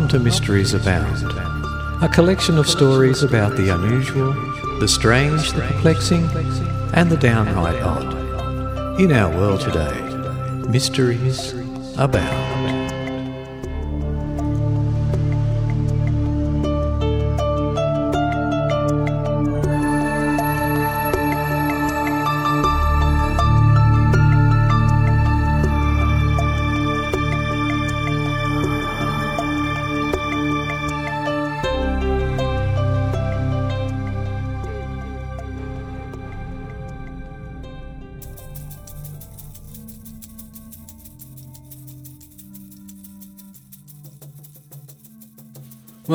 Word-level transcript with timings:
Welcome 0.00 0.18
to 0.18 0.24
Mysteries 0.24 0.72
Abound, 0.72 1.30
a 2.02 2.08
collection 2.08 2.56
of 2.56 2.66
stories 2.66 3.22
about 3.22 3.54
the 3.58 3.68
unusual, 3.68 4.32
the 4.78 4.88
strange, 4.88 5.52
the 5.52 5.60
perplexing, 5.60 6.24
and 6.94 7.10
the 7.10 7.18
downright 7.18 7.82
odd. 7.82 8.98
In 8.98 9.12
our 9.12 9.28
world 9.28 9.60
today, 9.60 10.00
mysteries 10.70 11.52
abound. 11.98 12.49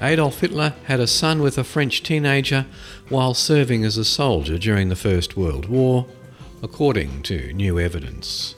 Adolf 0.00 0.40
Hitler 0.40 0.72
had 0.84 1.00
a 1.00 1.06
son 1.06 1.42
with 1.42 1.58
a 1.58 1.64
French 1.64 2.02
teenager 2.02 2.64
while 3.10 3.34
serving 3.34 3.84
as 3.84 3.98
a 3.98 4.06
soldier 4.06 4.56
during 4.56 4.88
the 4.88 4.96
First 4.96 5.36
World 5.36 5.68
War 5.68 6.06
according 6.64 7.20
to 7.20 7.52
new 7.52 7.78
evidence. 7.78 8.54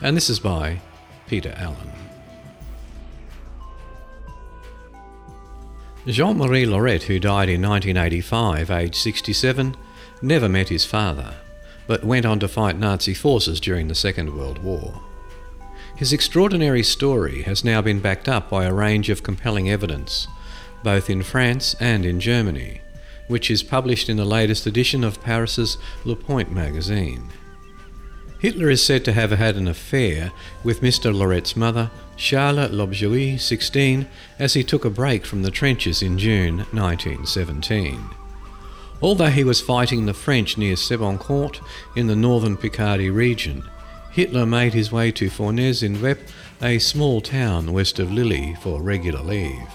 And 0.00 0.16
this 0.16 0.30
is 0.30 0.40
by 0.40 0.80
Peter 1.26 1.52
Allen. 1.58 1.92
Jean 6.06 6.38
Marie 6.38 6.64
Laurette, 6.64 7.02
who 7.02 7.18
died 7.18 7.50
in 7.50 7.60
1985, 7.60 8.70
aged 8.70 8.94
67, 8.94 9.76
never 10.22 10.48
met 10.48 10.70
his 10.70 10.86
father, 10.86 11.34
but 11.86 12.02
went 12.02 12.24
on 12.24 12.40
to 12.40 12.48
fight 12.48 12.78
Nazi 12.78 13.12
forces 13.12 13.60
during 13.60 13.86
the 13.86 13.94
Second 13.94 14.34
World 14.34 14.62
War. 14.62 15.02
His 15.94 16.10
extraordinary 16.10 16.82
story 16.82 17.42
has 17.42 17.62
now 17.62 17.82
been 17.82 18.00
backed 18.00 18.30
up 18.30 18.48
by 18.48 18.64
a 18.64 18.72
range 18.72 19.10
of 19.10 19.22
compelling 19.22 19.68
evidence, 19.68 20.26
both 20.82 21.10
in 21.10 21.22
France 21.22 21.76
and 21.78 22.06
in 22.06 22.18
Germany, 22.18 22.80
which 23.28 23.50
is 23.50 23.62
published 23.62 24.08
in 24.08 24.16
the 24.16 24.24
latest 24.24 24.66
edition 24.66 25.04
of 25.04 25.22
Paris's 25.22 25.76
Le 26.06 26.16
Point 26.16 26.50
magazine. 26.50 27.28
Hitler 28.42 28.70
is 28.70 28.84
said 28.84 29.04
to 29.04 29.12
have 29.12 29.30
had 29.30 29.54
an 29.54 29.68
affair 29.68 30.32
with 30.64 30.80
Mr. 30.80 31.14
Laurette's 31.14 31.54
mother, 31.54 31.92
Charlotte 32.16 32.72
Lobjoui, 32.72 33.38
16, 33.38 34.08
as 34.36 34.54
he 34.54 34.64
took 34.64 34.84
a 34.84 34.90
break 34.90 35.24
from 35.24 35.44
the 35.44 35.50
trenches 35.52 36.02
in 36.02 36.18
June 36.18 36.66
1917. 36.72 38.00
Although 39.00 39.30
he 39.30 39.44
was 39.44 39.60
fighting 39.60 40.06
the 40.06 40.12
French 40.12 40.58
near 40.58 40.74
Seboncourt 40.74 41.60
in 41.94 42.08
the 42.08 42.16
northern 42.16 42.56
Picardy 42.56 43.10
region, 43.10 43.62
Hitler 44.10 44.44
made 44.44 44.74
his 44.74 44.90
way 44.90 45.12
to 45.12 45.30
Fournes-en-Weppes, 45.30 46.32
a 46.60 46.80
small 46.80 47.20
town 47.20 47.72
west 47.72 48.00
of 48.00 48.10
Lille, 48.10 48.56
for 48.56 48.82
regular 48.82 49.22
leave. 49.22 49.70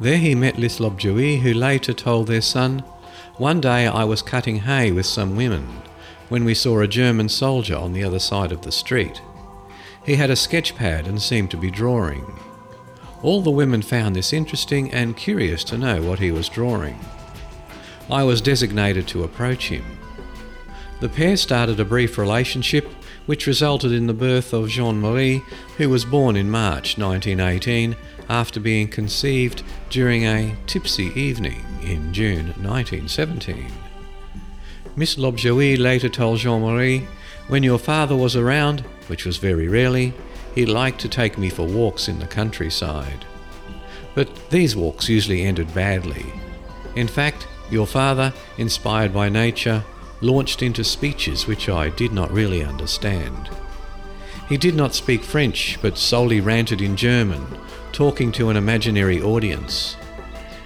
There 0.00 0.18
he 0.18 0.36
met 0.36 0.56
Lys 0.56 0.78
Lobjoui, 0.78 1.40
who 1.40 1.52
later 1.52 1.94
told 1.94 2.28
their 2.28 2.42
son, 2.42 2.84
One 3.38 3.60
day 3.60 3.88
I 3.88 4.04
was 4.04 4.22
cutting 4.22 4.60
hay 4.60 4.92
with 4.92 5.06
some 5.06 5.34
women 5.34 5.82
when 6.30 6.44
we 6.44 6.54
saw 6.54 6.80
a 6.80 6.88
German 6.88 7.28
soldier 7.28 7.76
on 7.76 7.92
the 7.92 8.02
other 8.02 8.18
side 8.18 8.52
of 8.52 8.62
the 8.62 8.72
street. 8.72 9.20
He 10.06 10.14
had 10.14 10.30
a 10.30 10.36
sketch 10.36 10.74
pad 10.74 11.06
and 11.06 11.20
seemed 11.20 11.50
to 11.50 11.58
be 11.58 11.70
drawing. 11.70 12.24
All 13.22 13.42
the 13.42 13.50
women 13.50 13.82
found 13.82 14.16
this 14.16 14.32
interesting 14.32 14.90
and 14.92 15.16
curious 15.16 15.62
to 15.64 15.76
know 15.76 16.00
what 16.02 16.20
he 16.20 16.30
was 16.30 16.48
drawing. 16.48 16.98
I 18.10 18.22
was 18.22 18.40
designated 18.40 19.06
to 19.08 19.24
approach 19.24 19.68
him. 19.68 19.84
The 21.00 21.08
pair 21.08 21.36
started 21.36 21.78
a 21.80 21.84
brief 21.84 22.16
relationship 22.16 22.88
which 23.26 23.46
resulted 23.46 23.92
in 23.92 24.06
the 24.06 24.14
birth 24.14 24.52
of 24.52 24.68
Jean 24.68 25.00
Marie, 25.00 25.42
who 25.76 25.88
was 25.88 26.04
born 26.04 26.36
in 26.36 26.50
March 26.50 26.96
1918 26.96 27.96
after 28.28 28.60
being 28.60 28.88
conceived 28.88 29.62
during 29.90 30.24
a 30.24 30.56
tipsy 30.66 31.12
evening 31.20 31.64
in 31.82 32.12
June 32.12 32.46
1917. 32.62 33.89
Miss 35.00 35.16
Lobjoui 35.16 35.78
later 35.78 36.10
told 36.10 36.40
Jean 36.40 36.60
Marie, 36.60 37.08
When 37.48 37.62
your 37.62 37.78
father 37.78 38.14
was 38.14 38.36
around, 38.36 38.80
which 39.06 39.24
was 39.24 39.38
very 39.38 39.66
rarely, 39.66 40.12
he 40.54 40.66
liked 40.66 41.00
to 41.00 41.08
take 41.08 41.38
me 41.38 41.48
for 41.48 41.66
walks 41.66 42.06
in 42.06 42.18
the 42.18 42.26
countryside. 42.26 43.24
But 44.14 44.50
these 44.50 44.76
walks 44.76 45.08
usually 45.08 45.44
ended 45.44 45.72
badly. 45.72 46.26
In 46.96 47.08
fact, 47.08 47.48
your 47.70 47.86
father, 47.86 48.34
inspired 48.58 49.14
by 49.14 49.30
nature, 49.30 49.82
launched 50.20 50.60
into 50.60 50.84
speeches 50.84 51.46
which 51.46 51.70
I 51.70 51.88
did 51.88 52.12
not 52.12 52.30
really 52.30 52.62
understand. 52.62 53.48
He 54.50 54.58
did 54.58 54.74
not 54.74 54.94
speak 54.94 55.22
French, 55.22 55.78
but 55.80 55.96
solely 55.96 56.42
ranted 56.42 56.82
in 56.82 56.94
German, 56.94 57.46
talking 57.92 58.30
to 58.32 58.50
an 58.50 58.58
imaginary 58.58 59.22
audience. 59.22 59.96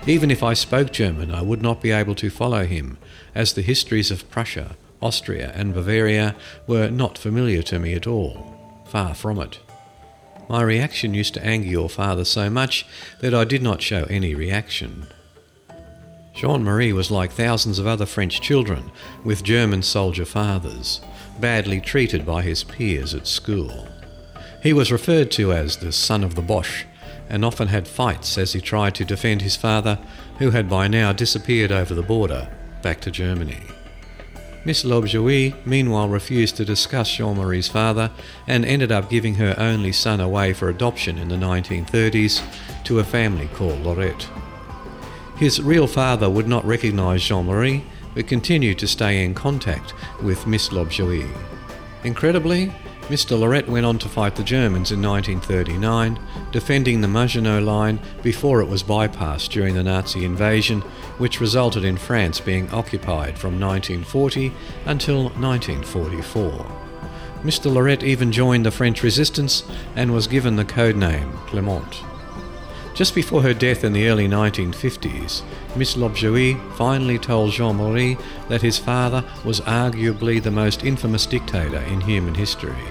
Even 0.09 0.33
if 0.33 0.43
I 0.43 0.55
spoke 0.55 0.91
German, 0.91 1.31
I 1.31 1.41
would 1.41 1.63
not 1.63 1.81
be 1.81 1.93
able 1.93 2.17
to 2.17 2.31
follow 2.31 2.65
him, 2.65 2.99
as 3.35 3.53
the 3.53 3.63
histories 3.63 4.11
of 4.11 4.31
Prussia, 4.31 4.77
Austria, 5.03 5.53
and 5.55 5.75
Bavaria 5.75 6.35
were 6.67 6.89
not 6.89 7.19
familiar 7.19 7.63
to 7.63 7.79
me 7.79 7.95
at 7.95 8.07
all. 8.07 8.55
Far 8.87 9.15
from 9.15 9.39
it. 9.39 9.59
My 10.49 10.63
reaction 10.63 11.15
used 11.15 11.35
to 11.35 11.45
anger 11.45 11.69
your 11.69 11.89
father 11.89 12.25
so 12.25 12.49
much 12.51 12.87
that 13.21 13.35
I 13.35 13.45
did 13.45 13.63
not 13.63 13.83
show 13.83 14.05
any 14.05 14.35
reaction. 14.35 15.07
Jean 16.35 16.65
Marie 16.65 16.93
was 16.93 17.11
like 17.11 17.33
thousands 17.33 17.79
of 17.79 17.87
other 17.87 18.07
French 18.07 18.41
children 18.41 18.91
with 19.25 19.45
German 19.45 19.83
soldier 19.83 20.25
fathers, 20.25 21.01
badly 21.41 21.81
treated 21.81 22.27
by 22.27 22.43
his 22.43 22.65
peers 22.65 23.15
at 23.15 23.27
school. 23.27 23.89
He 24.63 24.73
was 24.73 24.93
referred 24.93 25.31
to 25.33 25.53
as 25.53 25.77
the 25.77 25.93
son 25.93 26.25
of 26.25 26.35
the 26.35 26.43
Boche 26.43 26.87
and 27.29 27.45
often 27.45 27.69
had 27.69 27.89
fights 27.89 28.37
as 28.37 28.53
he 28.53 28.61
tried 28.61 28.95
to 28.97 29.05
defend 29.05 29.43
his 29.43 29.57
father, 29.57 29.99
who 30.39 30.51
had 30.51 30.69
by 30.69 30.89
now 30.89 31.13
disappeared 31.13 31.73
over 31.73 31.95
the 31.95 32.03
border 32.03 32.49
back 32.85 33.01
to 33.01 33.11
Germany. 33.11 33.63
Miss 34.67 34.85
Lobjoui 34.85 35.55
meanwhile 35.67 36.09
refused 36.09 36.57
to 36.57 36.67
discuss 36.67 37.11
Jean 37.11 37.39
Marie's 37.39 37.67
father 37.67 38.11
and 38.47 38.63
ended 38.63 38.93
up 38.93 39.09
giving 39.09 39.37
her 39.37 39.55
only 39.57 39.91
son 39.91 40.21
away 40.21 40.53
for 40.53 40.69
adoption 40.69 41.17
in 41.17 41.29
the 41.29 41.37
1930s 41.37 42.43
to 42.85 42.99
a 42.99 43.05
family 43.05 43.49
called 43.55 43.81
Lorette. 43.81 44.29
His 45.37 45.63
real 45.63 45.87
father 45.87 46.29
would 46.29 46.47
not 46.47 46.65
recognize 46.67 47.25
Jean 47.25 47.47
Marie 47.47 47.85
but 48.15 48.29
continued 48.29 48.79
to 48.81 48.87
stay 48.87 49.25
in 49.25 49.35
contact 49.35 49.95
with 50.23 50.47
Miss 50.47 50.69
Lobjoui. 50.69 51.27
Incredibly, 52.05 52.71
Mr. 53.09 53.39
Laurette 53.39 53.69
went 53.69 53.85
on 53.85 53.99
to 53.99 54.09
fight 54.09 54.35
the 54.35 54.43
Germans 54.43 54.91
in 54.91 55.03
1939, 55.03 56.19
defending 56.53 57.03
the 57.03 57.09
Maginot 57.09 57.63
Line 57.63 58.01
before 58.23 58.63
it 58.63 58.69
was 58.69 58.83
bypassed 58.83 59.51
during 59.51 59.75
the 59.75 59.83
Nazi 59.83 60.25
invasion, 60.25 60.81
which 61.19 61.39
resulted 61.39 61.85
in 61.85 61.99
France 61.99 62.41
being 62.41 62.71
occupied 62.71 63.39
from 63.39 63.61
1940 63.61 64.53
until 64.87 65.25
1944. 65.25 66.51
Mr. 67.43 67.71
Laurette 67.71 68.03
even 68.03 68.33
joined 68.33 68.65
the 68.65 68.71
French 68.71 69.03
resistance 69.03 69.65
and 69.95 70.15
was 70.15 70.27
given 70.27 70.57
the 70.57 70.65
code 70.65 70.97
name 70.97 71.31
Clement. 71.47 72.14
Just 72.95 73.13
before 73.13 73.43
her 73.43 73.55
death 73.55 73.83
in 73.83 73.93
the 73.93 74.09
early 74.09 74.29
1950s, 74.29 75.43
Miss 75.75 75.97
Lobjoui 75.97 76.55
finally 76.77 77.19
told 77.19 77.51
Jean 77.51 77.77
Marie 77.77 78.17
that 78.49 78.63
his 78.63 78.79
father 78.79 79.25
was 79.45 79.61
arguably 79.63 80.41
the 80.41 80.53
most 80.53 80.85
infamous 80.85 81.27
dictator 81.27 81.81
in 81.81 82.01
human 82.01 82.37
history. 82.37 82.87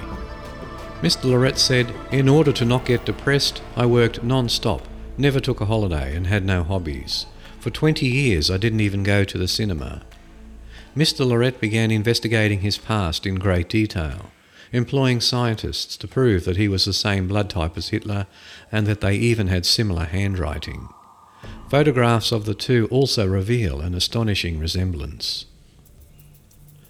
Mr. 1.01 1.23
Laurette 1.23 1.57
said, 1.57 1.93
In 2.11 2.27
order 2.27 2.51
to 2.51 2.65
not 2.65 2.85
get 2.85 3.05
depressed, 3.05 3.61
I 3.77 3.85
worked 3.85 4.23
non 4.23 4.49
stop, 4.49 4.85
never 5.17 5.39
took 5.39 5.61
a 5.61 5.65
holiday, 5.65 6.13
and 6.15 6.27
had 6.27 6.45
no 6.45 6.63
hobbies. 6.63 7.25
For 7.61 7.69
20 7.69 8.05
years, 8.05 8.51
I 8.51 8.57
didn't 8.57 8.81
even 8.81 9.03
go 9.03 9.23
to 9.23 9.37
the 9.37 9.47
cinema. 9.47 10.01
Mr. 10.97 11.25
Laurette 11.25 11.61
began 11.61 11.91
investigating 11.91 12.59
his 12.59 12.77
past 12.77 13.25
in 13.25 13.35
great 13.35 13.69
detail 13.69 14.31
employing 14.73 15.21
scientists 15.21 15.95
to 15.95 16.07
prove 16.07 16.43
that 16.43 16.57
he 16.57 16.67
was 16.67 16.83
the 16.83 16.93
same 16.93 17.27
blood 17.27 17.49
type 17.49 17.77
as 17.77 17.89
Hitler 17.89 18.27
and 18.71 18.85
that 18.87 18.99
they 18.99 19.15
even 19.15 19.47
had 19.47 19.65
similar 19.65 20.05
handwriting. 20.05 20.89
Photographs 21.69 22.31
of 22.31 22.45
the 22.45 22.53
two 22.53 22.87
also 22.91 23.25
reveal 23.25 23.79
an 23.79 23.95
astonishing 23.95 24.59
resemblance. 24.59 25.45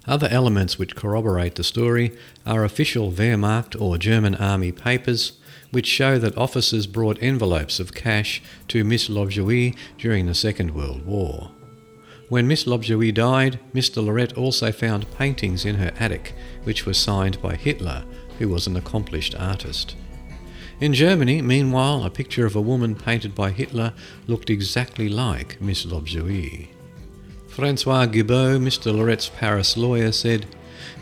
Other 0.06 0.28
elements 0.30 0.78
which 0.78 0.96
corroborate 0.96 1.56
the 1.56 1.64
story 1.64 2.12
are 2.46 2.66
official 2.66 3.12
Wehrmacht 3.12 3.80
or 3.80 3.98
German 3.98 4.36
army 4.36 4.72
papers, 4.72 5.34
which 5.72 5.88
show 5.88 6.20
that 6.20 6.38
officers 6.38 6.88
brought 6.88 7.22
envelopes 7.22 7.80
of 7.80 7.94
cash 7.94 8.42
to 8.68 8.84
Miss 8.84 9.10
Lovejoy 9.10 9.72
during 9.98 10.26
the 10.26 10.36
Second 10.36 10.76
World 10.76 11.06
War. 11.06 11.52
When 12.34 12.48
Miss 12.48 12.66
Lovejoy 12.66 13.12
died, 13.12 13.60
Mr. 13.76 14.04
Lorette 14.04 14.36
also 14.36 14.72
found 14.72 15.06
paintings 15.12 15.66
in 15.66 15.76
her 15.76 15.92
attic, 16.00 16.34
which 16.64 16.84
were 16.84 16.96
signed 16.96 17.40
by 17.44 17.56
Hitler, 17.56 18.06
who 18.40 18.50
was 18.50 18.66
an 18.66 18.76
accomplished 18.76 19.36
artist. 19.38 19.96
In 20.80 20.96
Germany, 20.96 21.44
meanwhile, 21.44 22.04
a 22.04 22.10
picture 22.10 22.48
of 22.48 22.56
a 22.56 22.60
woman 22.60 22.96
painted 22.96 23.36
by 23.36 23.52
Hitler 23.52 23.94
looked 24.26 24.50
exactly 24.50 25.10
like 25.10 25.62
Miss 25.62 25.86
Lovejoy. 25.86 26.70
Francois 27.50 28.08
Gibault, 28.08 28.60
Mr. 28.62 28.92
Lorette's 28.92 29.30
Paris 29.30 29.78
lawyer, 29.78 30.12
said, 30.12 30.48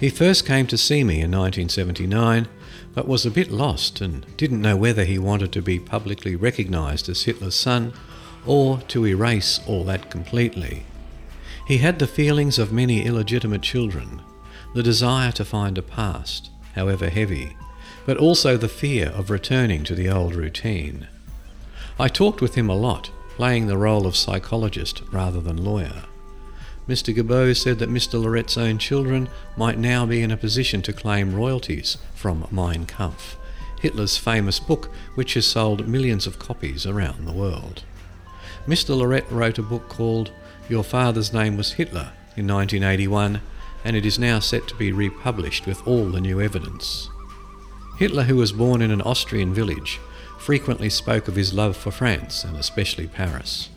He 0.01 0.09
first 0.09 0.45
came 0.45 0.67
to 0.67 0.77
see 0.77 1.01
me 1.01 1.21
in 1.21 1.31
1979, 1.31 2.49
but 2.93 3.07
was 3.07 3.25
a 3.25 3.31
bit 3.31 3.49
lost 3.49 4.01
and 4.01 4.25
didn't 4.35 4.61
know 4.61 4.75
whether 4.75 5.05
he 5.05 5.17
wanted 5.17 5.53
to 5.53 5.61
be 5.61 5.79
publicly 5.79 6.35
recognised 6.35 7.07
as 7.07 7.23
Hitler's 7.23 7.55
son 7.55 7.93
or 8.45 8.79
to 8.89 9.07
erase 9.07 9.61
all 9.65 9.85
that 9.85 10.11
completely. 10.11 10.87
He 11.71 11.77
had 11.77 12.00
the 12.00 12.06
feelings 12.06 12.59
of 12.59 12.73
many 12.73 13.06
illegitimate 13.06 13.62
children, 13.62 14.21
the 14.73 14.83
desire 14.83 15.31
to 15.31 15.45
find 15.45 15.77
a 15.77 15.81
past, 15.81 16.50
however 16.75 17.09
heavy, 17.09 17.56
but 18.06 18.18
also 18.18 18.57
the 18.57 18.68
fear 18.68 19.07
of 19.07 19.29
returning 19.29 19.85
to 19.85 19.95
the 19.95 20.09
old 20.09 20.35
routine. 20.35 21.07
I 21.97 22.09
talked 22.09 22.41
with 22.41 22.56
him 22.56 22.69
a 22.69 22.75
lot, 22.75 23.09
playing 23.38 23.68
the 23.68 23.77
role 23.77 24.06
of 24.06 24.18
psychologist 24.18 25.01
rather 25.13 25.39
than 25.39 25.63
lawyer. 25.63 26.03
Mr. 26.89 27.15
Gibault 27.15 27.56
said 27.56 27.79
that 27.79 27.89
Mr. 27.89 28.21
Lorette's 28.21 28.57
own 28.57 28.77
children 28.77 29.29
might 29.56 29.77
now 29.77 30.06
be 30.06 30.21
in 30.21 30.31
a 30.31 30.35
position 30.35 30.81
to 30.81 30.91
claim 30.91 31.33
royalties 31.33 31.97
from 32.13 32.50
Mein 32.51 32.85
Kampf, 32.85 33.38
Hitler's 33.79 34.17
famous 34.17 34.59
book 34.59 34.91
which 35.15 35.35
has 35.35 35.45
sold 35.45 35.88
millions 35.88 36.27
of 36.27 36.38
copies 36.38 36.85
around 36.85 37.25
the 37.25 37.31
world. 37.31 37.83
Mr. 38.67 38.94
Lorette 38.94 39.31
wrote 39.31 39.57
a 39.57 39.63
book 39.63 39.88
called 39.88 40.31
Your 40.71 40.85
Father's 40.85 41.33
Name 41.33 41.57
Was 41.57 41.73
Hitler 41.73 42.13
in 42.38 42.47
1981, 42.47 43.41
and 43.83 43.97
it 43.97 44.06
is 44.06 44.18
now 44.18 44.39
set 44.39 44.69
to 44.69 44.75
be 44.75 44.94
republished 44.94 45.65
with 45.65 45.85
all 45.85 46.06
the 46.06 46.21
new 46.21 46.39
evidence. 46.39 47.09
Hitler, 47.97 48.23
who 48.23 48.38
was 48.38 48.53
born 48.53 48.81
in 48.81 48.89
an 48.89 49.01
Austrian 49.01 49.53
village, 49.53 50.00
frequently 50.39 50.89
spoke 50.89 51.27
of 51.27 51.35
his 51.35 51.53
love 51.53 51.75
for 51.75 51.91
France 51.91 52.45
and 52.45 52.56
especially 52.56 53.07
Paris. 53.07 53.68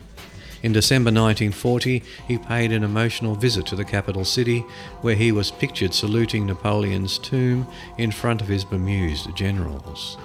In 0.63 0.71
December 0.71 1.09
1940, 1.09 2.01
he 2.29 2.37
paid 2.37 2.71
an 2.71 2.85
emotional 2.85 3.35
visit 3.35 3.65
to 3.65 3.75
the 3.75 3.83
capital 3.83 4.23
city, 4.23 4.61
where 5.01 5.15
he 5.15 5.33
was 5.33 5.51
pictured 5.51 5.93
saluting 5.93 6.45
Napoleon's 6.45 7.19
tomb 7.19 7.67
in 7.97 8.09
front 8.09 8.41
of 8.41 8.47
his 8.47 8.63
bemused 8.63 9.35
generals. 9.35 10.17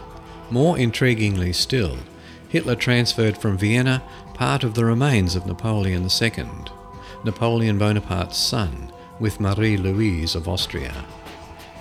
More 0.52 0.76
intriguingly 0.76 1.52
still, 1.52 1.98
Hitler 2.48 2.76
transferred 2.76 3.36
from 3.36 3.58
Vienna 3.58 4.02
part 4.40 4.64
of 4.64 4.72
the 4.72 4.86
remains 4.86 5.36
of 5.36 5.44
Napoleon 5.44 6.08
II, 6.18 6.48
Napoleon 7.24 7.76
Bonaparte's 7.76 8.38
son, 8.38 8.90
with 9.18 9.38
Marie 9.38 9.76
Louise 9.76 10.34
of 10.34 10.48
Austria. 10.48 11.04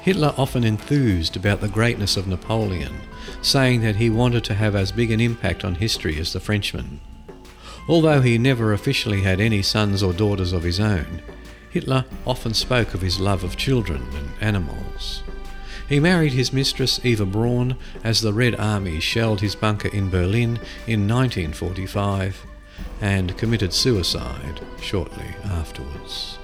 Hitler 0.01 0.33
often 0.37 0.65
enthused 0.65 1.37
about 1.37 1.61
the 1.61 1.69
greatness 1.69 2.17
of 2.17 2.27
Napoleon, 2.27 2.93
saying 3.41 3.79
that 3.79 3.95
he 3.95 4.09
wanted 4.09 4.43
to 4.43 4.55
have 4.55 4.75
as 4.75 4.91
big 4.91 5.09
an 5.09 5.21
impact 5.21 5.63
on 5.63 5.75
history 5.75 6.19
as 6.19 6.33
the 6.33 6.41
Frenchman. 6.41 6.99
Although 7.87 8.19
he 8.19 8.37
never 8.37 8.73
officially 8.73 9.21
had 9.21 9.39
any 9.39 9.61
sons 9.61 10.03
or 10.03 10.11
daughters 10.11 10.51
of 10.51 10.63
his 10.63 10.81
own, 10.81 11.21
Hitler 11.69 12.03
often 12.27 12.53
spoke 12.53 12.93
of 12.93 12.99
his 12.99 13.21
love 13.21 13.45
of 13.45 13.55
children 13.55 14.05
and 14.13 14.31
animals. 14.41 15.23
He 15.87 16.01
married 16.01 16.33
his 16.33 16.51
mistress 16.51 16.99
Eva 17.05 17.25
Braun 17.25 17.77
as 18.03 18.19
the 18.19 18.33
Red 18.33 18.55
Army 18.59 18.99
shelled 18.99 19.39
his 19.39 19.55
bunker 19.55 19.87
in 19.87 20.09
Berlin 20.09 20.59
in 20.85 21.07
1945 21.07 22.47
and 23.01 23.37
committed 23.37 23.73
suicide 23.73 24.61
shortly 24.81 25.35
afterwards. 25.45 26.37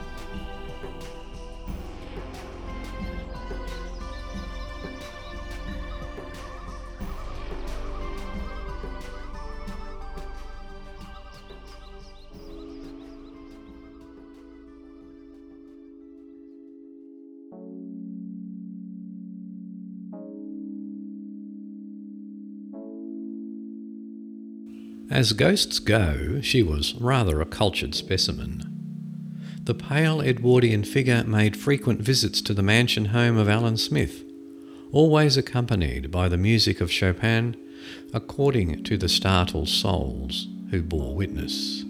As 25.16 25.32
ghosts 25.32 25.80
go, 25.80 26.42
she 26.42 26.62
was 26.62 26.94
rather 26.96 27.40
a 27.40 27.46
cultured 27.46 27.96
specimen. 27.96 29.62
The 29.64 29.74
pale 29.74 30.20
Edwardian 30.20 30.84
figure 30.84 31.24
made 31.24 31.56
frequent 31.56 32.02
visits 32.02 32.42
to 32.42 32.54
the 32.54 32.62
mansion 32.62 33.06
home 33.06 33.38
of 33.38 33.48
Alan 33.48 33.78
Smith, 33.78 34.26
always 34.92 35.38
accompanied 35.38 36.12
by 36.12 36.28
the 36.28 36.36
music 36.36 36.82
of 36.82 36.92
Chopin, 36.92 37.56
according 38.14 38.84
to 38.84 38.98
the 38.98 39.08
startled 39.08 39.70
souls 39.70 40.50
who 40.72 40.82
bore 40.82 41.16
witness. 41.16 41.86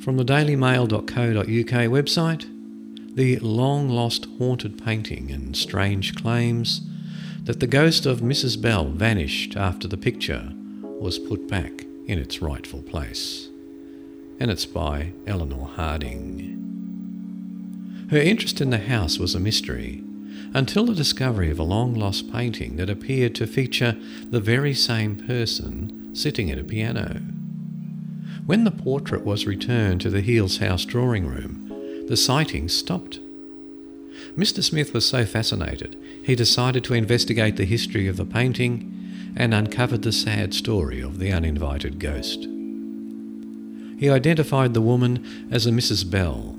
From 0.00 0.16
the 0.16 0.24
dailymail.co.uk 0.24 1.46
website, 1.46 3.14
the 3.14 3.38
long 3.38 3.88
lost 3.88 4.26
haunted 4.38 4.84
painting 4.84 5.30
and 5.30 5.56
strange 5.56 6.16
claims 6.16 6.80
that 7.44 7.60
the 7.60 7.68
ghost 7.68 8.04
of 8.04 8.18
Mrs. 8.18 8.60
Bell 8.60 8.86
vanished 8.86 9.56
after 9.56 9.86
the 9.86 9.96
picture 9.96 10.52
was 11.04 11.18
put 11.18 11.46
back 11.46 11.84
in 12.06 12.18
its 12.18 12.40
rightful 12.40 12.80
place. 12.80 13.50
And 14.40 14.50
it's 14.50 14.64
by 14.64 15.12
Eleanor 15.26 15.66
Harding. 15.66 16.62
Her 18.10 18.16
interest 18.16 18.62
in 18.62 18.70
the 18.70 18.78
house 18.78 19.18
was 19.18 19.34
a 19.34 19.40
mystery 19.40 20.02
until 20.54 20.86
the 20.86 20.94
discovery 20.94 21.50
of 21.50 21.58
a 21.58 21.62
long 21.62 21.92
lost 21.92 22.32
painting 22.32 22.76
that 22.76 22.88
appeared 22.88 23.34
to 23.34 23.46
feature 23.46 23.98
the 24.30 24.40
very 24.40 24.72
same 24.72 25.16
person 25.16 26.14
sitting 26.14 26.50
at 26.50 26.56
a 26.58 26.64
piano. 26.64 27.20
When 28.46 28.64
the 28.64 28.70
portrait 28.70 29.26
was 29.26 29.46
returned 29.46 30.00
to 30.00 30.10
the 30.10 30.22
Heels 30.22 30.56
House 30.56 30.86
drawing 30.86 31.26
room, 31.26 32.06
the 32.08 32.16
sighting 32.16 32.70
stopped. 32.70 33.20
Mr. 34.38 34.64
Smith 34.64 34.94
was 34.94 35.06
so 35.06 35.26
fascinated, 35.26 35.98
he 36.24 36.34
decided 36.34 36.82
to 36.84 36.94
investigate 36.94 37.56
the 37.56 37.66
history 37.66 38.08
of 38.08 38.16
the 38.16 38.24
painting 38.24 39.03
and 39.36 39.52
uncovered 39.52 40.02
the 40.02 40.12
sad 40.12 40.54
story 40.54 41.00
of 41.00 41.18
the 41.18 41.32
uninvited 41.32 41.98
ghost. 41.98 42.46
He 43.98 44.10
identified 44.10 44.74
the 44.74 44.80
woman 44.80 45.48
as 45.50 45.66
a 45.66 45.70
Mrs. 45.70 46.08
Bell, 46.10 46.56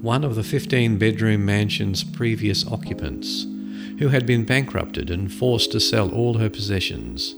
one 0.00 0.24
of 0.24 0.34
the 0.34 0.44
15 0.44 0.98
bedroom 0.98 1.44
mansion's 1.44 2.04
previous 2.04 2.66
occupants, 2.66 3.46
who 3.98 4.08
had 4.08 4.26
been 4.26 4.44
bankrupted 4.44 5.10
and 5.10 5.32
forced 5.32 5.72
to 5.72 5.80
sell 5.80 6.10
all 6.10 6.38
her 6.38 6.50
possessions, 6.50 7.34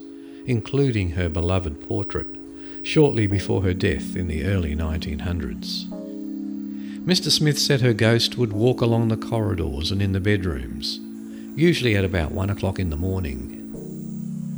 including 0.47 1.11
her 1.11 1.29
beloved 1.29 1.87
portrait, 1.89 2.27
shortly 2.83 3.27
before 3.27 3.63
her 3.63 3.75
death 3.75 4.17
in 4.17 4.29
the 4.29 4.45
early 4.45 4.75
1900s. 4.75 5.87
Mr. 7.05 7.31
Smith 7.31 7.59
said 7.59 7.81
her 7.81 7.93
ghost 7.93 8.37
would 8.37 8.53
walk 8.53 8.81
along 8.81 9.09
the 9.09 9.17
corridors 9.17 9.93
and 9.93 10.03
in 10.03 10.13
the 10.13 10.21
bedrooms, 10.21 10.99
usually 11.55 11.95
at 11.95 12.05
about 12.05 12.33
one 12.33 12.51
o'clock 12.51 12.81
in 12.81 12.91
the 12.91 12.97
morning. 12.97 13.56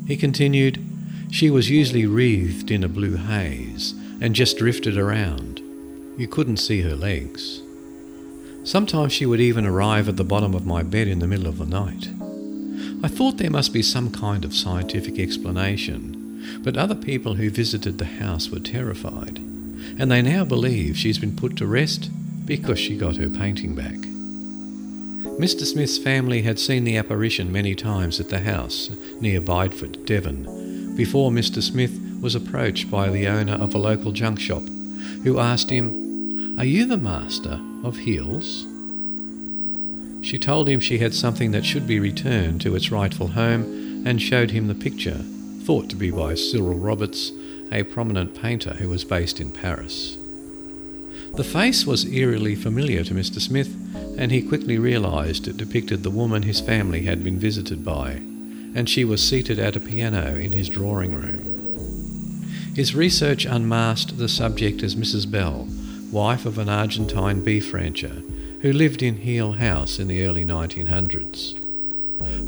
He 0.08 0.16
continued, 0.16 0.82
She 1.30 1.50
was 1.50 1.68
usually 1.68 2.06
wreathed 2.06 2.70
in 2.70 2.82
a 2.82 2.88
blue 2.88 3.16
haze 3.16 3.92
and 4.22 4.34
just 4.34 4.56
drifted 4.56 4.96
around. 4.96 5.60
You 6.16 6.26
couldn't 6.26 6.56
see 6.56 6.80
her 6.80 6.96
legs. 6.96 7.60
Sometimes 8.64 9.12
she 9.12 9.26
would 9.26 9.40
even 9.40 9.66
arrive 9.66 10.08
at 10.08 10.16
the 10.16 10.24
bottom 10.24 10.54
of 10.54 10.64
my 10.64 10.82
bed 10.82 11.08
in 11.08 11.18
the 11.18 11.26
middle 11.26 11.46
of 11.46 11.58
the 11.58 11.66
night. 11.66 12.08
I 13.04 13.08
thought 13.08 13.36
there 13.36 13.50
must 13.50 13.74
be 13.74 13.82
some 13.82 14.10
kind 14.10 14.46
of 14.46 14.54
scientific 14.54 15.18
explanation, 15.18 16.60
but 16.64 16.78
other 16.78 16.94
people 16.94 17.34
who 17.34 17.50
visited 17.50 17.98
the 17.98 18.06
house 18.06 18.48
were 18.48 18.60
terrified, 18.60 19.36
and 19.98 20.10
they 20.10 20.22
now 20.22 20.42
believe 20.42 20.96
she's 20.96 21.18
been 21.18 21.36
put 21.36 21.54
to 21.58 21.66
rest 21.66 22.10
because 22.46 22.78
she 22.78 22.96
got 22.96 23.16
her 23.16 23.28
painting 23.28 23.74
back. 23.74 24.17
Mr. 25.38 25.64
Smith's 25.64 25.98
family 25.98 26.42
had 26.42 26.58
seen 26.58 26.82
the 26.82 26.96
apparition 26.96 27.52
many 27.52 27.72
times 27.72 28.18
at 28.18 28.28
the 28.28 28.40
house 28.40 28.90
near 29.20 29.40
Bideford, 29.40 30.04
Devon, 30.04 30.96
before 30.96 31.30
Mr. 31.30 31.62
Smith 31.62 31.96
was 32.20 32.34
approached 32.34 32.90
by 32.90 33.08
the 33.08 33.28
owner 33.28 33.54
of 33.54 33.72
a 33.72 33.78
local 33.78 34.10
junk 34.10 34.40
shop, 34.40 34.64
who 35.22 35.38
asked 35.38 35.70
him, 35.70 36.58
Are 36.58 36.64
you 36.64 36.86
the 36.86 36.96
master 36.96 37.60
of 37.84 37.98
heels? 37.98 38.66
She 40.26 40.40
told 40.40 40.68
him 40.68 40.80
she 40.80 40.98
had 40.98 41.14
something 41.14 41.52
that 41.52 41.64
should 41.64 41.86
be 41.86 42.00
returned 42.00 42.60
to 42.62 42.74
its 42.74 42.90
rightful 42.90 43.28
home 43.28 44.04
and 44.04 44.20
showed 44.20 44.50
him 44.50 44.66
the 44.66 44.74
picture, 44.74 45.24
thought 45.62 45.88
to 45.90 45.96
be 45.96 46.10
by 46.10 46.34
Cyril 46.34 46.74
Roberts, 46.74 47.30
a 47.70 47.84
prominent 47.84 48.34
painter 48.34 48.74
who 48.74 48.88
was 48.88 49.04
based 49.04 49.40
in 49.40 49.52
Paris. 49.52 50.18
The 51.34 51.44
face 51.44 51.86
was 51.86 52.12
eerily 52.12 52.56
familiar 52.56 53.04
to 53.04 53.14
Mr. 53.14 53.40
Smith, 53.40 53.72
and 54.18 54.32
he 54.32 54.42
quickly 54.42 54.76
realised 54.76 55.46
it 55.46 55.56
depicted 55.56 56.02
the 56.02 56.10
woman 56.10 56.42
his 56.42 56.60
family 56.60 57.02
had 57.02 57.22
been 57.22 57.38
visited 57.38 57.84
by, 57.84 58.10
and 58.74 58.90
she 58.90 59.04
was 59.04 59.26
seated 59.26 59.60
at 59.60 59.76
a 59.76 59.80
piano 59.80 60.34
in 60.34 60.50
his 60.50 60.68
drawing 60.68 61.14
room. 61.14 62.44
His 62.74 62.96
research 62.96 63.44
unmasked 63.44 64.18
the 64.18 64.28
subject 64.28 64.82
as 64.82 64.96
Mrs. 64.96 65.30
Bell, 65.30 65.68
wife 66.10 66.44
of 66.44 66.58
an 66.58 66.68
Argentine 66.68 67.44
beef 67.44 67.72
rancher 67.72 68.22
who 68.62 68.72
lived 68.72 69.04
in 69.04 69.18
Heel 69.18 69.52
House 69.52 70.00
in 70.00 70.08
the 70.08 70.26
early 70.26 70.44
1900s. 70.44 71.54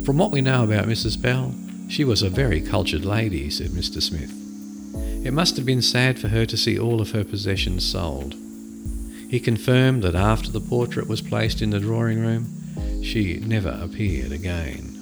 From 0.05 0.19
what 0.19 0.33
we 0.33 0.41
know 0.41 0.65
about 0.65 0.87
Mrs. 0.87 1.21
Bell, 1.21 1.55
she 1.89 2.05
was 2.05 2.23
a 2.23 2.31
very 2.31 2.61
cultured 2.61 3.05
lady, 3.05 3.49
said 3.49 3.71
Mr. 3.71 4.03
Smith. 4.03 4.33
It 5.25 5.33
must 5.33 5.57
have 5.57 5.67
been 5.67 5.83
sad 5.83 6.19
for 6.19 6.29
her 6.29 6.47
to 6.47 6.57
see 6.57 6.77
all 6.77 7.01
of 7.01 7.13
her 7.13 7.23
possessions 7.23 7.85
sold. 7.89 8.35
He 9.31 9.39
confirmed 9.39 10.03
that 10.03 10.17
after 10.17 10.51
the 10.51 10.61
portrait 10.61 11.07
was 11.07 11.23
placed 11.23 11.63
in 11.63 11.71
the 11.71 11.79
drawing 11.79 12.19
room, 12.19 12.49
she 13.01 13.39
never 13.39 13.79
appeared 13.81 14.33
again. 14.33 14.97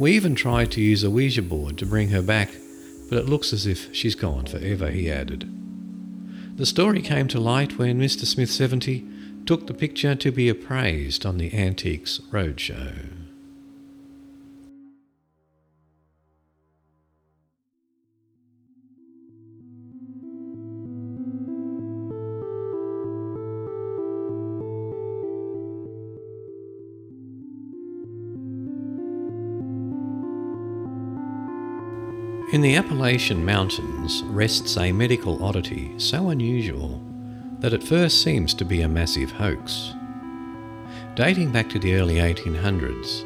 We 0.00 0.16
even 0.16 0.34
tried 0.34 0.72
to 0.72 0.80
use 0.80 1.04
a 1.04 1.10
Ouija 1.10 1.42
board 1.42 1.78
to 1.78 1.86
bring 1.86 2.08
her 2.08 2.22
back, 2.22 2.50
but 3.08 3.18
it 3.18 3.28
looks 3.28 3.52
as 3.52 3.68
if 3.68 3.94
she's 3.94 4.16
gone 4.16 4.46
forever, 4.46 4.90
he 4.90 5.08
added. 5.08 5.48
The 6.56 6.66
story 6.66 7.02
came 7.02 7.28
to 7.28 7.38
light 7.38 7.78
when 7.78 8.00
Mr. 8.00 8.24
Smith 8.24 8.50
70 8.50 9.06
took 9.46 9.68
the 9.68 9.74
picture 9.74 10.16
to 10.16 10.32
be 10.32 10.48
appraised 10.48 11.24
on 11.24 11.38
the 11.38 11.54
Antiques 11.54 12.20
Roadshow. 12.32 13.23
In 32.54 32.60
the 32.60 32.76
Appalachian 32.76 33.44
Mountains 33.44 34.22
rests 34.26 34.76
a 34.76 34.92
medical 34.92 35.42
oddity 35.42 35.92
so 35.98 36.28
unusual 36.28 37.02
that 37.58 37.72
at 37.72 37.82
first 37.82 38.22
seems 38.22 38.54
to 38.54 38.64
be 38.64 38.80
a 38.80 38.88
massive 38.88 39.32
hoax. 39.32 39.92
Dating 41.16 41.50
back 41.50 41.68
to 41.70 41.80
the 41.80 41.96
early 41.96 42.18
1800s, 42.18 43.24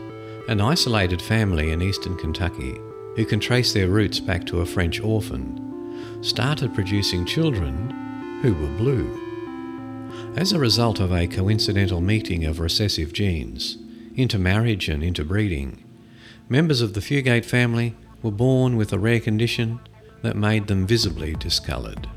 an 0.49 0.62
isolated 0.62 1.20
family 1.20 1.73
in 1.73 1.82
eastern 1.82 2.16
Kentucky, 2.16 2.80
who 3.16 3.26
can 3.26 3.38
trace 3.38 3.75
their 3.75 3.88
roots 3.88 4.18
back 4.18 4.47
to 4.47 4.62
a 4.62 4.66
French 4.66 4.99
orphan, 4.99 6.23
started 6.23 6.75
producing 6.75 7.26
children 7.26 8.40
who 8.40 8.54
were 8.54 8.78
blue. 8.78 10.32
As 10.37 10.54
a 10.54 10.58
result 10.58 11.00
of 11.00 11.12
a 11.12 11.26
coincidental 11.26 12.00
meeting 12.00 12.47
of 12.47 12.61
recessive 12.61 13.12
genes, 13.12 13.76
intermarriage 14.16 14.88
and 14.88 15.02
interbreeding, 15.02 15.85
members 16.49 16.80
of 16.80 16.94
the 16.94 17.00
Fugate 17.00 17.44
family 17.44 17.94
were 18.23 18.31
born 18.31 18.77
with 18.77 18.93
a 18.93 18.99
rare 18.99 19.21
condition 19.21 19.81
that 20.23 20.37
made 20.37 20.67
them 20.67 20.87
visibly 20.87 21.35
discoloured. 21.35 22.09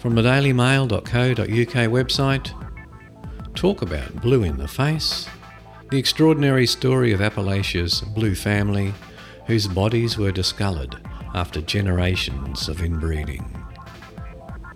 From 0.00 0.14
the 0.14 0.22
dailymail.co.uk 0.22 1.90
website, 1.90 3.54
talk 3.54 3.82
about 3.82 4.20
blue 4.20 4.42
in 4.42 4.58
the 4.58 4.68
face, 4.68 5.28
the 5.90 5.98
extraordinary 5.98 6.66
story 6.66 7.12
of 7.12 7.20
Appalachia's 7.20 8.00
blue 8.00 8.34
family 8.34 8.92
whose 9.46 9.68
bodies 9.68 10.18
were 10.18 10.32
discoloured 10.32 10.96
after 11.34 11.60
generations 11.60 12.68
of 12.68 12.82
inbreeding. 12.82 13.44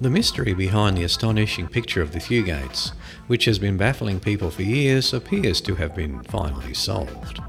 The 0.00 0.11
mystery 0.11 0.54
behind 0.54 0.97
the 0.97 1.04
astonishing 1.04 1.69
picture 1.69 2.00
of 2.00 2.12
the 2.12 2.21
Fugates, 2.21 2.92
which 3.26 3.45
has 3.45 3.59
been 3.59 3.76
baffling 3.76 4.19
people 4.19 4.50
for 4.50 4.62
years, 4.62 5.12
appears 5.12 5.61
to 5.62 5.75
have 5.75 5.95
been 5.95 6.23
finally 6.23 6.73
solved. 6.73 7.40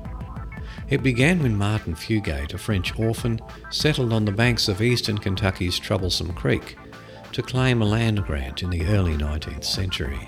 It 0.92 1.02
began 1.02 1.42
when 1.42 1.56
Martin 1.56 1.96
Fugate, 1.96 2.54
a 2.54 2.58
French 2.58 3.00
orphan, 3.00 3.40
settled 3.70 4.12
on 4.12 4.26
the 4.26 4.32
banks 4.34 4.68
of 4.68 4.82
eastern 4.82 5.18
Kentucky's 5.18 5.80
Troublesome 5.80 6.34
Creek 6.34 6.78
to 7.32 7.42
claim 7.42 7.82
a 7.82 7.86
land 7.86 8.26
grant 8.26 8.62
in 8.62 8.70
the 8.70 8.86
early 8.88 9.16
19th 9.16 9.64
century. 9.64 10.28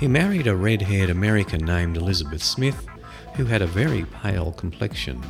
He 0.00 0.08
married 0.08 0.46
a 0.46 0.56
red 0.56 0.80
haired 0.80 1.10
American 1.10 1.66
named 1.66 1.98
Elizabeth 1.98 2.42
Smith, 2.42 2.86
who 3.34 3.44
had 3.44 3.60
a 3.60 3.66
very 3.66 4.06
pale 4.06 4.52
complexion, 4.52 5.22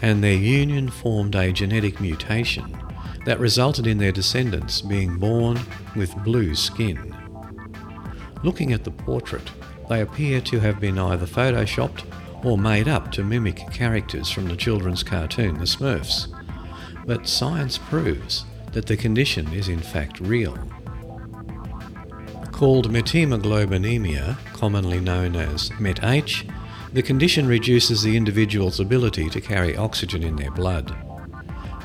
and 0.00 0.24
their 0.24 0.32
union 0.32 0.88
formed 0.88 1.34
a 1.34 1.52
genetic 1.52 2.00
mutation 2.00 2.74
that 3.26 3.38
resulted 3.38 3.86
in 3.86 3.98
their 3.98 4.10
descendants 4.10 4.80
being 4.80 5.18
born 5.18 5.60
with 5.94 6.16
blue 6.24 6.54
skin. 6.54 7.14
Looking 8.42 8.72
at 8.72 8.84
the 8.84 8.90
portrait, 8.90 9.50
they 9.90 10.00
appear 10.00 10.40
to 10.40 10.60
have 10.60 10.80
been 10.80 10.98
either 10.98 11.26
photoshopped 11.26 12.04
or 12.44 12.58
made 12.58 12.88
up 12.88 13.12
to 13.12 13.24
mimic 13.24 13.70
characters 13.72 14.30
from 14.30 14.46
the 14.46 14.56
children's 14.56 15.02
cartoon 15.02 15.58
The 15.58 15.64
Smurfs. 15.64 16.28
But 17.06 17.28
science 17.28 17.78
proves 17.78 18.44
that 18.72 18.86
the 18.86 18.96
condition 18.96 19.52
is 19.52 19.68
in 19.68 19.80
fact 19.80 20.20
real. 20.20 20.56
Called 22.52 22.90
methemoglobinemia, 22.90 24.36
commonly 24.52 25.00
known 25.00 25.34
as 25.36 25.70
MET-H, 25.80 26.46
the 26.92 27.02
condition 27.02 27.46
reduces 27.46 28.02
the 28.02 28.16
individual's 28.16 28.80
ability 28.80 29.30
to 29.30 29.40
carry 29.40 29.76
oxygen 29.76 30.22
in 30.22 30.36
their 30.36 30.50
blood. 30.50 30.94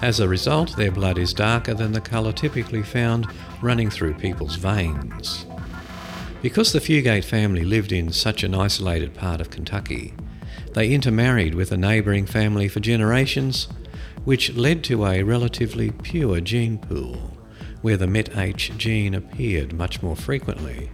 As 0.01 0.19
a 0.19 0.27
result, 0.27 0.75
their 0.75 0.91
blood 0.91 1.17
is 1.17 1.33
darker 1.33 1.73
than 1.73 1.91
the 1.91 2.01
colour 2.01 2.33
typically 2.33 2.83
found 2.83 3.27
running 3.61 3.89
through 3.89 4.15
people's 4.15 4.55
veins. 4.55 5.45
Because 6.41 6.73
the 6.73 6.79
Fugate 6.79 7.23
family 7.23 7.63
lived 7.63 7.91
in 7.91 8.11
such 8.11 8.43
an 8.43 8.53
isolated 8.53 9.13
part 9.13 9.41
of 9.41 9.49
Kentucky, 9.49 10.13
they 10.75 10.91
intermarried 10.91 11.55
with 11.55 11.71
a 11.71 11.77
neighbouring 11.77 12.25
family 12.25 12.67
for 12.67 12.81
generations, 12.81 13.69
which 14.25 14.53
led 14.55 14.83
to 14.83 15.05
a 15.05 15.23
relatively 15.23 15.89
pure 15.89 16.41
gene 16.41 16.77
pool, 16.77 17.37
where 17.81 17.95
the 17.95 18.05
MET-H 18.05 18.73
gene 18.77 19.13
appeared 19.13 19.73
much 19.73 20.03
more 20.03 20.17
frequently. 20.17 20.91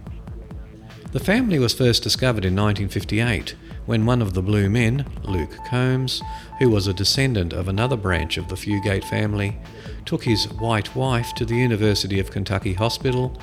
The 1.10 1.18
family 1.18 1.58
was 1.58 1.74
first 1.74 2.04
discovered 2.04 2.44
in 2.44 2.54
1958 2.54 3.56
when 3.84 4.06
one 4.06 4.22
of 4.22 4.34
the 4.34 4.42
Blue 4.42 4.70
Men, 4.70 5.04
Luke 5.24 5.58
Combs, 5.66 6.22
who 6.60 6.70
was 6.70 6.86
a 6.86 6.94
descendant 6.94 7.52
of 7.52 7.66
another 7.66 7.96
branch 7.96 8.38
of 8.38 8.46
the 8.46 8.54
Fugate 8.54 9.04
family, 9.04 9.58
took 10.06 10.22
his 10.22 10.44
white 10.52 10.94
wife 10.94 11.34
to 11.34 11.44
the 11.44 11.56
University 11.56 12.20
of 12.20 12.30
Kentucky 12.30 12.74
Hospital, 12.74 13.36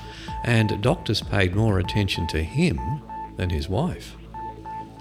and 0.46 0.82
doctors 0.82 1.22
paid 1.22 1.54
more 1.54 1.80
attention 1.80 2.28
to 2.28 2.42
him 2.42 2.80
than 3.36 3.50
his 3.50 3.68
wife. 3.68 4.16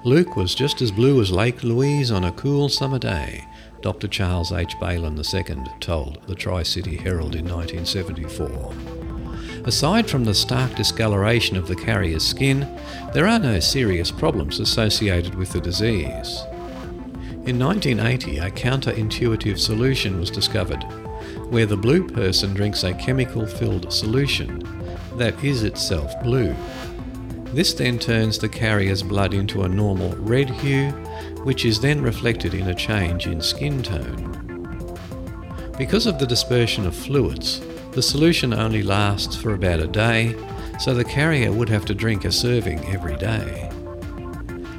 Luke 0.09 0.37
was 0.37 0.55
just 0.55 0.81
as 0.81 0.91
blue 0.91 1.21
as 1.21 1.31
Lake 1.31 1.63
Louise 1.63 2.11
on 2.11 2.25
a 2.25 2.33
cool 2.33 2.71
summer 2.71 2.99
day, 2.99 3.45
Dr. 3.83 4.09
Charles 4.09 4.53
H. 4.53 4.75
Balin 4.81 5.19
II 5.19 5.67
told 5.81 6.27
the 6.27 6.35
Tri 6.35 6.63
City 6.63 6.97
Herald 6.97 7.35
in 7.35 7.47
1974. 7.47 8.73
Aside 9.67 10.09
from 10.09 10.25
the 10.25 10.33
stark 10.33 10.75
discoloration 10.77 11.59
of 11.59 11.69
the 11.69 11.77
carrier's 11.77 12.27
skin, 12.27 12.61
there 13.13 13.29
are 13.29 13.39
no 13.39 13.61
serious 13.61 14.11
problems 14.11 14.61
associated 14.61 15.35
with 15.35 15.53
the 15.53 15.61
disease. 15.61 16.43
In 17.45 17.59
1980, 17.59 18.39
a 18.39 18.51
counterintuitive 18.51 19.59
solution 19.59 20.19
was 20.19 20.31
discovered, 20.31 20.85
where 21.51 21.67
the 21.67 21.77
blue 21.77 22.09
person 22.09 22.55
drinks 22.55 22.83
a 22.83 22.95
chemical 22.95 23.45
filled 23.45 23.93
solution 23.93 24.67
that 25.19 25.45
is 25.45 25.65
itself 25.65 26.19
blue. 26.23 26.57
This 27.53 27.73
then 27.73 27.99
turns 27.99 28.39
the 28.39 28.49
carrier's 28.49 29.03
blood 29.03 29.33
into 29.33 29.63
a 29.63 29.69
normal 29.69 30.15
red 30.17 30.51
hue, 30.51 30.91
which 31.45 31.65
is 31.65 31.81
then 31.81 32.03
reflected 32.03 32.53
in 32.53 32.69
a 32.69 32.75
change 32.75 33.27
in 33.27 33.41
skin 33.41 33.83
tone. 33.83 34.35
Because 35.79 36.07
of 36.07 36.19
the 36.19 36.27
dispersion 36.27 36.87
of 36.87 36.95
fluids, 36.95 37.61
the 37.93 38.03
solution 38.03 38.53
only 38.53 38.83
lasts 38.83 39.35
for 39.35 39.55
about 39.55 39.81
a 39.81 39.87
day, 39.87 40.37
so 40.79 40.93
the 40.93 41.05
carrier 41.05 41.51
would 41.51 41.69
have 41.69 41.85
to 41.87 41.95
drink 41.95 42.25
a 42.25 42.33
serving 42.33 42.85
every 42.87 43.17
day. 43.17 43.71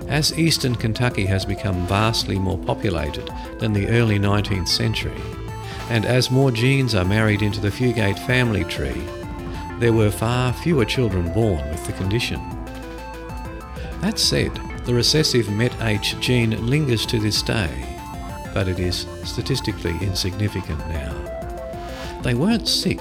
As 0.08 0.38
eastern 0.38 0.76
Kentucky 0.76 1.26
has 1.26 1.46
become 1.46 1.88
vastly 1.88 2.38
more 2.38 2.58
populated 2.58 3.30
than 3.60 3.74
the 3.74 3.88
early 3.88 4.20
19th 4.20 4.68
century, 4.68 5.22
and 5.90 6.06
as 6.06 6.30
more 6.30 6.52
genes 6.52 6.94
are 6.94 7.06
married 7.06 7.42
into 7.42 7.60
the 7.60 7.72
Fugate 7.72 8.20
family 8.28 8.64
tree, 8.66 9.04
there 9.80 9.94
were 9.94 10.12
far 10.12 10.54
fewer 10.54 10.86
children 10.86 11.32
born 11.34 11.68
with 11.70 11.86
the 11.88 11.94
condition. 11.94 12.40
That 14.02 14.18
said, 14.18 14.56
the 14.86 14.94
recessive 14.94 15.50
MET-H 15.50 16.20
gene 16.20 16.66
lingers 16.66 17.06
to 17.08 17.20
this 17.20 17.42
day, 17.42 17.86
but 18.54 18.68
it 18.68 18.80
is 18.80 19.06
statistically 19.24 19.96
insignificant 20.02 20.80
now. 20.88 21.14
They 22.24 22.34
weren't 22.34 22.68
sick, 22.68 23.00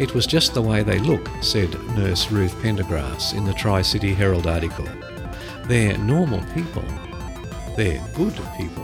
it 0.00 0.14
was 0.14 0.26
just 0.26 0.54
the 0.54 0.62
way 0.62 0.82
they 0.82 0.98
look, 0.98 1.28
said 1.42 1.72
nurse 1.94 2.30
Ruth 2.30 2.54
Pendergrass 2.62 3.34
in 3.34 3.44
the 3.44 3.52
Tri 3.52 3.82
City 3.82 4.14
Herald 4.14 4.46
article. 4.46 4.88
They're 5.64 5.98
normal 5.98 6.42
people. 6.54 6.84
They're 7.76 8.02
good 8.14 8.32
people. 8.56 8.82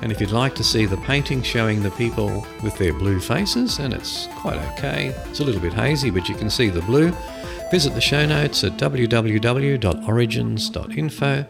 And 0.00 0.10
if 0.10 0.18
you'd 0.18 0.30
like 0.30 0.54
to 0.54 0.64
see 0.64 0.86
the 0.86 0.96
painting 0.96 1.42
showing 1.42 1.82
the 1.82 1.90
people 1.90 2.46
with 2.62 2.76
their 2.78 2.94
blue 2.94 3.20
faces, 3.20 3.78
and 3.80 3.92
it's 3.92 4.28
quite 4.36 4.56
okay, 4.72 5.08
it's 5.28 5.40
a 5.40 5.44
little 5.44 5.60
bit 5.60 5.74
hazy, 5.74 6.08
but 6.08 6.26
you 6.26 6.34
can 6.34 6.48
see 6.48 6.70
the 6.70 6.80
blue, 6.82 7.14
Visit 7.72 7.94
the 7.94 8.00
show 8.02 8.26
notes 8.26 8.62
at 8.64 8.76
www.origins.info, 8.76 11.46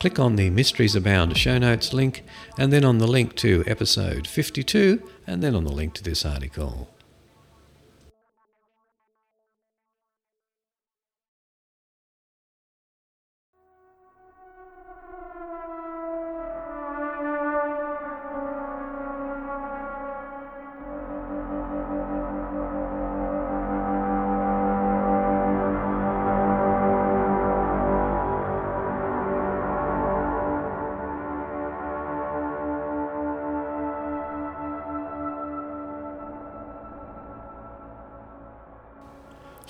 click 0.00 0.18
on 0.18 0.34
the 0.34 0.50
Mysteries 0.50 0.96
Abound 0.96 1.36
show 1.36 1.58
notes 1.58 1.92
link, 1.92 2.24
and 2.58 2.72
then 2.72 2.84
on 2.84 2.98
the 2.98 3.06
link 3.06 3.36
to 3.36 3.62
episode 3.68 4.26
52, 4.26 5.00
and 5.28 5.44
then 5.44 5.54
on 5.54 5.62
the 5.62 5.70
link 5.70 5.94
to 5.94 6.02
this 6.02 6.26
article. 6.26 6.88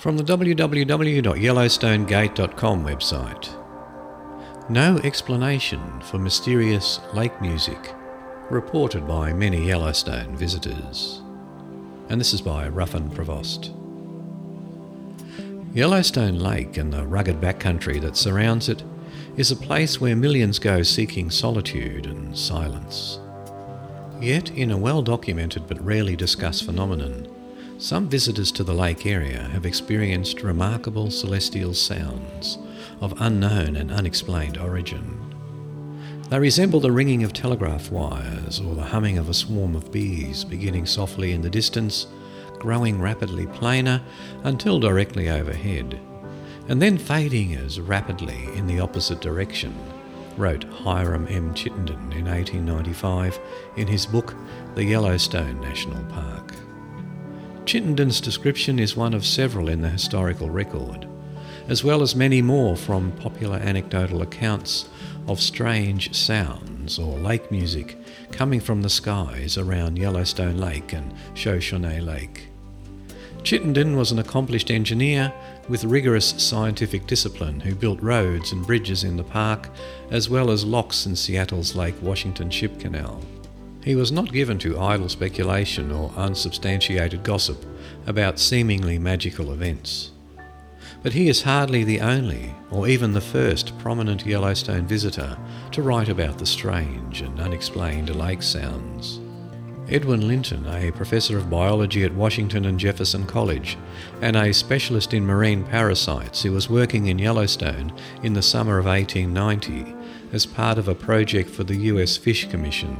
From 0.01 0.17
the 0.17 0.23
www.yellowstonegate.com 0.23 2.83
website. 2.83 3.49
No 4.67 4.97
explanation 5.03 6.01
for 6.01 6.17
mysterious 6.17 6.99
lake 7.13 7.39
music 7.39 7.93
reported 8.49 9.07
by 9.07 9.31
many 9.31 9.67
Yellowstone 9.67 10.35
visitors. 10.35 11.21
And 12.09 12.19
this 12.19 12.33
is 12.33 12.41
by 12.41 12.67
Ruffin 12.67 13.11
Prevost. 13.11 13.75
Yellowstone 15.75 16.39
Lake 16.39 16.77
and 16.77 16.91
the 16.91 17.05
rugged 17.05 17.39
backcountry 17.39 18.01
that 18.01 18.17
surrounds 18.17 18.69
it 18.69 18.83
is 19.37 19.51
a 19.51 19.55
place 19.55 20.01
where 20.01 20.15
millions 20.15 20.57
go 20.57 20.81
seeking 20.81 21.29
solitude 21.29 22.07
and 22.07 22.35
silence. 22.35 23.19
Yet, 24.19 24.49
in 24.49 24.71
a 24.71 24.77
well 24.79 25.03
documented 25.03 25.67
but 25.67 25.79
rarely 25.85 26.15
discussed 26.15 26.63
phenomenon, 26.63 27.27
some 27.81 28.07
visitors 28.07 28.51
to 28.51 28.63
the 28.63 28.75
lake 28.75 29.07
area 29.07 29.41
have 29.51 29.65
experienced 29.65 30.43
remarkable 30.43 31.09
celestial 31.09 31.73
sounds 31.73 32.59
of 33.01 33.19
unknown 33.19 33.75
and 33.75 33.91
unexplained 33.91 34.55
origin. 34.55 35.17
They 36.29 36.37
resemble 36.37 36.79
the 36.79 36.91
ringing 36.91 37.23
of 37.23 37.33
telegraph 37.33 37.91
wires 37.91 38.59
or 38.59 38.75
the 38.75 38.83
humming 38.83 39.17
of 39.17 39.29
a 39.29 39.33
swarm 39.33 39.75
of 39.75 39.91
bees 39.91 40.43
beginning 40.43 40.85
softly 40.85 41.31
in 41.31 41.41
the 41.41 41.49
distance, 41.49 42.05
growing 42.59 43.01
rapidly 43.01 43.47
plainer 43.47 43.99
until 44.43 44.79
directly 44.79 45.27
overhead, 45.27 45.99
and 46.69 46.79
then 46.79 46.99
fading 46.99 47.55
as 47.55 47.81
rapidly 47.81 48.47
in 48.55 48.67
the 48.67 48.79
opposite 48.79 49.21
direction, 49.21 49.75
wrote 50.37 50.65
Hiram 50.65 51.27
M. 51.29 51.51
Chittenden 51.55 52.13
in 52.13 52.25
1895 52.25 53.39
in 53.75 53.87
his 53.87 54.05
book 54.05 54.35
The 54.75 54.83
Yellowstone 54.83 55.59
National 55.59 56.03
Park. 56.11 56.53
Chittenden's 57.71 58.19
description 58.19 58.79
is 58.79 58.97
one 58.97 59.13
of 59.13 59.25
several 59.25 59.69
in 59.69 59.79
the 59.79 59.87
historical 59.87 60.49
record, 60.49 61.07
as 61.69 61.85
well 61.85 62.01
as 62.01 62.17
many 62.17 62.41
more 62.41 62.75
from 62.75 63.13
popular 63.13 63.55
anecdotal 63.59 64.21
accounts 64.21 64.89
of 65.29 65.39
strange 65.39 66.13
sounds 66.13 66.99
or 66.99 67.17
lake 67.19 67.49
music 67.49 67.97
coming 68.29 68.59
from 68.59 68.81
the 68.81 68.89
skies 68.89 69.57
around 69.57 69.97
Yellowstone 69.97 70.57
Lake 70.57 70.91
and 70.91 71.13
Shoshone 71.33 72.01
Lake. 72.01 72.49
Chittenden 73.41 73.95
was 73.95 74.11
an 74.11 74.19
accomplished 74.19 74.69
engineer 74.69 75.31
with 75.69 75.85
rigorous 75.85 76.31
scientific 76.43 77.07
discipline 77.07 77.61
who 77.61 77.73
built 77.73 78.01
roads 78.01 78.51
and 78.51 78.67
bridges 78.67 79.05
in 79.05 79.15
the 79.15 79.23
park, 79.23 79.69
as 80.09 80.29
well 80.29 80.51
as 80.51 80.65
locks 80.65 81.05
in 81.05 81.15
Seattle's 81.15 81.73
Lake 81.73 81.95
Washington 82.01 82.49
Ship 82.49 82.77
Canal. 82.81 83.21
He 83.83 83.95
was 83.95 84.11
not 84.11 84.31
given 84.31 84.59
to 84.59 84.79
idle 84.79 85.09
speculation 85.09 85.91
or 85.91 86.11
unsubstantiated 86.15 87.23
gossip 87.23 87.65
about 88.07 88.39
seemingly 88.39 88.97
magical 88.97 89.51
events. 89.51 90.11
But 91.03 91.13
he 91.13 91.29
is 91.29 91.41
hardly 91.41 91.83
the 91.83 92.01
only, 92.01 92.53
or 92.69 92.87
even 92.87 93.13
the 93.13 93.21
first, 93.21 93.77
prominent 93.79 94.25
Yellowstone 94.25 94.85
visitor 94.85 95.37
to 95.71 95.81
write 95.81 96.09
about 96.09 96.37
the 96.37 96.45
strange 96.45 97.21
and 97.21 97.39
unexplained 97.39 98.15
lake 98.15 98.43
sounds. 98.43 99.19
Edwin 99.89 100.27
Linton, 100.27 100.65
a 100.67 100.91
professor 100.91 101.37
of 101.37 101.49
biology 101.49 102.03
at 102.03 102.13
Washington 102.13 102.65
and 102.65 102.79
Jefferson 102.79 103.25
College 103.25 103.77
and 104.21 104.37
a 104.37 104.53
specialist 104.53 105.13
in 105.13 105.25
marine 105.25 105.63
parasites 105.63 106.43
who 106.43 106.51
was 106.51 106.69
working 106.69 107.07
in 107.07 107.19
Yellowstone 107.19 107.91
in 108.23 108.33
the 108.33 108.41
summer 108.41 108.77
of 108.77 108.85
1890 108.85 109.93
as 110.31 110.45
part 110.45 110.77
of 110.77 110.87
a 110.87 110.95
project 110.95 111.49
for 111.49 111.65
the 111.65 111.75
US 111.75 112.15
Fish 112.15 112.49
Commission, 112.49 112.95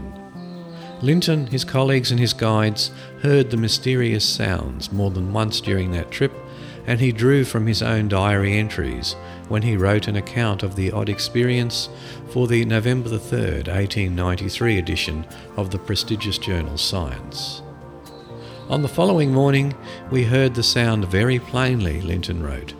Linton, 1.02 1.48
his 1.48 1.66
colleagues, 1.66 2.12
and 2.12 2.20
his 2.20 2.34
guides 2.34 2.92
heard 3.24 3.50
the 3.50 3.58
mysterious 3.58 4.24
sounds 4.24 4.92
more 4.92 5.10
than 5.10 5.34
once 5.34 5.60
during 5.60 5.92
that 5.92 6.12
trip, 6.12 6.32
and 6.86 7.00
he 7.00 7.12
drew 7.12 7.44
from 7.44 7.66
his 7.66 7.82
own 7.82 8.08
diary 8.08 8.54
entries 8.54 9.14
when 9.48 9.64
he 9.64 9.76
wrote 9.76 10.08
an 10.08 10.16
account 10.16 10.62
of 10.62 10.76
the 10.76 10.92
odd 10.92 11.10
experience 11.10 11.90
for 12.30 12.48
the 12.48 12.66
November 12.66 13.18
3, 13.18 13.18
1893 13.40 14.78
edition 14.78 15.26
of 15.58 15.72
the 15.72 15.80
prestigious 15.80 16.38
journal 16.38 16.78
Science. 16.78 17.64
On 18.70 18.84
the 18.84 18.88
following 18.88 19.34
morning, 19.34 19.74
we 20.12 20.24
heard 20.24 20.54
the 20.54 20.64
sound 20.64 21.06
very 21.06 21.40
plainly, 21.40 22.00
Linton 22.02 22.44
wrote. 22.44 22.76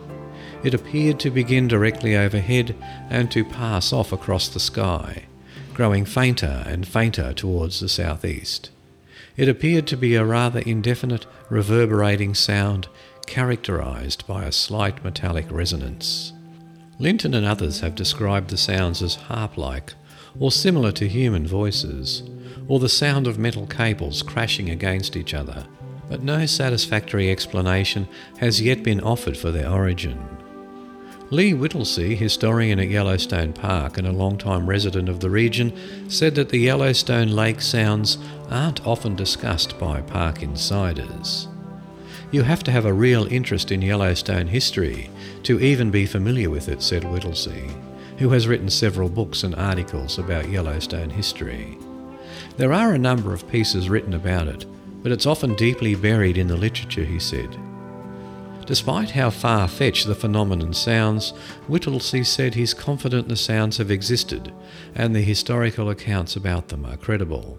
It 0.62 0.74
appeared 0.74 1.18
to 1.20 1.30
begin 1.30 1.66
directly 1.66 2.16
overhead 2.16 2.76
and 3.10 3.32
to 3.32 3.44
pass 3.44 3.92
off 3.92 4.12
across 4.12 4.48
the 4.48 4.60
sky 4.60 5.26
growing 5.74 6.04
fainter 6.04 6.64
and 6.66 6.86
fainter 6.86 7.32
towards 7.32 7.80
the 7.80 7.88
southeast. 7.88 8.70
It 9.36 9.48
appeared 9.48 9.86
to 9.88 9.96
be 9.96 10.14
a 10.14 10.24
rather 10.24 10.60
indefinite, 10.60 11.26
reverberating 11.48 12.34
sound 12.34 12.88
characterized 13.26 14.26
by 14.26 14.44
a 14.44 14.52
slight 14.52 15.02
metallic 15.04 15.46
resonance. 15.50 16.32
Linton 16.98 17.34
and 17.34 17.46
others 17.46 17.80
have 17.80 17.94
described 17.94 18.50
the 18.50 18.56
sounds 18.56 19.02
as 19.02 19.14
harp 19.14 19.56
like 19.56 19.94
or 20.38 20.50
similar 20.50 20.92
to 20.92 21.08
human 21.08 21.46
voices, 21.46 22.22
or 22.68 22.78
the 22.78 22.88
sound 22.88 23.26
of 23.26 23.38
metal 23.38 23.66
cables 23.66 24.22
crashing 24.22 24.70
against 24.70 25.16
each 25.16 25.34
other, 25.34 25.66
but 26.08 26.22
no 26.22 26.46
satisfactory 26.46 27.30
explanation 27.30 28.08
has 28.38 28.60
yet 28.60 28.82
been 28.82 29.00
offered 29.00 29.36
for 29.36 29.50
their 29.50 29.68
origin. 29.68 30.18
Lee 31.32 31.54
Whittlesey, 31.54 32.14
historian 32.14 32.78
at 32.78 32.90
Yellowstone 32.90 33.54
Park 33.54 33.96
and 33.96 34.06
a 34.06 34.12
long-time 34.12 34.68
resident 34.68 35.08
of 35.08 35.20
the 35.20 35.30
region, 35.30 35.72
said 36.06 36.34
that 36.34 36.50
the 36.50 36.58
Yellowstone 36.58 37.34
Lake 37.34 37.62
sounds 37.62 38.18
aren't 38.50 38.86
often 38.86 39.16
discussed 39.16 39.78
by 39.78 40.02
park 40.02 40.42
insiders. 40.42 41.48
You 42.32 42.42
have 42.42 42.62
to 42.64 42.70
have 42.70 42.84
a 42.84 42.92
real 42.92 43.24
interest 43.32 43.72
in 43.72 43.80
Yellowstone 43.80 44.46
history 44.46 45.08
to 45.44 45.58
even 45.58 45.90
be 45.90 46.04
familiar 46.04 46.50
with 46.50 46.68
it, 46.68 46.82
said 46.82 47.02
Whittlesey, 47.02 47.70
who 48.18 48.28
has 48.28 48.46
written 48.46 48.68
several 48.68 49.08
books 49.08 49.42
and 49.42 49.54
articles 49.54 50.18
about 50.18 50.50
Yellowstone 50.50 51.08
history. 51.08 51.78
There 52.58 52.74
are 52.74 52.92
a 52.92 52.98
number 52.98 53.32
of 53.32 53.48
pieces 53.48 53.88
written 53.88 54.12
about 54.12 54.48
it, 54.48 54.66
but 55.02 55.12
it's 55.12 55.24
often 55.24 55.54
deeply 55.54 55.94
buried 55.94 56.36
in 56.36 56.48
the 56.48 56.58
literature, 56.58 57.04
he 57.04 57.18
said. 57.18 57.56
Despite 58.66 59.10
how 59.10 59.30
far 59.30 59.66
fetched 59.66 60.06
the 60.06 60.14
phenomenon 60.14 60.72
sounds, 60.72 61.30
Whittlesey 61.66 62.22
said 62.22 62.54
he's 62.54 62.74
confident 62.74 63.28
the 63.28 63.36
sounds 63.36 63.78
have 63.78 63.90
existed 63.90 64.52
and 64.94 65.14
the 65.14 65.22
historical 65.22 65.90
accounts 65.90 66.36
about 66.36 66.68
them 66.68 66.84
are 66.84 66.96
credible. 66.96 67.58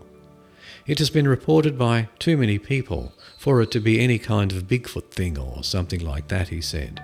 It 0.88 1.00
has 1.00 1.10
been 1.10 1.28
reported 1.28 1.78
by 1.78 2.10
too 2.20 2.38
many 2.38 2.58
people 2.58 3.14
for 3.38 3.62
it 3.62 3.72
to 3.72 3.80
be 3.80 4.00
any 4.00 4.20
kind 4.20 4.52
of 4.54 4.68
Bigfoot 4.68 5.12
thing 5.12 5.38
or 5.38 5.64
something 5.64 6.00
like 6.00 6.30
that, 6.30 6.48
he 6.50 6.62
said. 6.62 7.02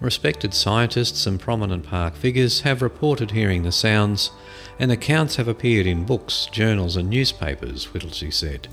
Respected 0.00 0.52
scientists 0.52 1.26
and 1.26 1.38
prominent 1.38 1.86
park 1.86 2.16
figures 2.16 2.62
have 2.62 2.82
reported 2.82 3.30
hearing 3.30 3.62
the 3.62 3.70
sounds, 3.70 4.30
and 4.78 4.90
accounts 4.90 5.36
have 5.36 5.46
appeared 5.46 5.86
in 5.86 6.04
books, 6.04 6.48
journals, 6.50 6.96
and 6.96 7.08
newspapers, 7.08 7.92
Whittlesey 7.92 8.32
said, 8.32 8.66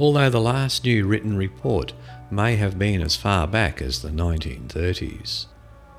although 0.00 0.30
the 0.30 0.40
last 0.40 0.84
new 0.84 1.06
written 1.06 1.36
report 1.36 1.92
may 2.30 2.56
have 2.56 2.78
been 2.78 3.00
as 3.00 3.16
far 3.16 3.46
back 3.46 3.80
as 3.80 4.02
the 4.02 4.10
1930s. 4.10 5.46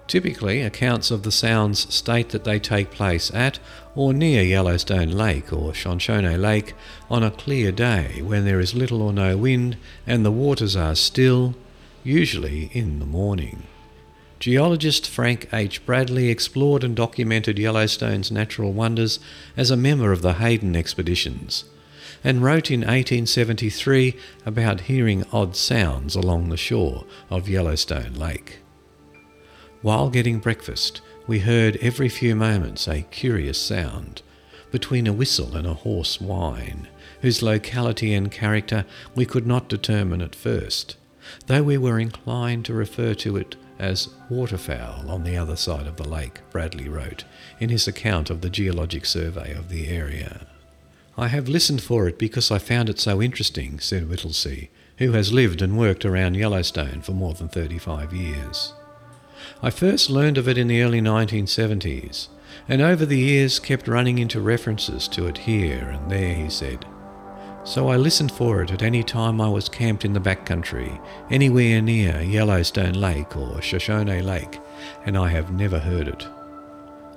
Typically, 0.08 0.62
accounts 0.62 1.10
of 1.10 1.24
the 1.24 1.32
sounds 1.32 1.92
state 1.94 2.30
that 2.30 2.44
they 2.44 2.60
take 2.60 2.92
place 2.92 3.32
at 3.34 3.58
or 3.96 4.14
near 4.14 4.44
Yellowstone 4.44 5.10
Lake 5.10 5.52
or 5.52 5.74
Shoshone 5.74 6.38
Lake 6.38 6.74
on 7.10 7.24
a 7.24 7.32
clear 7.32 7.72
day 7.72 8.22
when 8.22 8.46
there 8.46 8.60
is 8.60 8.76
little 8.76 9.02
or 9.02 9.12
no 9.12 9.36
wind 9.36 9.78
and 10.06 10.24
the 10.24 10.32
waters 10.32 10.76
are 10.76 10.96
still, 10.96 11.56
usually 12.04 12.70
in 12.74 13.00
the 13.00 13.06
morning. 13.06 13.64
Geologist 14.38 15.08
Frank 15.08 15.50
H. 15.52 15.84
Bradley 15.88 16.30
explored 16.30 16.84
and 16.84 16.96
documented 16.96 17.58
Yellowstone's 17.58 18.32
natural 18.32 18.74
wonders 18.74 19.20
as 19.58 19.72
a 19.72 19.78
member 19.78 20.12
of 20.12 20.22
the 20.22 20.34
Hayden 20.34 20.76
expeditions 20.76 21.64
and 22.26 22.42
wrote 22.42 22.72
in 22.72 22.80
1873 22.80 24.18
about 24.48 24.82
hearing 24.82 25.24
odd 25.32 25.56
sounds 25.56 26.16
along 26.16 26.50
the 26.50 26.58
shore 26.58 27.06
of 27.30 27.48
Yellowstone 27.48 28.16
Lake. 28.16 28.62
While 29.84 30.10
getting 30.10 30.40
breakfast, 30.40 31.02
we 31.28 31.40
heard 31.40 31.78
every 31.78 32.10
few 32.10 32.36
moments 32.36 32.88
a 32.88 33.04
curious 33.04 33.62
sound, 33.62 34.24
between 34.72 35.06
a 35.06 35.14
whistle 35.14 35.56
and 35.56 35.68
a 35.68 35.76
hoarse 35.76 36.20
whine, 36.20 36.88
whose 37.22 37.44
locality 37.44 38.12
and 38.16 38.32
character 38.32 38.86
we 39.14 39.28
could 39.28 39.46
not 39.46 39.70
determine 39.70 40.22
at 40.24 40.34
first, 40.34 40.98
though 41.46 41.62
we 41.62 41.78
were 41.78 42.00
inclined 42.00 42.66
to 42.66 42.74
refer 42.74 43.14
to 43.14 43.38
it 43.38 43.56
as 43.78 44.10
waterfowl 44.32 45.12
on 45.12 45.24
the 45.24 45.38
other 45.38 45.56
side 45.56 45.86
of 45.86 45.98
the 45.98 46.10
lake, 46.10 46.40
Bradley 46.50 46.90
wrote 46.90 47.24
in 47.60 47.70
his 47.70 47.88
account 47.88 48.32
of 48.32 48.42
the 48.42 48.50
geologic 48.50 49.06
survey 49.06 49.54
of 49.54 49.70
the 49.70 49.90
area. 49.90 50.48
I 51.18 51.30
have 51.30 51.48
listened 51.48 51.82
for 51.82 52.10
it 52.10 52.20
because 52.20 52.52
I 52.52 52.58
found 52.58 52.90
it 52.90 53.00
so 53.00 53.22
interesting, 53.22 53.80
said 53.80 54.10
Whittlesey, 54.10 54.70
who 54.98 55.14
has 55.14 55.32
lived 55.32 55.62
and 55.62 55.78
worked 55.78 56.04
around 56.04 56.36
Yellowstone 56.36 57.02
for 57.02 57.14
more 57.14 57.34
than 57.34 57.48
35 57.48 58.12
years. 58.12 58.74
I 59.64 59.70
first 59.70 60.10
learned 60.10 60.38
of 60.38 60.50
it 60.50 60.58
in 60.58 60.68
the 60.68 60.82
early 60.82 61.00
1970s, 61.00 62.28
and 62.68 62.82
over 62.82 63.06
the 63.06 63.18
years 63.18 63.60
kept 63.60 63.88
running 63.88 64.18
into 64.18 64.42
references 64.42 65.08
to 65.10 65.26
it 65.28 65.38
here 65.38 65.88
and 65.90 66.12
there, 66.12 66.36
he 66.36 66.50
said. 66.50 66.86
So 67.64 67.88
I 67.88 67.96
listened 67.96 68.34
for 68.34 68.62
it 68.62 68.72
at 68.72 68.84
any 68.84 69.02
time 69.02 69.40
I 69.40 69.48
was 69.48 69.70
camped 69.70 70.04
in 70.04 70.12
the 70.12 70.20
backcountry, 70.20 71.02
anywhere 71.32 71.82
near 71.82 72.22
Yellowstone 72.22 72.94
Lake 72.94 73.38
or 73.38 73.62
Shoshone 73.62 74.22
Lake, 74.22 74.60
and 75.06 75.18
I 75.18 75.30
have 75.30 75.50
never 75.50 75.80
heard 75.80 76.10
it. 76.10 76.28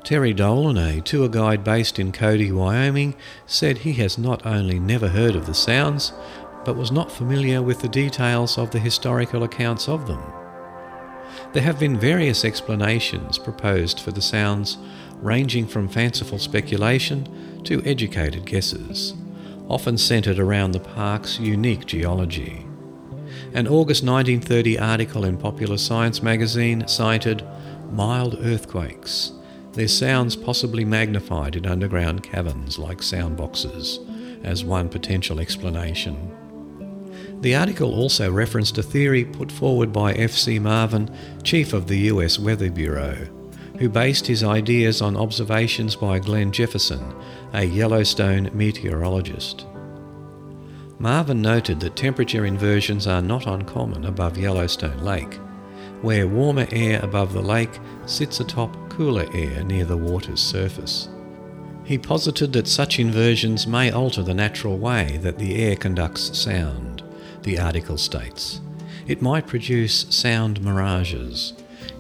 Terry 0.09 0.33
Dolan, 0.33 0.79
a 0.79 1.03
tour 1.03 1.29
guide 1.29 1.63
based 1.63 1.99
in 1.99 2.13
Cody, 2.13 2.51
Wyoming, 2.51 3.15
said 3.45 3.77
he 3.77 3.93
has 3.93 4.17
not 4.17 4.47
only 4.47 4.81
never 4.81 5.09
heard 5.09 5.37
of 5.37 5.45
the 5.45 5.53
sounds, 5.53 6.15
but 6.65 6.79
was 6.79 6.91
not 6.91 7.13
familiar 7.13 7.61
with 7.61 7.81
the 7.81 7.91
details 7.91 8.57
of 8.57 8.71
the 8.71 8.79
historical 8.79 9.43
accounts 9.43 9.87
of 9.87 10.07
them. 10.07 10.23
There 11.53 11.63
have 11.63 11.79
been 11.79 11.99
various 11.99 12.43
explanations 12.43 13.37
proposed 13.37 14.01
for 14.01 14.11
the 14.11 14.23
sounds, 14.23 14.79
ranging 15.21 15.67
from 15.67 15.89
fanciful 15.89 16.39
speculation 16.39 17.63
to 17.65 17.85
educated 17.85 18.47
guesses 18.47 19.13
often 19.69 19.99
centred 19.99 20.39
around 20.39 20.71
the 20.71 20.81
park's 20.81 21.39
unique 21.39 21.85
geology. 21.85 22.65
An 23.53 23.69
August 23.69 24.03
1930 24.05 24.79
article 24.79 25.27
in 25.27 25.37
Popular 25.37 25.77
Science 25.77 26.23
magazine 26.23 26.89
cited 26.89 27.47
mild 27.91 28.39
earthquakes, 28.41 29.33
their 29.79 29.87
sounds 29.87 30.35
possibly 30.35 30.85
magnified 30.85 31.55
in 31.55 31.65
underground 31.65 32.21
caverns 32.21 32.81
like 32.81 33.01
sound 33.01 33.37
boxes, 33.37 34.01
as 34.43 34.65
one 34.65 34.89
potential 34.89 35.39
explanation. 35.39 36.35
The 37.43 37.55
article 37.55 37.95
also 37.95 38.29
referenced 38.29 38.77
a 38.79 38.83
theory 38.83 39.25
put 39.25 39.53
forward 39.53 39.93
by 39.93 40.15
F.C. 40.15 40.59
Marvin, 40.59 41.17
chief 41.45 41.73
of 41.73 41.87
the 41.87 41.99
US 42.11 42.41
Weather 42.41 42.73
Bureau, 42.73 43.29
who 43.79 43.89
based 43.89 44.27
his 44.27 44.43
ideas 44.43 45.01
on 45.01 45.17
observations 45.17 45.95
by 45.95 46.19
Glenn 46.19 46.51
Jefferson, 46.51 47.15
a 47.53 47.63
Yellowstone 47.63 48.51
meteorologist. 48.53 49.65
Marvin 50.99 51.41
noted 51.41 51.79
that 51.79 51.95
temperature 51.95 52.45
inversions 52.45 53.07
are 53.07 53.23
not 53.23 53.47
uncommon 53.47 54.07
above 54.07 54.37
Yellowstone 54.37 55.05
Lake, 55.05 55.35
where 56.03 56.27
warmer 56.27 56.67
air 56.73 56.99
above 57.05 57.33
the 57.33 57.41
lake 57.41 57.79
sits 58.07 58.41
atop 58.41 58.88
cooler 58.99 59.29
air 59.33 59.63
near 59.63 59.85
the 59.85 59.97
water's 59.97 60.41
surface. 60.41 61.09
He 61.85 61.97
posited 61.97 62.53
that 62.55 62.67
such 62.67 62.99
inversions 62.99 63.65
may 63.65 63.93
alter 63.93 64.25
the 64.25 64.35
natural 64.35 64.77
way 64.77 65.21
that 65.23 65.39
the 65.39 65.63
air 65.63 65.77
conducts 65.77 66.37
sound, 66.37 67.05
the 67.45 67.61
article 67.61 67.97
states. 67.97 68.61
It 69.07 69.23
might 69.23 69.47
produce 69.47 70.07
sound 70.11 70.61
mirages, 70.63 71.53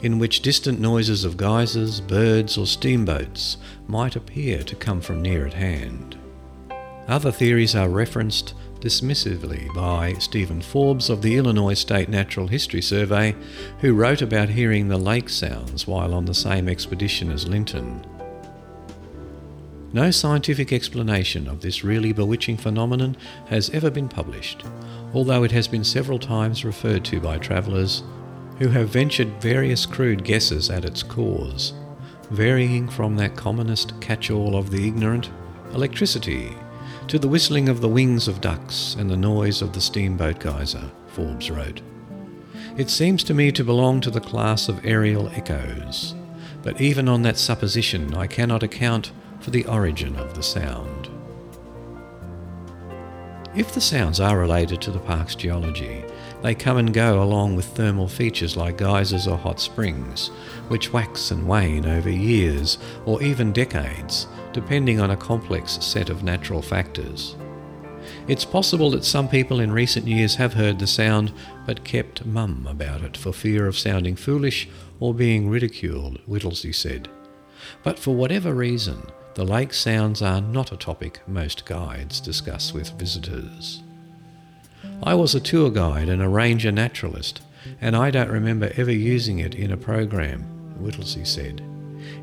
in 0.02 0.18
which 0.18 0.42
distant 0.42 0.80
noises 0.80 1.24
of 1.24 1.36
geysers, 1.36 2.00
birds, 2.00 2.58
or 2.58 2.66
steamboats 2.66 3.58
might 3.86 4.16
appear 4.16 4.64
to 4.64 4.74
come 4.74 5.00
from 5.00 5.22
near 5.22 5.46
at 5.46 5.54
hand. 5.54 6.18
Other 7.06 7.30
theories 7.30 7.76
are 7.76 7.88
referenced 7.88 8.54
dismissively 8.80 9.72
by 9.74 10.14
Stephen 10.14 10.60
Forbes 10.60 11.10
of 11.10 11.22
the 11.22 11.36
Illinois 11.36 11.74
State 11.74 12.08
Natural 12.08 12.46
History 12.46 12.82
Survey, 12.82 13.34
who 13.80 13.94
wrote 13.94 14.22
about 14.22 14.48
hearing 14.48 14.88
the 14.88 14.98
lake 14.98 15.28
sounds 15.28 15.86
while 15.86 16.14
on 16.14 16.24
the 16.24 16.34
same 16.34 16.68
expedition 16.68 17.30
as 17.30 17.48
Linton. 17.48 18.04
No 19.92 20.10
scientific 20.10 20.72
explanation 20.72 21.48
of 21.48 21.62
this 21.62 21.82
really 21.82 22.12
bewitching 22.12 22.58
phenomenon 22.58 23.16
has 23.46 23.70
ever 23.70 23.90
been 23.90 24.08
published, 24.08 24.62
although 25.14 25.44
it 25.44 25.52
has 25.52 25.66
been 25.66 25.84
several 25.84 26.18
times 26.18 26.64
referred 26.64 27.04
to 27.06 27.20
by 27.20 27.38
travellers 27.38 28.02
who 28.58 28.68
have 28.68 28.90
ventured 28.90 29.40
various 29.40 29.86
crude 29.86 30.24
guesses 30.24 30.68
at 30.68 30.84
its 30.84 31.02
cause, 31.02 31.72
varying 32.30 32.88
from 32.88 33.16
that 33.16 33.36
commonest 33.36 33.98
catch 34.00 34.30
all 34.30 34.56
of 34.56 34.70
the 34.70 34.86
ignorant, 34.86 35.30
electricity, 35.72 36.54
to 37.08 37.18
the 37.18 37.28
whistling 37.28 37.70
of 37.70 37.80
the 37.80 37.88
wings 37.88 38.28
of 38.28 38.42
ducks 38.42 38.94
and 38.98 39.08
the 39.08 39.16
noise 39.16 39.62
of 39.62 39.72
the 39.72 39.80
steamboat 39.80 40.38
geyser, 40.40 40.90
Forbes 41.06 41.50
wrote. 41.50 41.80
It 42.76 42.90
seems 42.90 43.24
to 43.24 43.34
me 43.34 43.50
to 43.52 43.64
belong 43.64 44.02
to 44.02 44.10
the 44.10 44.20
class 44.20 44.68
of 44.68 44.84
aerial 44.84 45.30
echoes, 45.30 46.14
but 46.62 46.82
even 46.82 47.08
on 47.08 47.22
that 47.22 47.38
supposition 47.38 48.14
I 48.14 48.26
cannot 48.26 48.62
account 48.62 49.12
for 49.40 49.50
the 49.50 49.64
origin 49.64 50.16
of 50.16 50.34
the 50.34 50.42
sound. 50.42 51.08
If 53.56 53.72
the 53.72 53.80
sounds 53.80 54.20
are 54.20 54.38
related 54.38 54.82
to 54.82 54.90
the 54.90 54.98
park's 54.98 55.34
geology, 55.34 56.04
they 56.42 56.54
come 56.54 56.76
and 56.76 56.92
go 56.92 57.22
along 57.22 57.56
with 57.56 57.64
thermal 57.64 58.06
features 58.06 58.56
like 58.56 58.76
geysers 58.76 59.26
or 59.26 59.38
hot 59.38 59.60
springs, 59.60 60.28
which 60.68 60.92
wax 60.92 61.30
and 61.30 61.48
wane 61.48 61.86
over 61.86 62.10
years 62.10 62.76
or 63.06 63.22
even 63.22 63.52
decades, 63.52 64.26
depending 64.52 65.00
on 65.00 65.10
a 65.10 65.16
complex 65.16 65.78
set 65.84 66.10
of 66.10 66.22
natural 66.22 66.62
factors. 66.62 67.36
It's 68.26 68.44
possible 68.44 68.90
that 68.90 69.04
some 69.04 69.28
people 69.28 69.60
in 69.60 69.72
recent 69.72 70.06
years 70.06 70.34
have 70.36 70.54
heard 70.54 70.78
the 70.78 70.86
sound 70.86 71.32
but 71.66 71.84
kept 71.84 72.24
mum 72.26 72.66
about 72.68 73.02
it 73.02 73.16
for 73.16 73.32
fear 73.32 73.66
of 73.66 73.78
sounding 73.78 74.16
foolish 74.16 74.68
or 75.00 75.14
being 75.14 75.48
ridiculed, 75.48 76.18
Whittlesey 76.26 76.72
said. 76.72 77.08
But 77.82 77.98
for 77.98 78.14
whatever 78.14 78.54
reason, 78.54 79.02
the 79.34 79.44
lake 79.44 79.72
sounds 79.72 80.22
are 80.22 80.40
not 80.40 80.72
a 80.72 80.76
topic 80.76 81.20
most 81.26 81.64
guides 81.64 82.20
discuss 82.20 82.72
with 82.72 82.98
visitors. 82.98 83.82
I 85.02 85.14
was 85.14 85.34
a 85.34 85.40
tour 85.40 85.70
guide 85.70 86.08
and 86.08 86.22
a 86.22 86.28
ranger 86.28 86.72
naturalist, 86.72 87.40
and 87.80 87.94
I 87.94 88.10
don't 88.10 88.30
remember 88.30 88.72
ever 88.76 88.92
using 88.92 89.38
it 89.38 89.54
in 89.54 89.70
a 89.70 89.76
program, 89.76 90.42
Whittlesey 90.80 91.24
said. 91.24 91.62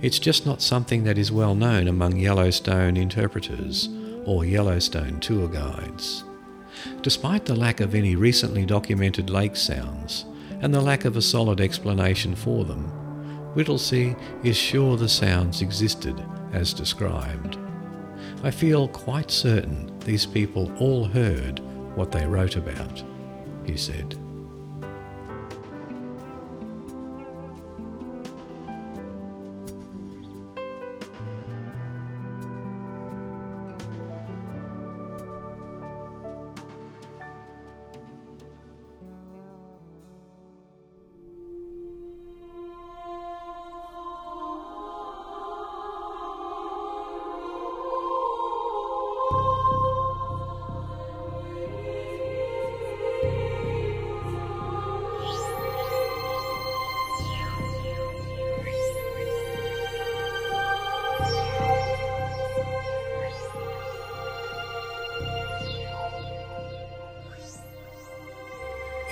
It's 0.06 0.20
just 0.20 0.46
not 0.46 0.62
something 0.62 1.04
that 1.06 1.18
is 1.18 1.32
well 1.32 1.56
known 1.56 1.88
among 1.88 2.18
Yellowstone 2.18 2.96
interpreters 2.96 3.90
or 4.24 4.46
Yellowstone 4.46 5.20
tour 5.20 5.48
guides. 5.48 6.24
Despite 7.02 7.46
the 7.46 7.56
lack 7.56 7.80
of 7.80 7.96
any 7.96 8.16
recently 8.16 8.68
documented 8.68 9.32
lake 9.32 9.56
sounds 9.56 10.26
and 10.62 10.72
the 10.72 10.80
lack 10.80 11.06
of 11.06 11.18
a 11.18 11.24
solid 11.24 11.60
explanation 11.60 12.36
for 12.36 12.66
them, 12.66 12.84
Whittlesey 13.56 14.16
is 14.44 14.56
sure 14.56 14.96
the 14.96 15.10
sounds 15.10 15.64
existed 15.64 16.24
as 16.54 16.72
described. 16.72 17.58
I 18.44 18.52
feel 18.52 18.88
quite 18.90 19.32
certain 19.32 19.92
these 20.02 20.28
people 20.28 20.72
all 20.78 21.06
heard 21.06 21.62
what 21.96 22.12
they 22.12 22.28
wrote 22.28 22.58
about, 22.58 23.04
he 23.66 23.76
said. 23.76 24.16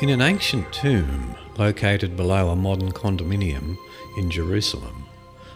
In 0.03 0.09
an 0.09 0.21
ancient 0.21 0.73
tomb 0.73 1.33
located 1.57 2.17
below 2.17 2.49
a 2.49 2.57
modern 2.57 2.91
condominium 2.91 3.77
in 4.17 4.29
Jerusalem, 4.29 5.05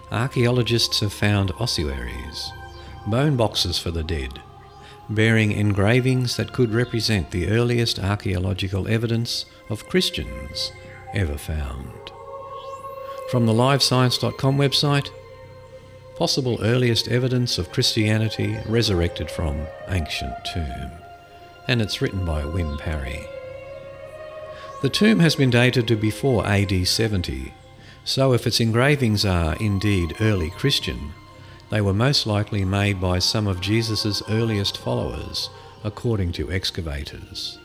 archaeologists 0.10 1.02
have 1.02 1.12
found 1.12 1.52
ossuaries, 1.60 2.50
bone 3.08 3.36
boxes 3.36 3.78
for 3.78 3.92
the 3.92 4.06
dead, 4.06 4.40
bearing 5.10 5.52
engravings 5.52 6.38
that 6.38 6.54
could 6.54 6.72
represent 6.72 7.32
the 7.32 7.50
earliest 7.50 8.00
archaeological 8.00 8.88
evidence 8.88 9.46
of 9.70 9.90
Christians 9.90 10.72
ever 11.14 11.38
found. 11.38 11.92
From 13.30 13.48
the 13.48 13.54
livescience.com 13.54 14.58
website, 14.58 15.10
possible 16.16 16.58
earliest 16.62 17.10
evidence 17.10 17.58
of 17.58 17.74
Christianity 17.74 18.58
resurrected 18.66 19.30
from 19.30 19.68
ancient 19.90 20.36
tomb. 20.54 20.92
And 21.68 21.82
it's 21.82 22.02
written 22.02 22.26
by 22.26 22.46
Wynne 22.46 22.78
Parry. 22.78 23.28
The 24.80 24.90
tomb 24.90 25.20
has 25.22 25.36
been 25.36 25.50
dated 25.50 25.88
to 25.88 25.96
before 25.96 26.46
AD 26.46 26.88
70, 26.88 27.52
so 28.04 28.34
if 28.34 28.46
its 28.46 28.60
engravings 28.60 29.26
are 29.26 29.56
indeed 29.56 30.14
early 30.22 30.52
Christian, 30.52 31.14
they 31.72 31.82
were 31.82 31.96
most 31.96 32.28
likely 32.28 32.64
made 32.64 33.02
by 33.02 33.18
some 33.18 33.48
of 33.48 33.60
Jesus' 33.60 34.22
earliest 34.30 34.78
followers, 34.78 35.50
according 35.84 36.34
to 36.34 36.52
excavators. 36.52 37.58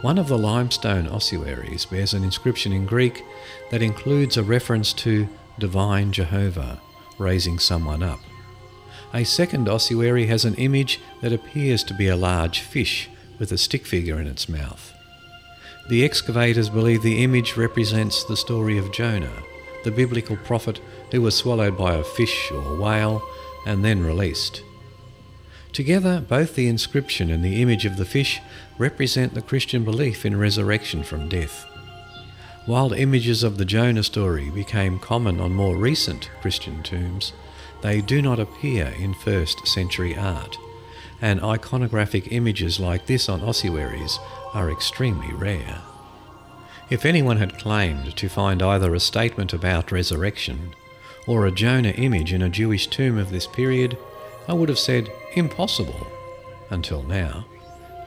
One 0.00 0.16
of 0.16 0.28
the 0.28 0.38
limestone 0.38 1.06
ossuaries 1.06 1.84
bears 1.84 2.14
an 2.14 2.24
inscription 2.24 2.72
in 2.72 2.86
Greek 2.86 3.22
that 3.70 3.82
includes 3.82 4.38
a 4.38 4.42
reference 4.42 4.94
to 4.94 5.28
divine 5.58 6.12
Jehovah 6.12 6.80
raising 7.18 7.58
someone 7.58 8.02
up. 8.02 8.20
A 9.12 9.24
second 9.24 9.68
ossuary 9.68 10.24
has 10.28 10.46
an 10.46 10.54
image 10.54 10.98
that 11.20 11.34
appears 11.34 11.84
to 11.84 11.94
be 11.94 12.08
a 12.08 12.16
large 12.16 12.60
fish 12.60 13.10
with 13.38 13.52
a 13.52 13.58
stick 13.58 13.84
figure 13.84 14.18
in 14.18 14.26
its 14.26 14.48
mouth. 14.48 14.94
The 15.88 16.04
excavators 16.04 16.68
believe 16.68 17.02
the 17.02 17.24
image 17.24 17.56
represents 17.56 18.24
the 18.24 18.36
story 18.36 18.78
of 18.78 18.92
Jonah, 18.92 19.42
the 19.84 19.90
biblical 19.90 20.36
prophet 20.36 20.80
who 21.10 21.20
was 21.20 21.36
swallowed 21.36 21.76
by 21.76 21.94
a 21.94 22.04
fish 22.04 22.50
or 22.52 22.76
whale 22.76 23.22
and 23.66 23.84
then 23.84 24.04
released. 24.04 24.62
Together, 25.72 26.20
both 26.20 26.54
the 26.54 26.68
inscription 26.68 27.30
and 27.30 27.44
the 27.44 27.62
image 27.62 27.84
of 27.84 27.96
the 27.96 28.04
fish 28.04 28.40
represent 28.78 29.34
the 29.34 29.42
Christian 29.42 29.84
belief 29.84 30.24
in 30.24 30.38
resurrection 30.38 31.02
from 31.02 31.28
death. 31.28 31.66
While 32.66 32.92
images 32.92 33.42
of 33.42 33.58
the 33.58 33.64
Jonah 33.64 34.04
story 34.04 34.50
became 34.50 34.98
common 34.98 35.40
on 35.40 35.52
more 35.52 35.76
recent 35.76 36.30
Christian 36.40 36.82
tombs, 36.82 37.32
they 37.82 38.00
do 38.00 38.22
not 38.22 38.38
appear 38.38 38.94
in 38.98 39.14
first 39.14 39.66
century 39.66 40.16
art, 40.16 40.56
and 41.22 41.40
iconographic 41.40 42.28
images 42.30 42.78
like 42.78 43.06
this 43.06 43.28
on 43.28 43.40
ossuaries 43.40 44.18
are 44.52 44.70
extremely 44.70 45.32
rare. 45.32 45.80
If 46.90 47.06
anyone 47.06 47.38
had 47.38 47.58
claimed 47.58 48.14
to 48.16 48.28
find 48.28 48.60
either 48.60 48.94
a 48.94 49.00
statement 49.00 49.54
about 49.54 49.92
resurrection 49.92 50.74
or 51.26 51.46
a 51.46 51.52
Jonah 51.52 51.92
image 51.92 52.32
in 52.32 52.42
a 52.42 52.50
Jewish 52.50 52.88
tomb 52.88 53.16
of 53.16 53.30
this 53.30 53.46
period, 53.46 53.96
I 54.48 54.52
would 54.52 54.68
have 54.68 54.78
said 54.78 55.10
impossible 55.34 56.06
until 56.68 57.02
now. 57.04 57.46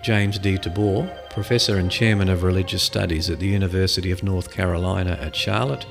James 0.04 0.38
D. 0.38 0.58
Tabor, 0.58 1.10
professor 1.32 1.78
and 1.78 1.90
chairman 1.90 2.30
of 2.30 2.44
religious 2.44 2.84
studies 2.84 3.30
at 3.30 3.40
the 3.40 3.48
University 3.48 4.12
of 4.12 4.22
North 4.22 4.52
Carolina 4.52 5.18
at 5.22 5.36
Charlotte, 5.36 5.86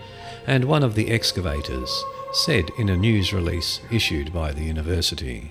and 0.46 0.66
one 0.66 0.84
of 0.84 0.94
the 0.94 1.10
excavators, 1.10 2.04
said 2.32 2.70
in 2.78 2.90
a 2.90 2.96
news 2.96 3.32
release 3.32 3.80
issued 3.90 4.32
by 4.32 4.52
the 4.52 4.62
university. 4.62 5.50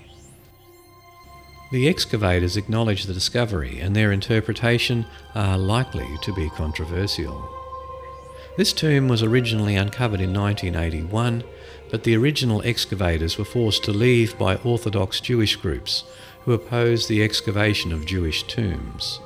The 1.72 1.88
excavators 1.88 2.56
acknowledge 2.56 3.04
the 3.04 3.14
discovery 3.14 3.80
and 3.80 3.96
their 3.96 4.12
interpretation 4.12 5.06
are 5.34 5.58
likely 5.58 6.06
to 6.22 6.34
be 6.34 6.50
controversial. 6.50 7.48
This 8.56 8.72
tomb 8.72 9.08
was 9.08 9.22
originally 9.22 9.74
uncovered 9.74 10.20
in 10.20 10.32
1981, 10.32 11.42
but 11.90 12.04
the 12.04 12.16
original 12.16 12.62
excavators 12.64 13.36
were 13.38 13.44
forced 13.44 13.82
to 13.84 13.92
leave 13.92 14.38
by 14.38 14.56
Orthodox 14.56 15.20
Jewish 15.20 15.56
groups 15.56 16.04
who 16.44 16.52
opposed 16.52 17.08
the 17.08 17.22
excavation 17.22 17.92
of 17.92 18.06
Jewish 18.06 18.46
tombs. 18.46 19.18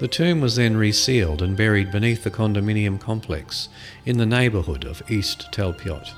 The 0.00 0.08
tomb 0.08 0.40
was 0.40 0.56
then 0.56 0.76
resealed 0.76 1.42
and 1.42 1.56
buried 1.56 1.92
beneath 1.92 2.24
the 2.24 2.30
condominium 2.30 2.98
complex 2.98 3.68
in 4.06 4.18
the 4.18 4.26
neighbourhood 4.26 4.84
of 4.84 5.02
East 5.10 5.52
Talpiot. 5.52 6.08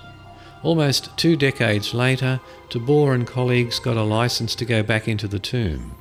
Almost 0.62 1.16
two 1.16 1.36
decades 1.36 1.94
later, 1.94 2.40
Tabor 2.68 3.14
and 3.14 3.26
colleagues 3.26 3.78
got 3.78 3.96
a 3.96 4.02
license 4.02 4.54
to 4.56 4.66
go 4.66 4.82
back 4.82 5.08
into 5.08 5.26
the 5.26 5.38
tomb. 5.38 5.96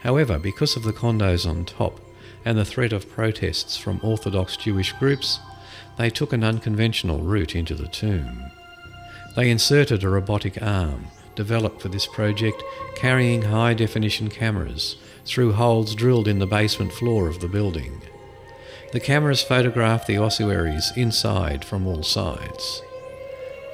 However, 0.00 0.38
because 0.38 0.76
of 0.76 0.82
the 0.82 0.92
condos 0.92 1.48
on 1.48 1.64
top 1.64 2.00
and 2.44 2.58
the 2.58 2.64
threat 2.64 2.92
of 2.92 3.08
protests 3.08 3.76
from 3.76 4.00
Orthodox 4.02 4.56
Jewish 4.56 4.92
groups, 4.94 5.38
they 5.96 6.10
took 6.10 6.32
an 6.32 6.42
unconventional 6.42 7.20
route 7.20 7.54
into 7.54 7.74
the 7.74 7.86
tomb. 7.86 8.50
They 9.36 9.50
inserted 9.50 10.02
a 10.02 10.08
robotic 10.08 10.60
arm 10.60 11.06
developed 11.36 11.80
for 11.80 11.88
this 11.88 12.06
project 12.06 12.62
carrying 12.94 13.42
high 13.42 13.74
definition 13.74 14.28
cameras 14.28 14.96
through 15.24 15.52
holes 15.52 15.94
drilled 15.94 16.28
in 16.28 16.38
the 16.38 16.46
basement 16.46 16.92
floor 16.92 17.28
of 17.28 17.40
the 17.40 17.48
building. 17.48 18.02
The 18.92 19.00
cameras 19.00 19.42
photographed 19.42 20.06
the 20.06 20.18
ossuaries 20.18 20.92
inside 20.96 21.64
from 21.64 21.86
all 21.86 22.02
sides. 22.02 22.82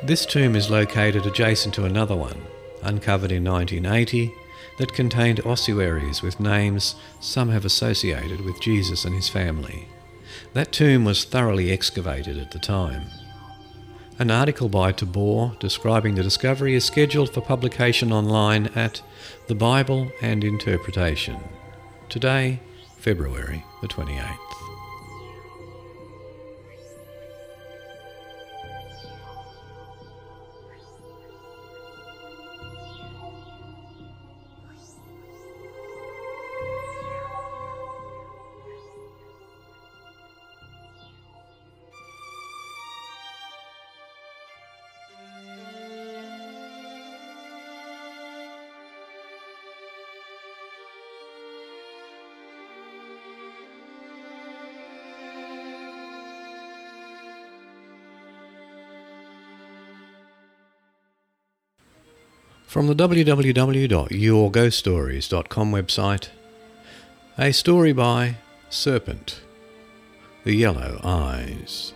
This 0.03 0.25
tomb 0.25 0.57
is 0.57 0.71
located 0.71 1.27
adjacent 1.27 1.75
to 1.75 1.85
another 1.85 2.17
one, 2.17 2.41
uncovered 2.83 3.31
in 3.31 3.45
1980, 3.45 4.33
that 4.79 4.95
contained 4.95 5.45
ossuaries 5.45 6.23
with 6.23 6.41
names 6.41 6.95
some 7.21 7.51
have 7.51 7.67
associated 7.67 8.41
with 8.41 8.63
Jesus 8.63 9.05
and 9.05 9.15
his 9.15 9.29
family. 9.29 9.89
That 10.55 10.73
tomb 10.73 11.05
was 11.05 11.25
thoroughly 11.25 11.71
excavated 11.71 12.39
at 12.39 12.51
the 12.51 12.59
time. 12.59 13.09
An 14.19 14.31
article 14.31 14.71
by 14.71 14.93
Tabor 14.93 15.53
describing 15.61 16.15
the 16.15 16.23
discovery 16.23 16.75
is 16.75 16.85
scheduled 16.85 17.35
for 17.35 17.43
publication 17.43 18.11
online 18.11 18.69
at 18.75 19.03
The 19.49 19.55
Bible 19.55 20.11
and 20.23 20.43
Interpretation. 20.43 21.41
Today, 22.09 22.61
February 22.97 23.65
the 23.83 23.89
28th. 23.89 24.50
From 62.71 62.87
the 62.87 62.95
www.yourghoststories.com 62.95 65.73
website, 65.73 66.29
a 67.37 67.53
story 67.53 67.93
by 67.93 68.37
Serpent, 68.69 69.41
The 70.45 70.55
Yellow 70.55 71.01
Eyes. 71.03 71.93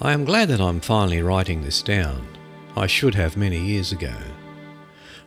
I 0.00 0.12
am 0.12 0.24
glad 0.24 0.46
that 0.50 0.60
I'm 0.60 0.78
finally 0.78 1.22
writing 1.22 1.62
this 1.62 1.82
down. 1.82 2.28
I 2.76 2.86
should 2.86 3.16
have 3.16 3.36
many 3.36 3.58
years 3.58 3.90
ago. 3.90 4.14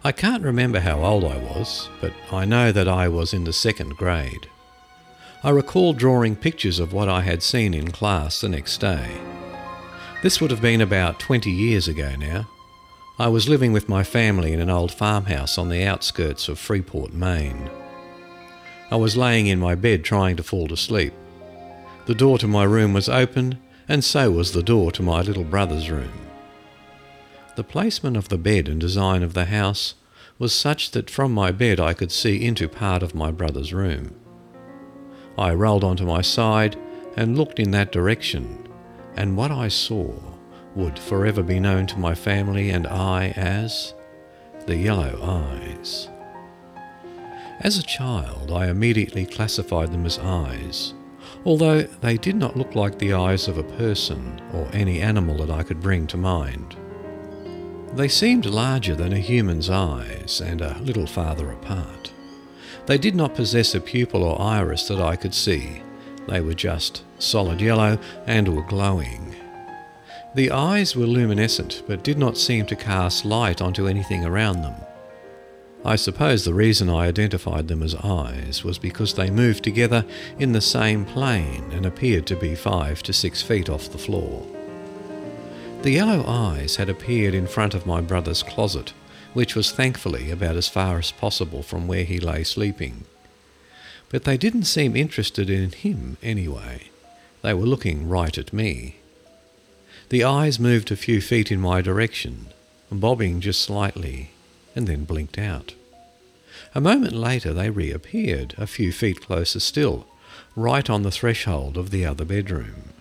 I 0.05 0.13
can't 0.13 0.43
remember 0.43 0.79
how 0.79 1.03
old 1.03 1.25
I 1.25 1.39
was, 1.39 1.89
but 1.99 2.13
I 2.31 2.45
know 2.45 2.71
that 2.71 2.87
I 2.87 3.09
was 3.09 3.33
in 3.33 3.43
the 3.43 3.51
second 3.51 3.97
grade. 3.97 4.47
I 5.45 5.51
recall 5.51 5.93
drawing 5.93 6.35
pictures 6.35 6.79
of 6.79 6.91
what 6.91 7.07
I 7.07 7.21
had 7.21 7.43
seen 7.43 7.75
in 7.75 7.91
class 7.91 8.41
the 8.41 8.49
next 8.49 8.79
day. 8.79 9.11
This 10.23 10.41
would 10.41 10.49
have 10.49 10.59
been 10.59 10.81
about 10.81 11.19
20 11.19 11.51
years 11.51 11.87
ago 11.87 12.15
now. 12.15 12.49
I 13.19 13.27
was 13.27 13.47
living 13.47 13.71
with 13.71 13.87
my 13.87 14.03
family 14.03 14.53
in 14.53 14.59
an 14.59 14.71
old 14.71 14.91
farmhouse 14.91 15.59
on 15.59 15.69
the 15.69 15.83
outskirts 15.83 16.49
of 16.49 16.57
Freeport, 16.57 17.13
Maine. 17.13 17.69
I 18.89 18.95
was 18.95 19.15
laying 19.15 19.45
in 19.45 19.59
my 19.59 19.75
bed 19.75 20.03
trying 20.03 20.35
to 20.37 20.43
fall 20.43 20.67
to 20.67 20.75
sleep. 20.75 21.13
The 22.07 22.15
door 22.15 22.39
to 22.39 22.47
my 22.47 22.63
room 22.63 22.93
was 22.93 23.07
open, 23.07 23.59
and 23.87 24.03
so 24.03 24.31
was 24.31 24.53
the 24.53 24.63
door 24.63 24.91
to 24.93 25.03
my 25.03 25.21
little 25.21 25.43
brother's 25.43 25.91
room. 25.91 26.25
The 27.55 27.63
placement 27.63 28.17
of 28.17 28.29
the 28.29 28.39
bed 28.39 28.67
and 28.67 28.81
design 28.81 29.21
of 29.21 29.35
the 29.35 29.45
house 29.45 29.93
was 30.39 30.53
such 30.53 30.89
that 30.89 31.11
from 31.11 31.31
my 31.31 31.51
bed 31.51 31.79
I 31.79 31.93
could 31.93 32.11
see 32.11 32.43
into 32.43 32.67
part 32.67 33.03
of 33.03 33.13
my 33.13 33.29
brother's 33.29 33.71
room. 33.71 34.15
I 35.37 35.53
rolled 35.53 35.83
onto 35.83 36.05
my 36.05 36.21
side 36.21 36.77
and 37.17 37.37
looked 37.37 37.59
in 37.59 37.71
that 37.71 37.91
direction, 37.91 38.67
and 39.15 39.37
what 39.37 39.51
I 39.51 39.67
saw 39.67 40.13
would 40.75 40.99
forever 40.99 41.41
be 41.41 41.59
known 41.59 41.87
to 41.87 41.99
my 41.99 42.15
family 42.15 42.69
and 42.69 42.85
I 42.87 43.29
as 43.35 43.93
the 44.65 44.77
yellow 44.77 45.19
eyes. 45.23 46.09
As 47.61 47.77
a 47.77 47.83
child, 47.83 48.51
I 48.51 48.67
immediately 48.67 49.25
classified 49.25 49.91
them 49.91 50.05
as 50.05 50.19
eyes, 50.19 50.93
although 51.45 51.83
they 51.83 52.17
did 52.17 52.35
not 52.35 52.57
look 52.57 52.75
like 52.75 52.99
the 52.99 53.13
eyes 53.13 53.47
of 53.47 53.57
a 53.57 53.63
person 53.63 54.41
or 54.53 54.67
any 54.73 55.01
animal 55.01 55.37
that 55.37 55.51
I 55.51 55.63
could 55.63 55.79
bring 55.79 56.07
to 56.07 56.17
mind. 56.17 56.75
They 57.93 58.09
seemed 58.09 58.45
larger 58.45 58.95
than 58.95 59.13
a 59.13 59.19
human's 59.19 59.69
eyes 59.69 60.41
and 60.41 60.61
a 60.61 60.77
little 60.79 61.07
farther 61.07 61.51
apart. 61.51 62.11
They 62.85 62.97
did 62.97 63.15
not 63.15 63.35
possess 63.35 63.73
a 63.73 63.81
pupil 63.81 64.23
or 64.23 64.39
iris 64.39 64.87
that 64.87 65.01
I 65.01 65.15
could 65.15 65.33
see. 65.33 65.81
They 66.27 66.41
were 66.41 66.53
just 66.53 67.03
solid 67.19 67.61
yellow 67.61 67.99
and 68.27 68.55
were 68.55 68.63
glowing. 68.63 69.35
The 70.35 70.51
eyes 70.51 70.95
were 70.95 71.07
luminescent 71.07 71.83
but 71.87 72.03
did 72.03 72.17
not 72.17 72.37
seem 72.37 72.65
to 72.67 72.75
cast 72.75 73.25
light 73.25 73.61
onto 73.61 73.87
anything 73.87 74.25
around 74.25 74.61
them. 74.61 74.75
I 75.83 75.95
suppose 75.95 76.43
the 76.43 76.53
reason 76.53 76.89
I 76.89 77.05
identified 77.05 77.67
them 77.67 77.83
as 77.83 77.95
eyes 77.95 78.63
was 78.63 78.79
because 78.79 79.13
they 79.13 79.29
moved 79.29 79.63
together 79.63 80.03
in 80.39 80.51
the 80.51 80.61
same 80.61 81.05
plane 81.05 81.71
and 81.71 81.85
appeared 81.85 82.25
to 82.27 82.35
be 82.35 82.55
five 82.55 83.03
to 83.03 83.13
six 83.13 83.41
feet 83.43 83.69
off 83.69 83.91
the 83.91 83.99
floor. 83.99 84.45
The 85.83 85.91
yellow 85.91 86.25
eyes 86.27 86.77
had 86.77 86.89
appeared 86.89 87.35
in 87.35 87.45
front 87.45 87.75
of 87.75 87.85
my 87.85 88.01
brother's 88.01 88.41
closet 88.41 88.93
which 89.35 89.53
was 89.53 89.69
thankfully 89.69 90.31
about 90.31 90.55
as 90.55 90.69
far 90.69 90.97
as 90.97 91.11
possible 91.11 91.61
from 91.61 91.87
where 91.87 92.05
he 92.05 92.19
lay 92.19 92.41
sleeping. 92.41 93.03
But 94.09 94.23
they 94.23 94.37
didn't 94.37 94.63
seem 94.63 94.95
interested 94.95 95.49
in 95.49 95.71
him 95.73 96.15
anyway. 96.23 96.83
They 97.41 97.53
were 97.53 97.65
looking 97.65 98.07
right 98.07 98.37
at 98.37 98.53
me. 98.53 98.95
The 100.07 100.23
eyes 100.23 100.57
moved 100.57 100.89
a 100.89 100.95
few 100.95 101.19
feet 101.19 101.51
in 101.51 101.59
my 101.59 101.81
direction, 101.81 102.47
bobbing 102.89 103.41
just 103.41 103.61
slightly, 103.61 104.31
and 104.73 104.87
then 104.87 105.03
blinked 105.03 105.37
out. 105.37 105.73
A 106.73 106.79
moment 106.79 107.13
later 107.13 107.51
they 107.51 107.69
reappeared, 107.69 108.55
a 108.57 108.65
few 108.65 108.93
feet 108.93 109.19
closer 109.19 109.59
still, 109.59 110.07
right 110.55 110.89
on 110.89 111.03
the 111.03 111.11
threshold 111.11 111.75
of 111.75 111.89
the 111.89 112.05
other 112.05 112.23
bedroom. 112.23 112.93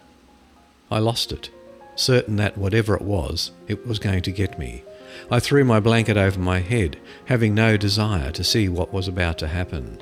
I 0.90 0.98
lost 0.98 1.30
it, 1.30 1.50
certain 1.94 2.34
that 2.36 2.58
whatever 2.58 2.96
it 2.96 3.02
was, 3.02 3.52
it 3.68 3.86
was 3.86 4.00
going 4.00 4.22
to 4.22 4.32
get 4.32 4.58
me, 4.58 4.82
I 5.30 5.40
threw 5.40 5.64
my 5.64 5.80
blanket 5.80 6.16
over 6.16 6.38
my 6.38 6.60
head, 6.60 6.98
having 7.26 7.54
no 7.54 7.76
desire 7.76 8.30
to 8.32 8.44
see 8.44 8.68
what 8.68 8.92
was 8.92 9.08
about 9.08 9.38
to 9.38 9.48
happen, 9.48 9.98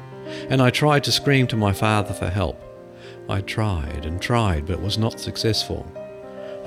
and 0.48 0.60
I 0.60 0.70
tried 0.70 1.04
to 1.04 1.12
scream 1.12 1.46
to 1.48 1.56
my 1.56 1.72
father 1.72 2.14
for 2.14 2.28
help. 2.28 2.60
I 3.28 3.40
tried 3.40 4.04
and 4.04 4.20
tried, 4.20 4.66
but 4.66 4.82
was 4.82 4.98
not 4.98 5.20
successful. 5.20 5.86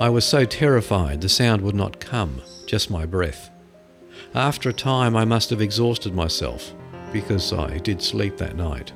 I 0.00 0.08
was 0.08 0.24
so 0.24 0.44
terrified 0.44 1.20
the 1.20 1.28
sound 1.28 1.62
would 1.62 1.74
not 1.74 2.00
come, 2.00 2.42
just 2.66 2.90
my 2.90 3.06
breath. 3.06 3.50
After 4.34 4.68
a 4.68 4.74
time, 4.74 5.16
I 5.16 5.24
must 5.24 5.50
have 5.50 5.60
exhausted 5.60 6.14
myself, 6.14 6.74
because 7.12 7.52
I 7.52 7.78
did 7.78 8.02
sleep 8.02 8.36
that 8.38 8.56
night. 8.56 8.92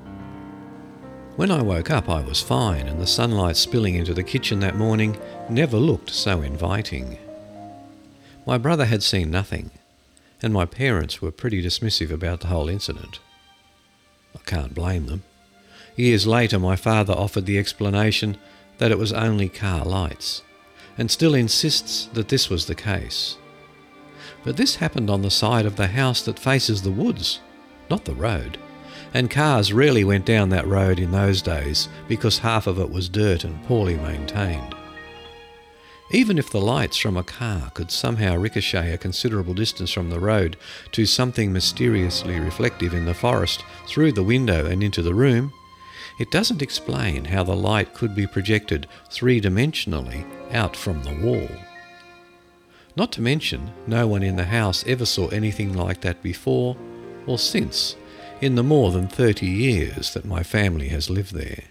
When 1.36 1.50
I 1.50 1.62
woke 1.62 1.90
up, 1.90 2.08
I 2.08 2.20
was 2.20 2.42
fine, 2.42 2.86
and 2.86 3.00
the 3.00 3.06
sunlight 3.06 3.56
spilling 3.56 3.94
into 3.94 4.12
the 4.12 4.22
kitchen 4.22 4.60
that 4.60 4.76
morning 4.76 5.18
never 5.48 5.78
looked 5.78 6.10
so 6.10 6.42
inviting. 6.42 7.18
My 8.50 8.58
brother 8.58 8.86
had 8.86 9.04
seen 9.04 9.30
nothing, 9.30 9.70
and 10.42 10.52
my 10.52 10.64
parents 10.64 11.22
were 11.22 11.30
pretty 11.30 11.62
dismissive 11.62 12.10
about 12.10 12.40
the 12.40 12.48
whole 12.48 12.68
incident. 12.68 13.20
I 14.34 14.40
can't 14.44 14.74
blame 14.74 15.06
them. 15.06 15.22
Years 15.94 16.26
later, 16.26 16.58
my 16.58 16.74
father 16.74 17.12
offered 17.12 17.46
the 17.46 17.60
explanation 17.60 18.36
that 18.78 18.90
it 18.90 18.98
was 18.98 19.12
only 19.12 19.48
car 19.48 19.84
lights, 19.84 20.42
and 20.98 21.12
still 21.12 21.32
insists 21.32 22.06
that 22.06 22.26
this 22.26 22.50
was 22.50 22.66
the 22.66 22.74
case. 22.74 23.36
But 24.42 24.56
this 24.56 24.74
happened 24.74 25.10
on 25.10 25.22
the 25.22 25.30
side 25.30 25.64
of 25.64 25.76
the 25.76 25.86
house 25.86 26.22
that 26.22 26.36
faces 26.36 26.82
the 26.82 26.90
woods, 26.90 27.38
not 27.88 28.04
the 28.04 28.16
road, 28.16 28.58
and 29.14 29.30
cars 29.30 29.72
rarely 29.72 30.02
went 30.02 30.26
down 30.26 30.48
that 30.48 30.66
road 30.66 30.98
in 30.98 31.12
those 31.12 31.40
days 31.40 31.88
because 32.08 32.38
half 32.38 32.66
of 32.66 32.80
it 32.80 32.90
was 32.90 33.08
dirt 33.08 33.44
and 33.44 33.62
poorly 33.66 33.94
maintained. 33.94 34.74
Even 36.12 36.38
if 36.38 36.50
the 36.50 36.60
lights 36.60 36.96
from 36.96 37.16
a 37.16 37.22
car 37.22 37.70
could 37.70 37.92
somehow 37.92 38.36
ricochet 38.36 38.92
a 38.92 38.98
considerable 38.98 39.54
distance 39.54 39.92
from 39.92 40.10
the 40.10 40.18
road 40.18 40.56
to 40.90 41.06
something 41.06 41.52
mysteriously 41.52 42.40
reflective 42.40 42.94
in 42.94 43.04
the 43.04 43.14
forest 43.14 43.64
through 43.86 44.10
the 44.12 44.24
window 44.24 44.66
and 44.66 44.82
into 44.82 45.02
the 45.02 45.14
room, 45.14 45.52
it 46.18 46.30
doesn't 46.32 46.62
explain 46.62 47.24
how 47.24 47.44
the 47.44 47.54
light 47.54 47.94
could 47.94 48.14
be 48.14 48.26
projected 48.26 48.88
three 49.08 49.40
dimensionally 49.40 50.26
out 50.52 50.74
from 50.74 51.00
the 51.04 51.14
wall. 51.14 51.48
Not 52.96 53.12
to 53.12 53.22
mention, 53.22 53.70
no 53.86 54.08
one 54.08 54.24
in 54.24 54.34
the 54.34 54.44
house 54.44 54.84
ever 54.88 55.06
saw 55.06 55.28
anything 55.28 55.74
like 55.74 56.00
that 56.00 56.24
before 56.24 56.76
or 57.26 57.38
since 57.38 57.94
in 58.40 58.56
the 58.56 58.64
more 58.64 58.90
than 58.90 59.06
30 59.06 59.46
years 59.46 60.12
that 60.14 60.24
my 60.24 60.42
family 60.42 60.88
has 60.88 61.08
lived 61.08 61.34
there. 61.34 61.69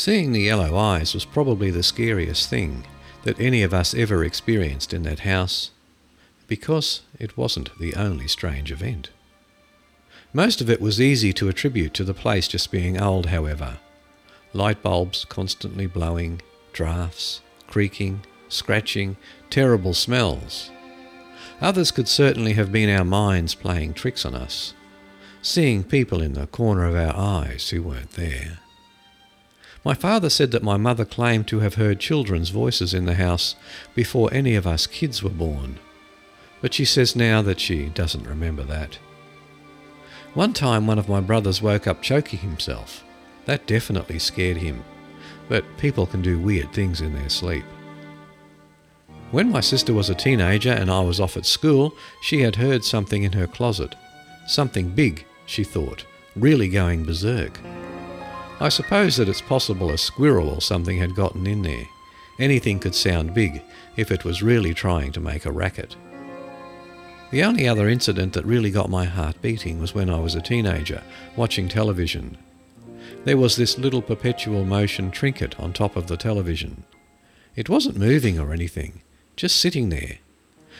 Seeing 0.00 0.32
the 0.32 0.40
yellow 0.40 0.78
eyes 0.78 1.12
was 1.12 1.26
probably 1.26 1.70
the 1.70 1.82
scariest 1.82 2.48
thing 2.48 2.86
that 3.24 3.38
any 3.38 3.62
of 3.62 3.74
us 3.74 3.92
ever 3.92 4.24
experienced 4.24 4.94
in 4.94 5.02
that 5.02 5.18
house, 5.18 5.72
because 6.46 7.02
it 7.18 7.36
wasn't 7.36 7.78
the 7.78 7.94
only 7.94 8.26
strange 8.26 8.72
event. 8.72 9.10
Most 10.32 10.62
of 10.62 10.70
it 10.70 10.80
was 10.80 11.02
easy 11.02 11.34
to 11.34 11.50
attribute 11.50 11.92
to 11.92 12.04
the 12.04 12.14
place 12.14 12.48
just 12.48 12.70
being 12.70 12.98
old, 12.98 13.26
however. 13.26 13.76
Light 14.54 14.82
bulbs 14.82 15.26
constantly 15.26 15.86
blowing, 15.86 16.40
drafts, 16.72 17.42
creaking, 17.66 18.24
scratching, 18.48 19.18
terrible 19.50 19.92
smells. 19.92 20.70
Others 21.60 21.90
could 21.90 22.08
certainly 22.08 22.54
have 22.54 22.72
been 22.72 22.88
our 22.88 23.04
minds 23.04 23.54
playing 23.54 23.92
tricks 23.92 24.24
on 24.24 24.34
us, 24.34 24.72
seeing 25.42 25.84
people 25.84 26.22
in 26.22 26.32
the 26.32 26.46
corner 26.46 26.86
of 26.86 26.96
our 26.96 27.14
eyes 27.14 27.68
who 27.68 27.82
weren't 27.82 28.12
there. 28.12 28.60
My 29.82 29.94
father 29.94 30.28
said 30.28 30.50
that 30.50 30.62
my 30.62 30.76
mother 30.76 31.06
claimed 31.06 31.48
to 31.48 31.60
have 31.60 31.74
heard 31.74 32.00
children's 32.00 32.50
voices 32.50 32.92
in 32.92 33.06
the 33.06 33.14
house 33.14 33.54
before 33.94 34.32
any 34.32 34.54
of 34.54 34.66
us 34.66 34.86
kids 34.86 35.22
were 35.22 35.30
born, 35.30 35.78
but 36.60 36.74
she 36.74 36.84
says 36.84 37.16
now 37.16 37.40
that 37.42 37.60
she 37.60 37.86
doesn't 37.86 38.26
remember 38.26 38.62
that. 38.64 38.98
One 40.34 40.52
time, 40.52 40.86
one 40.86 40.98
of 40.98 41.08
my 41.08 41.20
brothers 41.20 41.62
woke 41.62 41.86
up 41.86 42.02
choking 42.02 42.40
himself. 42.40 43.02
That 43.46 43.66
definitely 43.66 44.18
scared 44.18 44.58
him, 44.58 44.84
but 45.48 45.64
people 45.78 46.06
can 46.06 46.20
do 46.20 46.38
weird 46.38 46.72
things 46.72 47.00
in 47.00 47.14
their 47.14 47.30
sleep. 47.30 47.64
When 49.30 49.50
my 49.50 49.60
sister 49.60 49.94
was 49.94 50.10
a 50.10 50.14
teenager 50.14 50.72
and 50.72 50.90
I 50.90 51.00
was 51.00 51.20
off 51.20 51.36
at 51.36 51.46
school, 51.46 51.94
she 52.20 52.42
had 52.42 52.56
heard 52.56 52.84
something 52.84 53.22
in 53.22 53.32
her 53.32 53.46
closet. 53.46 53.94
Something 54.46 54.90
big, 54.90 55.24
she 55.46 55.64
thought, 55.64 56.04
really 56.36 56.68
going 56.68 57.04
berserk. 57.04 57.58
I 58.60 58.68
suppose 58.68 59.16
that 59.16 59.28
it's 59.28 59.40
possible 59.40 59.90
a 59.90 59.96
squirrel 59.96 60.50
or 60.50 60.60
something 60.60 60.98
had 60.98 61.14
gotten 61.14 61.46
in 61.46 61.62
there. 61.62 61.86
Anything 62.38 62.78
could 62.78 62.94
sound 62.94 63.34
big 63.34 63.62
if 63.96 64.10
it 64.10 64.24
was 64.24 64.42
really 64.42 64.74
trying 64.74 65.12
to 65.12 65.20
make 65.20 65.46
a 65.46 65.52
racket. 65.52 65.96
The 67.30 67.42
only 67.42 67.66
other 67.66 67.88
incident 67.88 68.34
that 68.34 68.44
really 68.44 68.70
got 68.70 68.90
my 68.90 69.04
heart 69.04 69.40
beating 69.40 69.80
was 69.80 69.94
when 69.94 70.10
I 70.10 70.18
was 70.20 70.34
a 70.34 70.42
teenager, 70.42 71.02
watching 71.36 71.68
television. 71.68 72.36
There 73.24 73.38
was 73.38 73.56
this 73.56 73.78
little 73.78 74.02
perpetual 74.02 74.64
motion 74.64 75.10
trinket 75.10 75.58
on 75.58 75.72
top 75.72 75.96
of 75.96 76.06
the 76.06 76.16
television. 76.16 76.84
It 77.56 77.68
wasn't 77.68 77.98
moving 77.98 78.38
or 78.38 78.52
anything, 78.52 79.02
just 79.36 79.56
sitting 79.56 79.88
there. 79.88 80.18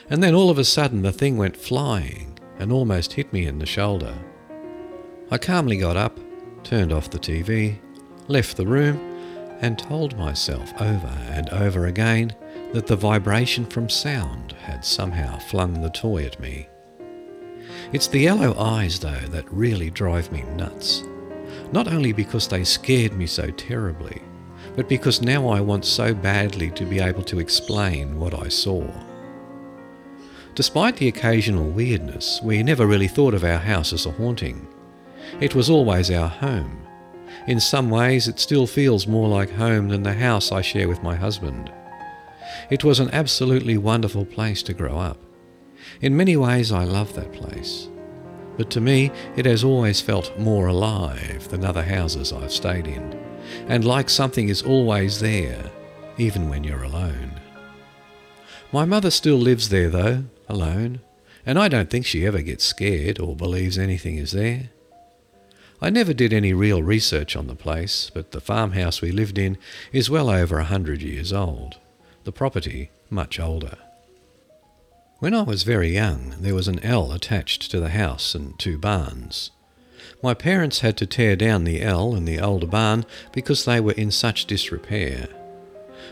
And 0.09 0.23
then 0.23 0.35
all 0.35 0.51
of 0.51 0.59
a 0.59 0.65
sudden 0.65 1.03
the 1.03 1.13
thing 1.13 1.37
went 1.37 1.57
flying 1.57 2.39
and 2.59 2.73
almost 2.73 3.15
hit 3.15 3.33
me 3.33 3.47
in 3.47 3.59
the 3.59 3.67
shoulder. 3.67 4.15
I 5.31 5.39
calmly 5.39 5.77
got 5.77 5.97
up, 5.97 6.19
turned 6.65 6.93
off 6.93 7.11
the 7.11 7.19
TV, 7.19 7.79
left 8.29 8.57
the 8.57 8.67
room, 8.67 8.99
and 9.61 9.79
told 9.79 10.17
myself 10.17 10.73
over 10.81 11.13
and 11.31 11.49
over 11.51 11.87
again 11.87 12.35
that 12.73 12.87
the 12.87 12.97
vibration 12.97 13.67
from 13.67 13.89
sound 13.89 14.53
had 14.63 14.85
somehow 14.85 15.39
flung 15.39 15.81
the 15.81 15.91
toy 15.91 16.25
at 16.25 16.41
me. 16.41 16.69
It's 17.93 18.07
the 18.07 18.21
yellow 18.21 18.57
eyes, 18.59 18.99
though, 19.01 19.27
that 19.31 19.53
really 19.53 19.91
drive 19.91 20.31
me 20.33 20.43
nuts. 20.57 21.03
Not 21.73 21.89
only 21.89 22.13
because 22.13 22.49
they 22.49 22.65
scared 22.65 23.13
me 23.13 23.27
so 23.27 23.51
terribly, 23.51 24.23
but 24.77 24.89
because 24.89 25.21
now 25.21 25.49
I 25.49 25.61
want 25.61 25.85
so 25.85 26.15
badly 26.15 26.71
to 26.71 26.85
be 26.85 27.01
able 27.01 27.25
to 27.25 27.41
explain 27.41 28.19
what 28.19 28.35
I 28.35 28.49
saw. 28.49 28.87
Despite 30.55 30.97
the 30.97 31.09
occasional 31.09 31.69
weirdness, 31.69 32.41
we 32.43 32.63
never 32.63 32.87
really 32.87 33.09
thought 33.09 33.35
of 33.35 33.45
our 33.45 33.59
house 33.59 33.93
as 33.93 34.07
a 34.07 34.13
haunting. 34.13 34.67
It 35.41 35.55
was 35.55 35.71
always 35.71 36.11
our 36.11 36.29
home. 36.29 36.87
In 37.47 37.61
some 37.61 37.91
ways, 37.91 38.29
it 38.29 38.39
still 38.39 38.67
feels 38.67 39.07
more 39.07 39.29
like 39.29 39.51
home 39.51 39.89
than 39.89 40.03
the 40.03 40.13
house 40.13 40.53
I 40.53 40.61
share 40.61 40.89
with 40.89 41.03
my 41.03 41.15
husband. 41.15 41.73
It 42.71 42.85
was 42.85 43.01
an 43.01 43.11
absolutely 43.13 43.79
wonderful 43.79 44.25
place 44.25 44.63
to 44.65 44.75
grow 44.75 44.99
up. 44.99 45.19
In 46.01 46.17
many 46.17 46.37
ways, 46.37 46.73
I 46.73 46.85
love 46.85 47.15
that 47.15 47.33
place. 47.33 47.89
But 48.57 48.71
to 48.71 48.81
me, 48.81 49.11
it 49.37 49.47
has 49.47 49.65
always 49.65 50.01
felt 50.01 50.39
more 50.39 50.67
alive 50.67 51.49
than 51.49 51.65
other 51.65 51.83
houses 51.83 52.33
I've 52.33 52.53
stayed 52.53 52.87
in, 52.87 53.19
and 53.69 53.85
like 53.85 54.11
something 54.11 54.49
is 54.49 54.63
always 54.63 55.21
there, 55.21 55.71
even 56.19 56.51
when 56.51 56.65
you're 56.65 56.83
alone. 56.83 57.41
My 58.73 58.85
mother 58.85 59.11
still 59.11 59.39
lives 59.39 59.71
there, 59.71 59.89
though, 59.89 60.25
alone, 60.49 61.01
and 61.47 61.59
I 61.59 61.69
don't 61.69 61.89
think 61.89 62.05
she 62.05 62.27
ever 62.27 62.43
gets 62.43 62.65
scared 62.65 63.19
or 63.19 63.35
believes 63.35 63.79
anything 63.79 64.17
is 64.17 64.33
there. 64.33 64.71
I 65.83 65.89
never 65.89 66.13
did 66.13 66.35
any 66.35 66.53
real 66.53 66.83
research 66.83 67.35
on 67.35 67.47
the 67.47 67.55
place, 67.55 68.11
but 68.13 68.33
the 68.33 68.41
farmhouse 68.41 69.01
we 69.01 69.11
lived 69.11 69.39
in 69.39 69.57
is 69.93 70.11
well 70.11 70.29
over 70.29 70.59
a 70.59 70.65
hundred 70.65 71.01
years 71.01 71.33
old, 71.33 71.79
the 72.25 72.33
property 72.33 72.91
much 73.09 73.41
older. 73.41 73.79
When 75.21 75.33
I 75.33 75.43
was 75.43 75.63
very 75.63 75.89
young, 75.95 76.35
there 76.39 76.55
was 76.55 76.69
an 76.69 76.85
L 76.85 77.13
attached 77.13 77.71
to 77.71 77.81
the 77.81 77.91
house 77.91 78.35
and 78.35 78.59
two 78.59 78.77
barns. 78.77 79.53
My 80.23 80.35
parents 80.35 80.81
had 80.81 80.99
to 80.99 81.07
tear 81.07 81.35
down 81.35 81.65
the 81.65 81.81
L 81.81 82.15
and 82.15 82.29
the 82.29 82.41
older 82.41 82.67
barn 82.67 83.07
because 83.33 83.65
they 83.65 83.81
were 83.81 83.93
in 83.93 84.11
such 84.11 84.45
disrepair. 84.45 85.29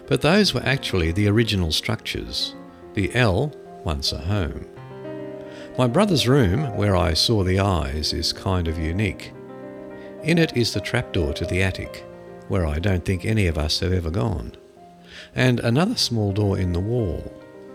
But 0.07 0.23
those 0.23 0.55
were 0.55 0.62
actually 0.64 1.12
the 1.12 1.29
original 1.29 1.73
structures. 1.73 2.55
The 2.95 3.14
L, 3.14 3.55
once 3.85 4.12
a 4.12 4.19
home. 4.19 4.66
My 5.77 5.87
brother's 5.87 6.27
room, 6.27 6.75
where 6.77 6.97
I 6.97 7.12
saw 7.12 7.45
the 7.45 7.61
eyes, 7.61 8.14
is 8.14 8.33
kind 8.33 8.66
of 8.66 8.79
unique. 8.79 9.33
In 10.23 10.39
it 10.39 10.57
is 10.57 10.75
the 10.75 10.81
trapdoor 10.81 11.33
to 11.35 11.45
the 11.45 11.62
attic, 11.62 12.05
where 12.49 12.66
I 12.66 12.79
don't 12.79 13.05
think 13.05 13.25
any 13.25 13.47
of 13.47 13.57
us 13.57 13.81
have 13.81 13.93
ever 13.93 14.11
gone, 14.11 14.53
and 15.35 15.61
another 15.61 15.97
small 15.97 16.33
door 16.33 16.59
in 16.59 16.73
the 16.73 16.81
wall, 16.81 17.33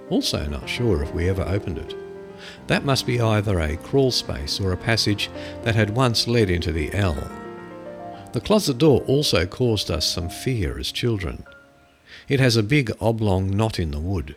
also 0.10 0.46
not 0.48 0.68
sure 0.68 1.02
if 1.02 1.14
we 1.14 1.30
ever 1.30 1.44
opened 1.44 1.78
it. 1.78 1.96
That 2.68 2.84
must 2.84 3.08
be 3.08 3.22
either 3.22 3.60
a 3.60 3.78
crawl 3.78 4.12
space 4.12 4.60
or 4.60 4.74
a 4.74 4.78
passage 4.78 5.30
that 5.64 5.76
had 5.76 5.96
once 5.96 6.28
led 6.28 6.50
into 6.50 6.72
the 6.72 6.94
L. 6.94 7.16
The 8.34 8.42
closet 8.42 8.78
door 8.78 9.02
also 9.02 9.46
caused 9.46 9.90
us 9.90 10.06
some 10.06 10.30
fear 10.30 10.78
as 10.78 10.92
children. 10.92 11.46
It 12.28 12.40
has 12.40 12.58
a 12.58 12.64
big 12.64 12.92
oblong 13.00 13.56
knot 13.56 13.80
in 13.80 13.92
the 13.92 14.00
wood, 14.00 14.36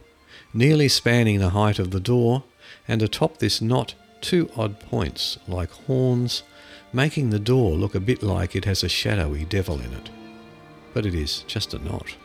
nearly 0.54 0.88
spanning 0.88 1.40
the 1.40 1.50
height 1.50 1.78
of 1.78 1.90
the 1.90 2.00
door 2.00 2.44
and 2.86 3.02
atop 3.02 3.38
this 3.38 3.60
knot 3.60 3.94
two 4.20 4.50
odd 4.56 4.78
points 4.80 5.38
like 5.46 5.70
horns, 5.70 6.42
making 6.92 7.30
the 7.30 7.38
door 7.38 7.72
look 7.72 7.94
a 7.94 8.00
bit 8.00 8.22
like 8.22 8.54
it 8.56 8.64
has 8.64 8.82
a 8.82 8.88
shadowy 8.88 9.44
devil 9.44 9.80
in 9.80 9.92
it. 9.92 10.10
But 10.94 11.06
it 11.06 11.14
is 11.14 11.42
just 11.46 11.74
a 11.74 11.78
knot. 11.78 12.16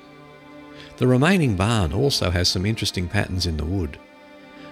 The 0.97 1.07
remaining 1.07 1.55
barn 1.55 1.93
also 1.93 2.29
has 2.29 2.47
some 2.47 2.65
interesting 2.65 3.07
patterns 3.07 3.45
in 3.45 3.57
the 3.57 3.65
wood. 3.65 3.99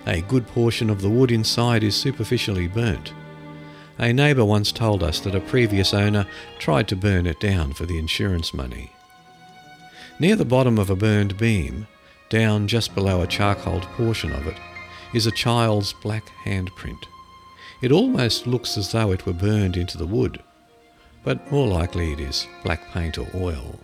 A 0.06 0.22
good 0.22 0.48
portion 0.48 0.90
of 0.90 1.02
the 1.02 1.10
wood 1.10 1.32
inside 1.32 1.84
is 1.84 1.96
superficially 1.96 2.68
burnt. 2.68 3.14
A 3.98 4.14
neighbour 4.14 4.46
once 4.46 4.72
told 4.72 5.04
us 5.04 5.20
that 5.22 5.36
a 5.36 5.42
previous 5.42 5.94
owner 5.94 6.26
tried 6.58 6.88
to 6.88 6.96
burn 6.96 7.26
it 7.26 7.40
down 7.40 7.74
for 7.74 7.86
the 7.86 8.00
insurance 8.00 8.54
money. 8.54 8.92
Near 10.20 10.36
the 10.36 10.46
bottom 10.46 10.78
of 10.78 10.90
a 10.90 10.96
burned 10.96 11.38
beam, 11.38 11.88
down 12.30 12.68
just 12.68 12.96
below 12.96 13.22
a 13.22 13.28
charcoaled 13.28 13.84
portion 13.98 14.32
of 14.32 14.48
it, 14.48 14.56
is 15.14 15.26
a 15.26 15.32
child's 15.32 15.94
black 15.94 16.30
handprint. 16.46 17.04
It 17.82 17.92
almost 17.92 18.46
looks 18.46 18.78
as 18.78 18.92
though 18.92 19.12
it 19.12 19.26
were 19.26 19.34
burned 19.34 19.78
into 19.78 19.98
the 19.98 20.06
wood, 20.06 20.44
but 21.24 21.52
more 21.52 21.68
likely 21.68 22.12
it 22.12 22.20
is 22.20 22.48
black 22.64 22.92
paint 22.92 23.18
or 23.18 23.28
oil. 23.34 23.80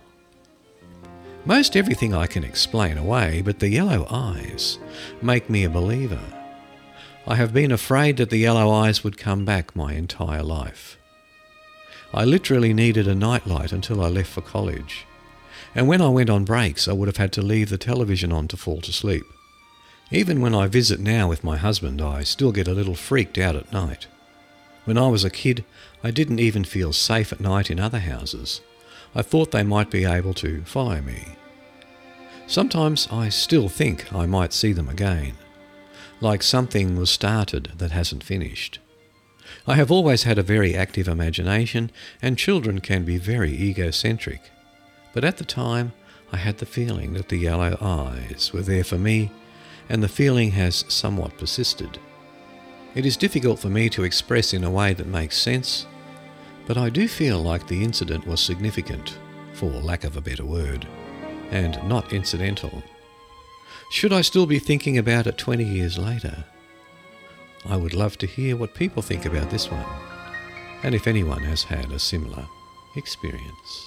Most 1.46 1.76
everything 1.76 2.12
I 2.12 2.26
can 2.26 2.44
explain 2.44 2.98
away, 2.98 3.40
but 3.40 3.58
the 3.58 3.68
yellow 3.68 4.06
eyes 4.10 4.78
make 5.22 5.48
me 5.48 5.64
a 5.64 5.70
believer. 5.70 6.20
I 7.26 7.36
have 7.36 7.54
been 7.54 7.72
afraid 7.72 8.18
that 8.18 8.30
the 8.30 8.36
yellow 8.36 8.70
eyes 8.70 9.02
would 9.02 9.16
come 9.16 9.44
back 9.44 9.74
my 9.74 9.94
entire 9.94 10.42
life. 10.42 10.98
I 12.12 12.24
literally 12.24 12.74
needed 12.74 13.08
a 13.08 13.14
nightlight 13.14 13.72
until 13.72 14.02
I 14.02 14.08
left 14.08 14.30
for 14.30 14.42
college, 14.42 15.06
and 15.74 15.88
when 15.88 16.02
I 16.02 16.08
went 16.08 16.30
on 16.30 16.44
breaks, 16.44 16.86
I 16.86 16.92
would 16.92 17.08
have 17.08 17.16
had 17.16 17.32
to 17.34 17.42
leave 17.42 17.70
the 17.70 17.78
television 17.78 18.32
on 18.32 18.46
to 18.48 18.56
fall 18.56 18.80
to 18.82 18.92
sleep. 18.92 19.24
Even 20.10 20.40
when 20.40 20.54
I 20.54 20.68
visit 20.68 21.00
now 21.00 21.28
with 21.28 21.42
my 21.42 21.56
husband, 21.56 22.00
I 22.00 22.22
still 22.22 22.52
get 22.52 22.68
a 22.68 22.72
little 22.72 22.94
freaked 22.94 23.38
out 23.38 23.56
at 23.56 23.72
night. 23.72 24.06
When 24.84 24.96
I 24.96 25.08
was 25.08 25.24
a 25.24 25.30
kid, 25.30 25.64
I 26.04 26.12
didn't 26.12 26.38
even 26.38 26.62
feel 26.62 26.92
safe 26.92 27.32
at 27.32 27.40
night 27.40 27.72
in 27.72 27.80
other 27.80 27.98
houses. 27.98 28.60
I 29.16 29.22
thought 29.22 29.50
they 29.50 29.64
might 29.64 29.90
be 29.90 30.04
able 30.04 30.34
to 30.34 30.62
follow 30.62 31.00
me. 31.00 31.36
Sometimes 32.46 33.08
I 33.10 33.30
still 33.30 33.68
think 33.68 34.12
I 34.12 34.26
might 34.26 34.52
see 34.52 34.72
them 34.72 34.88
again, 34.88 35.34
like 36.20 36.44
something 36.44 36.96
was 36.96 37.10
started 37.10 37.72
that 37.78 37.90
hasn't 37.90 38.22
finished. 38.22 38.78
I 39.66 39.74
have 39.74 39.90
always 39.90 40.22
had 40.22 40.38
a 40.38 40.42
very 40.44 40.76
active 40.76 41.08
imagination, 41.08 41.90
and 42.22 42.38
children 42.38 42.80
can 42.80 43.04
be 43.04 43.16
very 43.16 43.52
egocentric. 43.52 44.52
But 45.12 45.24
at 45.24 45.38
the 45.38 45.44
time, 45.44 45.92
I 46.32 46.36
had 46.36 46.58
the 46.58 46.66
feeling 46.66 47.14
that 47.14 47.28
the 47.28 47.38
yellow 47.38 47.76
eyes 47.80 48.52
were 48.52 48.62
there 48.62 48.84
for 48.84 48.98
me 48.98 49.32
and 49.88 50.02
the 50.02 50.08
feeling 50.08 50.50
has 50.52 50.84
somewhat 50.88 51.36
persisted. 51.38 51.98
It 52.94 53.04
is 53.04 53.16
difficult 53.16 53.58
for 53.58 53.68
me 53.68 53.88
to 53.90 54.04
express 54.04 54.54
in 54.54 54.64
a 54.64 54.70
way 54.70 54.94
that 54.94 55.06
makes 55.06 55.36
sense, 55.36 55.86
but 56.66 56.76
I 56.76 56.88
do 56.88 57.06
feel 57.06 57.38
like 57.38 57.66
the 57.66 57.84
incident 57.84 58.26
was 58.26 58.40
significant, 58.40 59.18
for 59.52 59.70
lack 59.70 60.04
of 60.04 60.16
a 60.16 60.20
better 60.20 60.44
word, 60.44 60.86
and 61.50 61.78
not 61.88 62.12
incidental. 62.12 62.82
Should 63.90 64.12
I 64.12 64.22
still 64.22 64.46
be 64.46 64.58
thinking 64.58 64.98
about 64.98 65.26
it 65.26 65.38
20 65.38 65.62
years 65.62 65.96
later? 65.98 66.44
I 67.64 67.76
would 67.76 67.94
love 67.94 68.18
to 68.18 68.26
hear 68.26 68.56
what 68.56 68.74
people 68.74 69.02
think 69.02 69.26
about 69.26 69.50
this 69.50 69.70
one, 69.70 69.86
and 70.82 70.94
if 70.94 71.06
anyone 71.06 71.42
has 71.42 71.64
had 71.64 71.92
a 71.92 71.98
similar 71.98 72.46
experience. 72.96 73.85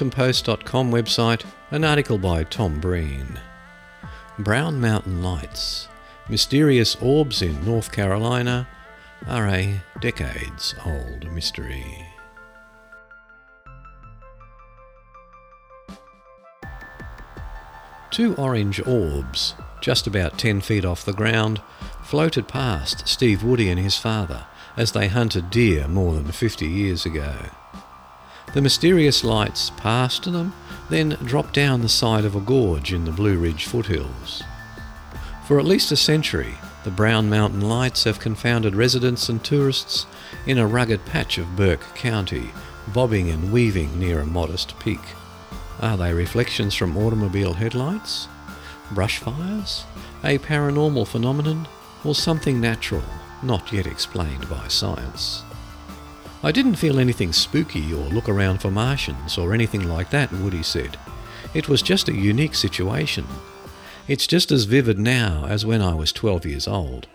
HuffingtonPost.com 0.00 0.90
website, 0.90 1.44
an 1.70 1.84
article 1.84 2.16
by 2.16 2.42
Tom 2.42 2.80
Breen. 2.80 3.38
Brown 4.38 4.80
Mountain 4.80 5.22
Lights 5.22 5.88
Mysterious 6.26 6.96
orbs 7.02 7.42
in 7.42 7.62
North 7.66 7.92
Carolina 7.92 8.66
are 9.26 9.46
a 9.46 9.82
decades 10.00 10.74
old 10.86 11.30
mystery. 11.30 12.06
Two 18.10 18.34
orange 18.36 18.80
orbs, 18.86 19.54
just 19.82 20.06
about 20.06 20.38
10 20.38 20.62
feet 20.62 20.86
off 20.86 21.04
the 21.04 21.12
ground, 21.12 21.60
floated 22.02 22.48
past 22.48 23.06
Steve 23.06 23.42
Woody 23.42 23.68
and 23.68 23.78
his 23.78 23.98
father 23.98 24.46
as 24.78 24.92
they 24.92 25.08
hunted 25.08 25.50
deer 25.50 25.86
more 25.86 26.14
than 26.14 26.32
50 26.32 26.66
years 26.66 27.04
ago. 27.04 27.34
The 28.52 28.60
mysterious 28.60 29.22
lights 29.22 29.70
passed 29.76 30.24
them, 30.24 30.34
um, 30.34 30.54
then 30.88 31.10
dropped 31.24 31.54
down 31.54 31.82
the 31.82 31.88
side 31.88 32.24
of 32.24 32.34
a 32.34 32.40
gorge 32.40 32.92
in 32.92 33.04
the 33.04 33.12
Blue 33.12 33.38
Ridge 33.38 33.64
foothills. 33.64 34.42
For 35.46 35.60
at 35.60 35.64
least 35.64 35.92
a 35.92 35.96
century, 35.96 36.54
the 36.82 36.90
Brown 36.90 37.30
Mountain 37.30 37.60
Lights 37.60 38.04
have 38.04 38.18
confounded 38.18 38.74
residents 38.74 39.28
and 39.28 39.42
tourists 39.44 40.06
in 40.46 40.58
a 40.58 40.66
rugged 40.66 41.04
patch 41.04 41.38
of 41.38 41.54
Burke 41.54 41.94
County, 41.94 42.50
bobbing 42.88 43.30
and 43.30 43.52
weaving 43.52 43.98
near 44.00 44.20
a 44.20 44.26
modest 44.26 44.76
peak. 44.80 45.00
Are 45.80 45.96
they 45.96 46.12
reflections 46.12 46.74
from 46.74 46.96
automobile 46.96 47.52
headlights? 47.52 48.26
Brush 48.90 49.18
fires? 49.18 49.84
A 50.24 50.38
paranormal 50.38 51.06
phenomenon? 51.06 51.68
Or 52.02 52.16
something 52.16 52.60
natural, 52.60 53.04
not 53.42 53.72
yet 53.72 53.86
explained 53.86 54.48
by 54.50 54.66
science? 54.68 55.44
I 56.42 56.52
didn't 56.52 56.76
feel 56.76 56.98
anything 56.98 57.34
spooky 57.34 57.92
or 57.92 58.08
look 58.08 58.28
around 58.28 58.62
for 58.62 58.70
Martians 58.70 59.36
or 59.36 59.52
anything 59.52 59.86
like 59.86 60.08
that, 60.10 60.32
Woody 60.32 60.62
said. 60.62 60.98
It 61.52 61.68
was 61.68 61.82
just 61.82 62.08
a 62.08 62.14
unique 62.14 62.54
situation. 62.54 63.26
It's 64.08 64.26
just 64.26 64.50
as 64.50 64.64
vivid 64.64 64.98
now 64.98 65.44
as 65.46 65.66
when 65.66 65.82
I 65.82 65.94
was 65.94 66.12
12 66.12 66.46
years 66.46 66.66
old. 66.66 67.08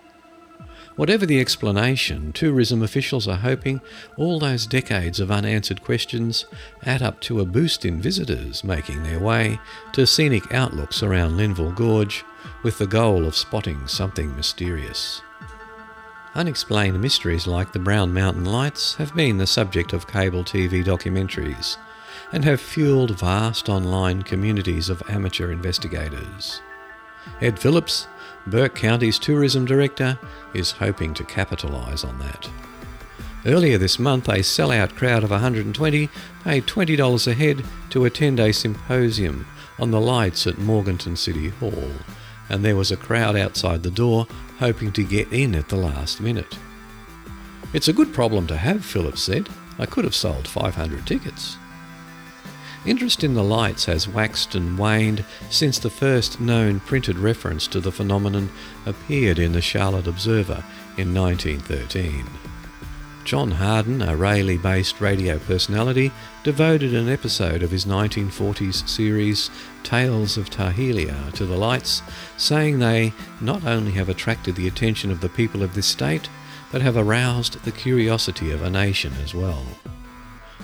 Whatever 0.94 1.26
the 1.26 1.40
explanation, 1.40 2.32
tourism 2.32 2.82
officials 2.82 3.26
are 3.26 3.36
hoping 3.36 3.80
all 4.16 4.38
those 4.38 4.66
decades 4.66 5.18
of 5.18 5.30
unanswered 5.30 5.82
questions 5.82 6.46
add 6.84 7.02
up 7.02 7.20
to 7.22 7.40
a 7.40 7.44
boost 7.44 7.84
in 7.84 8.00
visitors 8.00 8.62
making 8.62 9.02
their 9.02 9.18
way 9.18 9.58
to 9.92 10.06
scenic 10.06 10.54
outlooks 10.54 11.02
around 11.02 11.36
Linville 11.36 11.72
Gorge 11.72 12.24
with 12.62 12.78
the 12.78 12.86
goal 12.86 13.26
of 13.26 13.36
spotting 13.36 13.86
something 13.88 14.34
mysterious. 14.36 15.20
Unexplained 16.36 17.00
mysteries 17.00 17.46
like 17.46 17.72
the 17.72 17.78
Brown 17.78 18.12
Mountain 18.12 18.44
Lights 18.44 18.96
have 18.96 19.14
been 19.14 19.38
the 19.38 19.46
subject 19.46 19.94
of 19.94 20.06
cable 20.06 20.44
TV 20.44 20.84
documentaries 20.84 21.78
and 22.30 22.44
have 22.44 22.60
fueled 22.60 23.18
vast 23.18 23.70
online 23.70 24.20
communities 24.20 24.90
of 24.90 25.02
amateur 25.08 25.50
investigators. 25.50 26.60
Ed 27.40 27.58
Phillips, 27.58 28.06
Burke 28.46 28.74
County's 28.74 29.18
tourism 29.18 29.64
director 29.64 30.18
is 30.52 30.72
hoping 30.72 31.14
to 31.14 31.24
capitalise 31.24 32.04
on 32.04 32.18
that. 32.18 32.50
Earlier 33.46 33.78
this 33.78 33.98
month, 33.98 34.28
a 34.28 34.40
sellout 34.40 34.94
crowd 34.94 35.24
of 35.24 35.30
120 35.30 36.10
paid 36.44 36.66
$20 36.66 37.26
a 37.26 37.32
head 37.32 37.64
to 37.88 38.04
attend 38.04 38.40
a 38.40 38.52
symposium 38.52 39.46
on 39.78 39.90
the 39.90 40.02
lights 40.02 40.46
at 40.46 40.58
Morganton 40.58 41.16
City 41.16 41.48
Hall, 41.48 41.92
and 42.50 42.62
there 42.62 42.76
was 42.76 42.92
a 42.92 42.96
crowd 42.98 43.36
outside 43.36 43.82
the 43.82 43.90
door 43.90 44.26
hoping 44.58 44.92
to 44.92 45.04
get 45.04 45.32
in 45.32 45.54
at 45.54 45.68
the 45.68 45.76
last 45.76 46.20
minute. 46.20 46.58
It's 47.72 47.88
a 47.88 47.92
good 47.92 48.14
problem 48.14 48.46
to 48.46 48.56
have, 48.56 48.84
Phillips 48.84 49.22
said. 49.22 49.48
I 49.78 49.86
could 49.86 50.04
have 50.04 50.14
sold 50.14 50.48
500 50.48 51.06
tickets. 51.06 51.56
Interest 52.86 53.24
in 53.24 53.34
the 53.34 53.42
lights 53.42 53.86
has 53.86 54.08
waxed 54.08 54.54
and 54.54 54.78
waned 54.78 55.24
since 55.50 55.78
the 55.78 55.90
first 55.90 56.40
known 56.40 56.78
printed 56.80 57.18
reference 57.18 57.66
to 57.66 57.80
the 57.80 57.90
phenomenon 57.90 58.48
appeared 58.86 59.38
in 59.40 59.52
the 59.52 59.60
Charlotte 59.60 60.06
Observer 60.06 60.64
in 60.96 61.12
1913. 61.12 62.24
John 63.26 63.50
Harden, 63.50 64.02
a 64.02 64.14
Raleigh 64.14 64.56
based 64.56 65.00
radio 65.00 65.40
personality, 65.40 66.12
devoted 66.44 66.94
an 66.94 67.08
episode 67.08 67.64
of 67.64 67.72
his 67.72 67.84
1940s 67.84 68.88
series 68.88 69.50
Tales 69.82 70.36
of 70.36 70.48
Tar 70.48 70.70
Heelia 70.70 71.32
to 71.32 71.44
the 71.44 71.56
lights, 71.56 72.02
saying 72.36 72.78
they 72.78 73.12
not 73.40 73.64
only 73.64 73.90
have 73.92 74.08
attracted 74.08 74.54
the 74.54 74.68
attention 74.68 75.10
of 75.10 75.20
the 75.20 75.28
people 75.28 75.64
of 75.64 75.74
this 75.74 75.88
state, 75.88 76.28
but 76.70 76.82
have 76.82 76.96
aroused 76.96 77.64
the 77.64 77.72
curiosity 77.72 78.52
of 78.52 78.62
a 78.62 78.70
nation 78.70 79.12
as 79.24 79.34
well. 79.34 79.64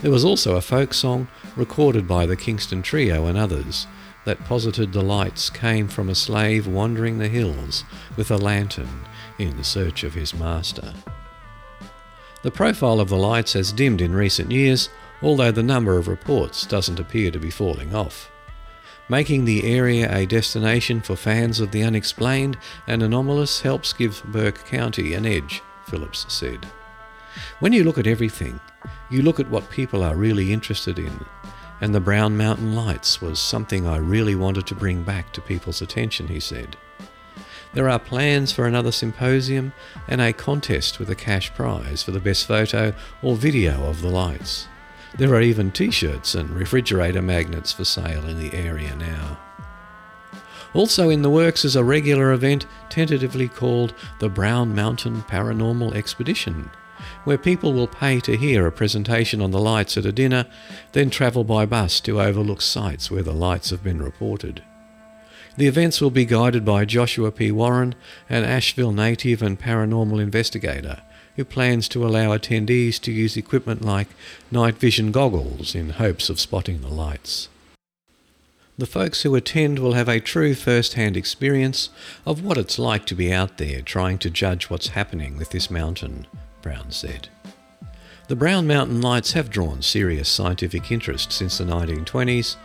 There 0.00 0.12
was 0.12 0.24
also 0.24 0.54
a 0.54 0.60
folk 0.60 0.94
song 0.94 1.26
recorded 1.56 2.06
by 2.06 2.26
the 2.26 2.36
Kingston 2.36 2.80
Trio 2.80 3.26
and 3.26 3.36
others 3.36 3.88
that 4.24 4.44
posited 4.44 4.92
the 4.92 5.02
lights 5.02 5.50
came 5.50 5.88
from 5.88 6.08
a 6.08 6.14
slave 6.14 6.68
wandering 6.68 7.18
the 7.18 7.28
hills 7.28 7.82
with 8.16 8.30
a 8.30 8.36
lantern 8.36 9.04
in 9.36 9.64
search 9.64 10.04
of 10.04 10.14
his 10.14 10.32
master. 10.32 10.94
The 12.42 12.50
profile 12.50 12.98
of 12.98 13.08
the 13.08 13.16
lights 13.16 13.52
has 13.52 13.72
dimmed 13.72 14.00
in 14.00 14.14
recent 14.14 14.50
years, 14.50 14.88
although 15.22 15.52
the 15.52 15.62
number 15.62 15.96
of 15.96 16.08
reports 16.08 16.66
doesn't 16.66 16.98
appear 16.98 17.30
to 17.30 17.38
be 17.38 17.50
falling 17.50 17.94
off. 17.94 18.30
Making 19.08 19.44
the 19.44 19.64
area 19.64 20.12
a 20.12 20.26
destination 20.26 21.00
for 21.00 21.16
fans 21.16 21.60
of 21.60 21.70
the 21.70 21.82
unexplained 21.82 22.56
and 22.86 23.02
anomalous 23.02 23.60
helps 23.60 23.92
give 23.92 24.24
Burke 24.24 24.64
County 24.64 25.14
an 25.14 25.24
edge, 25.24 25.62
Phillips 25.86 26.26
said. 26.28 26.66
When 27.60 27.72
you 27.72 27.84
look 27.84 27.98
at 27.98 28.06
everything, 28.06 28.58
you 29.10 29.22
look 29.22 29.38
at 29.38 29.50
what 29.50 29.70
people 29.70 30.02
are 30.02 30.16
really 30.16 30.52
interested 30.52 30.98
in, 30.98 31.24
and 31.80 31.94
the 31.94 32.00
Brown 32.00 32.36
Mountain 32.36 32.74
Lights 32.74 33.22
was 33.22 33.38
something 33.38 33.86
I 33.86 33.98
really 33.98 34.34
wanted 34.34 34.66
to 34.66 34.74
bring 34.74 35.02
back 35.02 35.32
to 35.32 35.40
people's 35.40 35.82
attention, 35.82 36.28
he 36.28 36.40
said. 36.40 36.76
There 37.74 37.88
are 37.88 37.98
plans 37.98 38.52
for 38.52 38.66
another 38.66 38.92
symposium 38.92 39.72
and 40.06 40.20
a 40.20 40.34
contest 40.34 40.98
with 40.98 41.08
a 41.08 41.14
cash 41.14 41.52
prize 41.54 42.02
for 42.02 42.10
the 42.10 42.20
best 42.20 42.46
photo 42.46 42.92
or 43.22 43.34
video 43.34 43.84
of 43.84 44.02
the 44.02 44.10
lights. 44.10 44.68
There 45.16 45.34
are 45.34 45.40
even 45.40 45.70
t 45.70 45.90
shirts 45.90 46.34
and 46.34 46.50
refrigerator 46.50 47.22
magnets 47.22 47.72
for 47.72 47.84
sale 47.84 48.26
in 48.28 48.38
the 48.38 48.54
area 48.54 48.94
now. 48.96 49.38
Also 50.74 51.08
in 51.08 51.22
the 51.22 51.30
works 51.30 51.64
is 51.64 51.76
a 51.76 51.84
regular 51.84 52.32
event 52.32 52.66
tentatively 52.90 53.48
called 53.48 53.94
the 54.20 54.28
Brown 54.28 54.74
Mountain 54.74 55.22
Paranormal 55.22 55.94
Expedition, 55.94 56.70
where 57.24 57.38
people 57.38 57.72
will 57.72 57.88
pay 57.88 58.20
to 58.20 58.36
hear 58.36 58.66
a 58.66 58.72
presentation 58.72 59.40
on 59.40 59.50
the 59.50 59.60
lights 59.60 59.96
at 59.96 60.06
a 60.06 60.12
dinner, 60.12 60.46
then 60.92 61.10
travel 61.10 61.44
by 61.44 61.66
bus 61.66 62.00
to 62.00 62.20
overlook 62.20 62.62
sites 62.62 63.10
where 63.10 63.22
the 63.22 63.34
lights 63.34 63.70
have 63.70 63.82
been 63.82 64.02
reported. 64.02 64.62
The 65.56 65.66
events 65.66 66.00
will 66.00 66.10
be 66.10 66.24
guided 66.24 66.64
by 66.64 66.86
Joshua 66.86 67.30
P. 67.30 67.52
Warren, 67.52 67.94
an 68.30 68.42
Asheville 68.42 68.92
native 68.92 69.42
and 69.42 69.60
paranormal 69.60 70.20
investigator, 70.20 71.02
who 71.36 71.44
plans 71.44 71.88
to 71.88 72.06
allow 72.06 72.36
attendees 72.36 72.98
to 73.00 73.12
use 73.12 73.36
equipment 73.36 73.82
like 73.82 74.08
night 74.50 74.76
vision 74.76 75.12
goggles 75.12 75.74
in 75.74 75.90
hopes 75.90 76.30
of 76.30 76.40
spotting 76.40 76.80
the 76.80 76.88
lights. 76.88 77.48
The 78.78 78.86
folks 78.86 79.22
who 79.22 79.34
attend 79.34 79.78
will 79.78 79.92
have 79.92 80.08
a 80.08 80.20
true 80.20 80.54
first 80.54 80.94
hand 80.94 81.18
experience 81.18 81.90
of 82.24 82.42
what 82.42 82.56
it's 82.56 82.78
like 82.78 83.04
to 83.06 83.14
be 83.14 83.30
out 83.30 83.58
there 83.58 83.82
trying 83.82 84.16
to 84.18 84.30
judge 84.30 84.70
what's 84.70 84.88
happening 84.88 85.36
with 85.36 85.50
this 85.50 85.70
mountain, 85.70 86.26
Brown 86.62 86.90
said. 86.90 87.28
The 88.28 88.36
Brown 88.36 88.66
Mountain 88.66 89.02
Lights 89.02 89.32
have 89.32 89.50
drawn 89.50 89.82
serious 89.82 90.30
scientific 90.30 90.90
interest 90.90 91.32
since 91.32 91.58
the 91.58 91.64
1920s 91.64 92.56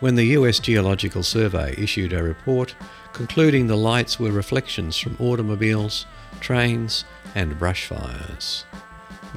when 0.00 0.14
the 0.14 0.24
US 0.38 0.58
Geological 0.58 1.22
Survey 1.22 1.74
issued 1.78 2.12
a 2.12 2.22
report 2.22 2.74
concluding 3.12 3.66
the 3.66 3.76
lights 3.76 4.20
were 4.20 4.30
reflections 4.30 4.96
from 4.96 5.16
automobiles, 5.18 6.06
trains, 6.40 7.04
and 7.34 7.58
brush 7.58 7.86
fires. 7.86 8.64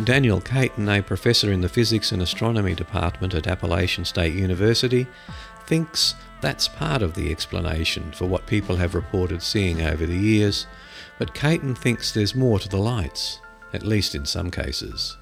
Daniel 0.04 0.40
Caton, 0.40 0.88
a 0.90 1.02
professor 1.02 1.52
in 1.52 1.62
the 1.62 1.70
Physics 1.70 2.12
and 2.12 2.22
Astronomy 2.22 2.74
Department 2.74 3.34
at 3.34 3.48
Appalachian 3.48 4.06
State 4.06 4.34
University, 4.34 5.08
thinks 5.66 6.16
that's 6.42 6.68
part 6.68 7.02
of 7.02 7.14
the 7.14 7.32
explanation 7.32 8.12
for 8.12 8.26
what 8.26 8.46
people 8.46 8.76
have 8.78 8.96
reported 8.96 9.42
seeing 9.42 9.82
over 9.82 10.06
the 10.06 10.18
years, 10.18 10.68
but 11.18 11.34
Caton 11.34 11.76
thinks 11.76 12.12
there's 12.12 12.36
more 12.36 12.60
to 12.60 12.70
the 12.70 12.78
lights, 12.78 13.40
at 13.74 13.84
least 13.84 14.16
in 14.16 14.26
some 14.26 14.50
cases. 14.52 15.18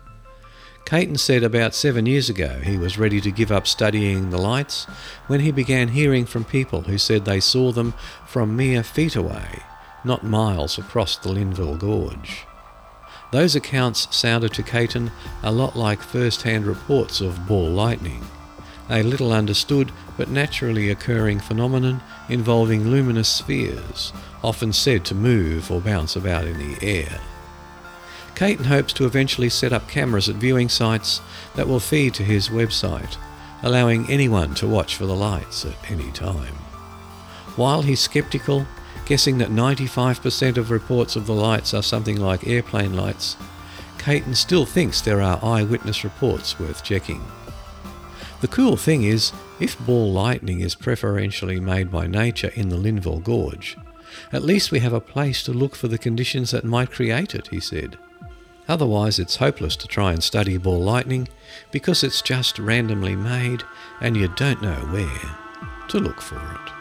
Caton 0.87 1.17
said 1.17 1.43
about 1.43 1.75
seven 1.75 2.05
years 2.05 2.29
ago 2.29 2.61
he 2.63 2.77
was 2.77 2.97
ready 2.97 3.19
to 3.19 3.29
give 3.29 3.51
up 3.51 3.67
studying 3.67 4.29
the 4.29 4.37
lights 4.37 4.85
when 5.27 5.41
he 5.41 5.51
began 5.51 5.89
hearing 5.89 6.25
from 6.25 6.45
people 6.45 6.83
who 6.83 6.97
said 6.97 7.25
they 7.25 7.41
saw 7.41 7.73
them 7.73 7.93
from 8.25 8.55
mere 8.55 8.83
feet 8.83 9.17
away, 9.17 9.63
not 10.05 10.23
miles 10.23 10.77
across 10.77 11.17
the 11.17 11.27
Linville 11.27 11.75
Gorge. 11.75 12.45
Those 13.33 13.53
accounts 13.53 14.15
sounded 14.15 14.53
to 14.53 14.63
Caton 14.63 15.11
a 15.43 15.51
lot 15.51 15.75
like 15.75 16.01
first 16.01 16.43
hand 16.43 16.65
reports 16.65 17.19
of 17.19 17.45
ball 17.45 17.67
lightning, 17.67 18.23
a 18.89 19.03
little 19.03 19.33
understood 19.33 19.91
but 20.15 20.29
naturally 20.29 20.89
occurring 20.89 21.41
phenomenon 21.41 22.01
involving 22.29 22.87
luminous 22.87 23.27
spheres, 23.27 24.13
often 24.41 24.71
said 24.71 25.03
to 25.03 25.15
move 25.15 25.69
or 25.69 25.81
bounce 25.81 26.15
about 26.15 26.45
in 26.45 26.57
the 26.57 26.77
air. 26.81 27.19
Caton 28.37 28.65
hopes 28.65 28.93
to 28.93 29.05
eventually 29.05 29.49
set 29.49 29.73
up 29.73 29.89
cameras 29.89 30.29
at 30.29 30.35
viewing 30.35 30.69
sites 30.69 31.21
that 31.55 31.67
will 31.67 31.79
feed 31.79 32.13
to 32.13 32.23
his 32.23 32.49
website, 32.49 33.17
allowing 33.63 34.07
anyone 34.11 34.53
to 34.53 34.67
watch 34.67 34.93
for 34.93 35.07
the 35.07 35.15
lights 35.15 35.65
at 35.65 35.73
any 35.89 36.11
time. 36.11 36.53
While 37.55 37.81
he's 37.81 37.99
skeptical, 37.99 38.67
guessing 39.07 39.39
that 39.39 39.49
95% 39.49 40.57
of 40.57 40.69
reports 40.69 41.15
of 41.15 41.25
the 41.25 41.33
lights 41.33 41.73
are 41.73 41.81
something 41.81 42.17
like 42.19 42.45
airplane 42.45 42.95
lights, 42.95 43.37
Caton 43.97 44.35
still 44.35 44.67
thinks 44.67 45.01
there 45.01 45.23
are 45.23 45.43
eyewitness 45.43 46.03
reports 46.03 46.59
worth 46.59 46.83
checking. 46.83 47.25
The 48.41 48.47
cool 48.47 48.77
thing 48.77 49.01
is, 49.01 49.31
if 49.59 49.83
ball 49.83 50.13
lightning 50.13 50.59
is 50.59 50.75
preferentially 50.75 51.59
made 51.59 51.91
by 51.91 52.05
nature 52.05 52.51
in 52.53 52.69
the 52.69 52.77
Linville 52.77 53.19
Gorge, 53.19 53.77
at 54.31 54.43
least 54.43 54.69
we 54.71 54.77
have 54.81 54.93
a 54.93 55.01
place 55.01 55.41
to 55.41 55.51
look 55.53 55.75
for 55.75 55.87
the 55.87 55.97
conditions 55.97 56.51
that 56.51 56.63
might 56.63 56.91
create 56.91 57.33
it, 57.33 57.47
he 57.47 57.59
said. 57.59 57.97
Otherwise, 58.67 59.19
it's 59.19 59.37
hopeless 59.37 59.75
to 59.77 59.87
try 59.87 60.11
and 60.11 60.23
study 60.23 60.57
ball 60.57 60.79
lightning 60.79 61.27
because 61.71 62.03
it's 62.03 62.21
just 62.21 62.59
randomly 62.59 63.15
made 63.15 63.63
and 64.01 64.17
you 64.17 64.27
don't 64.35 64.61
know 64.61 64.75
where 64.91 65.37
to 65.87 65.99
look 65.99 66.21
for 66.21 66.35
it. 66.35 66.76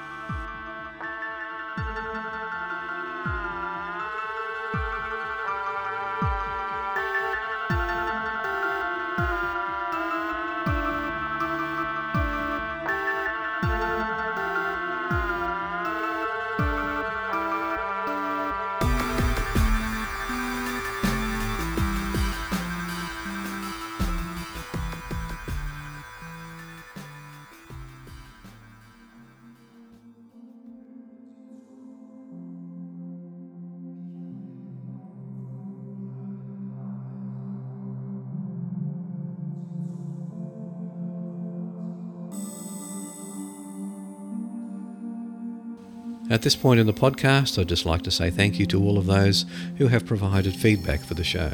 At 46.28 46.42
this 46.42 46.56
point 46.56 46.80
in 46.80 46.86
the 46.86 46.92
podcast, 46.92 47.56
I'd 47.56 47.68
just 47.68 47.86
like 47.86 48.02
to 48.02 48.10
say 48.10 48.30
thank 48.30 48.58
you 48.58 48.66
to 48.66 48.82
all 48.82 48.98
of 48.98 49.06
those 49.06 49.46
who 49.78 49.86
have 49.86 50.04
provided 50.04 50.56
feedback 50.56 51.00
for 51.00 51.14
the 51.14 51.22
show, 51.22 51.52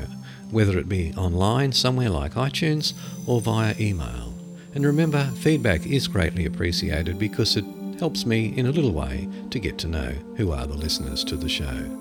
whether 0.51 0.79
it 0.79 0.89
be 0.89 1.13
online, 1.15 1.73
somewhere 1.73 2.09
like 2.09 2.35
iTunes, 2.35 2.95
or 3.27 3.43
via 3.43 3.75
email. 3.79 4.33
And 4.75 4.87
remember, 4.87 5.25
feedback 5.37 5.87
is 5.87 6.09
greatly 6.09 6.47
appreciated 6.47 7.19
because 7.19 7.55
it 7.59 7.67
helps 7.99 8.25
me 8.25 8.57
in 8.57 8.65
a 8.65 8.71
little 8.71 8.93
way 8.93 9.29
to 9.51 9.59
get 9.59 9.77
to 9.79 9.89
know 9.89 10.15
who 10.37 10.53
are 10.53 10.67
the 10.67 10.75
listeners 10.75 11.23
to 11.25 11.37
the 11.37 11.51
show. 11.51 11.99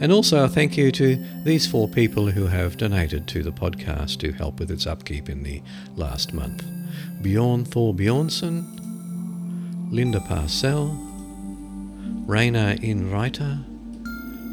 And 0.00 0.10
also 0.10 0.44
a 0.44 0.48
thank 0.48 0.78
you 0.78 0.90
to 0.92 1.22
these 1.44 1.66
four 1.66 1.86
people 1.86 2.30
who 2.30 2.46
have 2.46 2.78
donated 2.78 3.28
to 3.28 3.42
the 3.42 3.52
podcast 3.52 4.20
to 4.20 4.32
help 4.32 4.58
with 4.58 4.70
its 4.70 4.86
upkeep 4.86 5.28
in 5.28 5.42
the 5.42 5.60
last 5.96 6.32
month. 6.32 6.64
Bjorn 7.20 7.66
Thor 7.66 7.92
Bjornsson, 7.92 8.64
Linda 9.92 10.20
Parcell, 10.20 11.09
Raina 12.30 12.78
Inreiter, 12.78 13.64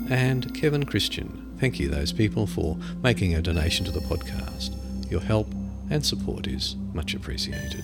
and 0.10 0.52
Kevin 0.56 0.84
Christian. 0.84 1.56
Thank 1.60 1.80
you, 1.80 1.90
those 1.90 2.12
people, 2.12 2.48
for 2.48 2.76
making 3.04 3.36
a 3.36 3.42
donation 3.44 3.86
to 3.86 3.92
the 3.92 4.00
podcast. 4.00 4.72
Your 5.12 5.22
help 5.22 5.54
and 5.92 6.04
support 6.04 6.48
is 6.48 6.76
much 6.96 7.14
appreciated. 7.14 7.84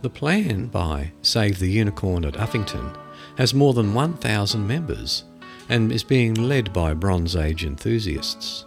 The 0.04 0.12
plan 0.12 0.68
by 0.68 1.14
Save 1.24 1.58
the 1.58 1.72
Unicorn 1.72 2.26
at 2.26 2.36
Uffington 2.36 2.96
has 3.40 3.56
more 3.56 3.74
than 3.74 3.96
1,000 3.96 4.68
members 4.68 5.24
and 5.68 5.92
is 5.92 6.04
being 6.04 6.36
led 6.36 6.72
by 6.72 6.94
Bronze 6.94 7.36
Age 7.36 7.66
enthusiasts. 7.66 8.66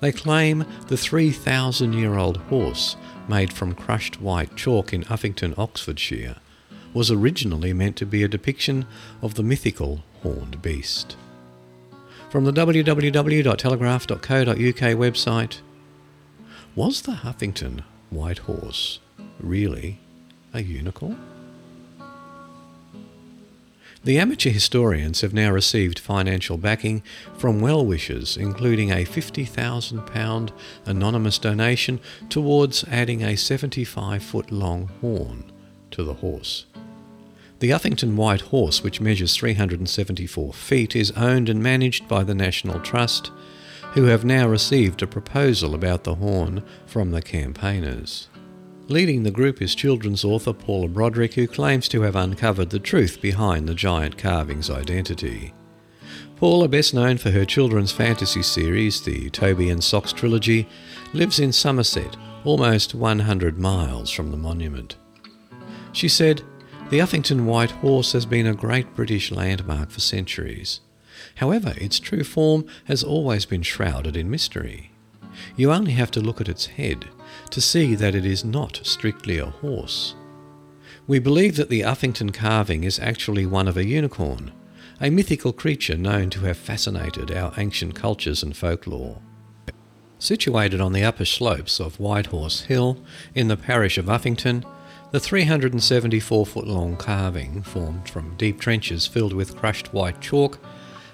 They 0.00 0.12
claim 0.12 0.66
the 0.88 0.98
3,000 0.98 1.94
year 1.94 2.18
old 2.18 2.36
horse 2.36 2.96
made 3.26 3.52
from 3.52 3.74
crushed 3.74 4.20
white 4.20 4.54
chalk 4.54 4.92
in 4.92 5.04
Uffington, 5.04 5.56
Oxfordshire, 5.56 6.36
was 6.94 7.10
originally 7.10 7.72
meant 7.72 7.96
to 7.96 8.06
be 8.06 8.22
a 8.22 8.28
depiction 8.28 8.86
of 9.20 9.34
the 9.34 9.42
mythical 9.42 10.02
horned 10.22 10.62
beast. 10.62 11.16
From 12.30 12.44
the 12.44 12.52
www.telegraph.co.uk 12.52 14.16
website, 14.56 15.60
was 16.74 17.02
the 17.02 17.12
Uffington 17.12 17.82
White 18.10 18.38
Horse 18.38 19.00
really 19.38 20.00
a 20.54 20.62
unicorn? 20.62 21.20
The 24.04 24.18
amateur 24.18 24.50
historians 24.50 25.20
have 25.20 25.32
now 25.32 25.52
received 25.52 26.00
financial 26.00 26.56
backing 26.56 27.04
from 27.38 27.60
well 27.60 27.86
wishers, 27.86 28.36
including 28.36 28.90
a 28.90 29.04
£50,000 29.04 30.50
anonymous 30.86 31.38
donation 31.38 32.00
towards 32.28 32.82
adding 32.84 33.22
a 33.22 33.36
75 33.36 34.22
foot 34.22 34.50
long 34.50 34.88
horn 35.00 35.52
to 35.92 36.02
the 36.02 36.14
horse. 36.14 36.66
The 37.62 37.70
Uffington 37.70 38.16
White 38.16 38.40
Horse, 38.40 38.82
which 38.82 39.00
measures 39.00 39.36
374 39.36 40.52
feet, 40.52 40.96
is 40.96 41.12
owned 41.12 41.48
and 41.48 41.62
managed 41.62 42.08
by 42.08 42.24
the 42.24 42.34
National 42.34 42.80
Trust, 42.80 43.30
who 43.92 44.06
have 44.06 44.24
now 44.24 44.48
received 44.48 45.00
a 45.00 45.06
proposal 45.06 45.72
about 45.72 46.02
the 46.02 46.16
horn 46.16 46.64
from 46.86 47.12
the 47.12 47.22
campaigners. 47.22 48.28
Leading 48.88 49.22
the 49.22 49.30
group 49.30 49.62
is 49.62 49.76
children's 49.76 50.24
author 50.24 50.52
Paula 50.52 50.88
Broderick, 50.88 51.34
who 51.34 51.46
claims 51.46 51.86
to 51.90 52.02
have 52.02 52.16
uncovered 52.16 52.70
the 52.70 52.80
truth 52.80 53.22
behind 53.22 53.68
the 53.68 53.76
giant 53.76 54.18
carving's 54.18 54.68
identity. 54.68 55.54
Paula, 56.34 56.66
best 56.66 56.92
known 56.92 57.16
for 57.16 57.30
her 57.30 57.44
children's 57.44 57.92
fantasy 57.92 58.42
series, 58.42 59.00
the 59.00 59.30
Toby 59.30 59.70
and 59.70 59.84
Socks 59.84 60.12
trilogy, 60.12 60.66
lives 61.12 61.38
in 61.38 61.52
Somerset, 61.52 62.16
almost 62.44 62.92
100 62.92 63.56
miles 63.56 64.10
from 64.10 64.32
the 64.32 64.36
monument. 64.36 64.96
She 65.92 66.08
said, 66.08 66.42
the 66.92 66.98
Uffington 66.98 67.46
White 67.46 67.70
Horse 67.70 68.12
has 68.12 68.26
been 68.26 68.46
a 68.46 68.52
great 68.52 68.94
British 68.94 69.30
landmark 69.30 69.88
for 69.88 70.00
centuries. 70.00 70.80
However, 71.36 71.72
its 71.78 71.98
true 71.98 72.22
form 72.22 72.66
has 72.84 73.02
always 73.02 73.46
been 73.46 73.62
shrouded 73.62 74.14
in 74.14 74.30
mystery. 74.30 74.90
You 75.56 75.72
only 75.72 75.92
have 75.92 76.10
to 76.10 76.20
look 76.20 76.38
at 76.38 76.50
its 76.50 76.66
head 76.66 77.06
to 77.48 77.62
see 77.62 77.94
that 77.94 78.14
it 78.14 78.26
is 78.26 78.44
not 78.44 78.82
strictly 78.82 79.38
a 79.38 79.46
horse. 79.46 80.14
We 81.06 81.18
believe 81.18 81.56
that 81.56 81.70
the 81.70 81.80
Uffington 81.80 82.34
carving 82.34 82.84
is 82.84 82.98
actually 82.98 83.46
one 83.46 83.68
of 83.68 83.78
a 83.78 83.86
unicorn, 83.86 84.52
a 85.00 85.08
mythical 85.08 85.54
creature 85.54 85.96
known 85.96 86.28
to 86.28 86.40
have 86.40 86.58
fascinated 86.58 87.30
our 87.30 87.54
ancient 87.56 87.94
cultures 87.94 88.42
and 88.42 88.54
folklore. 88.54 89.22
Situated 90.18 90.82
on 90.82 90.92
the 90.92 91.04
upper 91.04 91.24
slopes 91.24 91.80
of 91.80 91.98
Whitehorse 91.98 92.64
Hill 92.64 92.98
in 93.34 93.48
the 93.48 93.56
parish 93.56 93.96
of 93.96 94.10
Uffington, 94.10 94.66
the 95.12 95.20
374 95.20 96.46
foot 96.46 96.66
long 96.66 96.96
carving, 96.96 97.62
formed 97.62 98.08
from 98.08 98.34
deep 98.36 98.58
trenches 98.58 99.06
filled 99.06 99.34
with 99.34 99.56
crushed 99.56 99.92
white 99.92 100.20
chalk, 100.22 100.58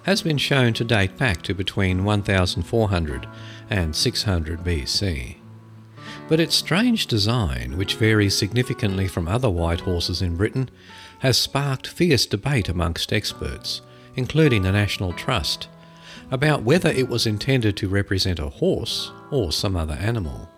has 0.05 0.23
been 0.23 0.39
shown 0.39 0.73
to 0.73 0.85
date 0.85 1.19
back 1.19 1.43
to 1.43 1.53
between 1.53 2.05
1400 2.05 3.29
and 3.69 3.95
600 3.95 4.61
BC. 4.61 5.37
But 6.29 6.39
its 6.39 6.55
strange 6.55 7.09
design, 7.09 7.77
which 7.77 7.97
varies 7.97 8.37
significantly 8.37 9.09
from 9.09 9.27
other 9.27 9.51
white 9.51 9.81
horses 9.81 10.23
in 10.23 10.37
Britain, 10.37 10.71
has 11.19 11.37
sparked 11.37 11.89
fierce 11.89 12.25
debate 12.25 12.69
amongst 12.69 13.13
experts, 13.13 13.83
including 14.15 14.63
the 14.63 14.73
National 14.73 15.13
Trust, 15.13 15.67
about 16.31 16.63
whether 16.63 16.91
it 16.91 17.09
was 17.09 17.27
intended 17.27 17.77
to 17.79 17.89
represent 17.89 18.39
a 18.39 18.49
horse 18.49 19.11
or 19.33 19.51
some 19.51 19.75
other 19.75 19.95
animal. 19.95 20.49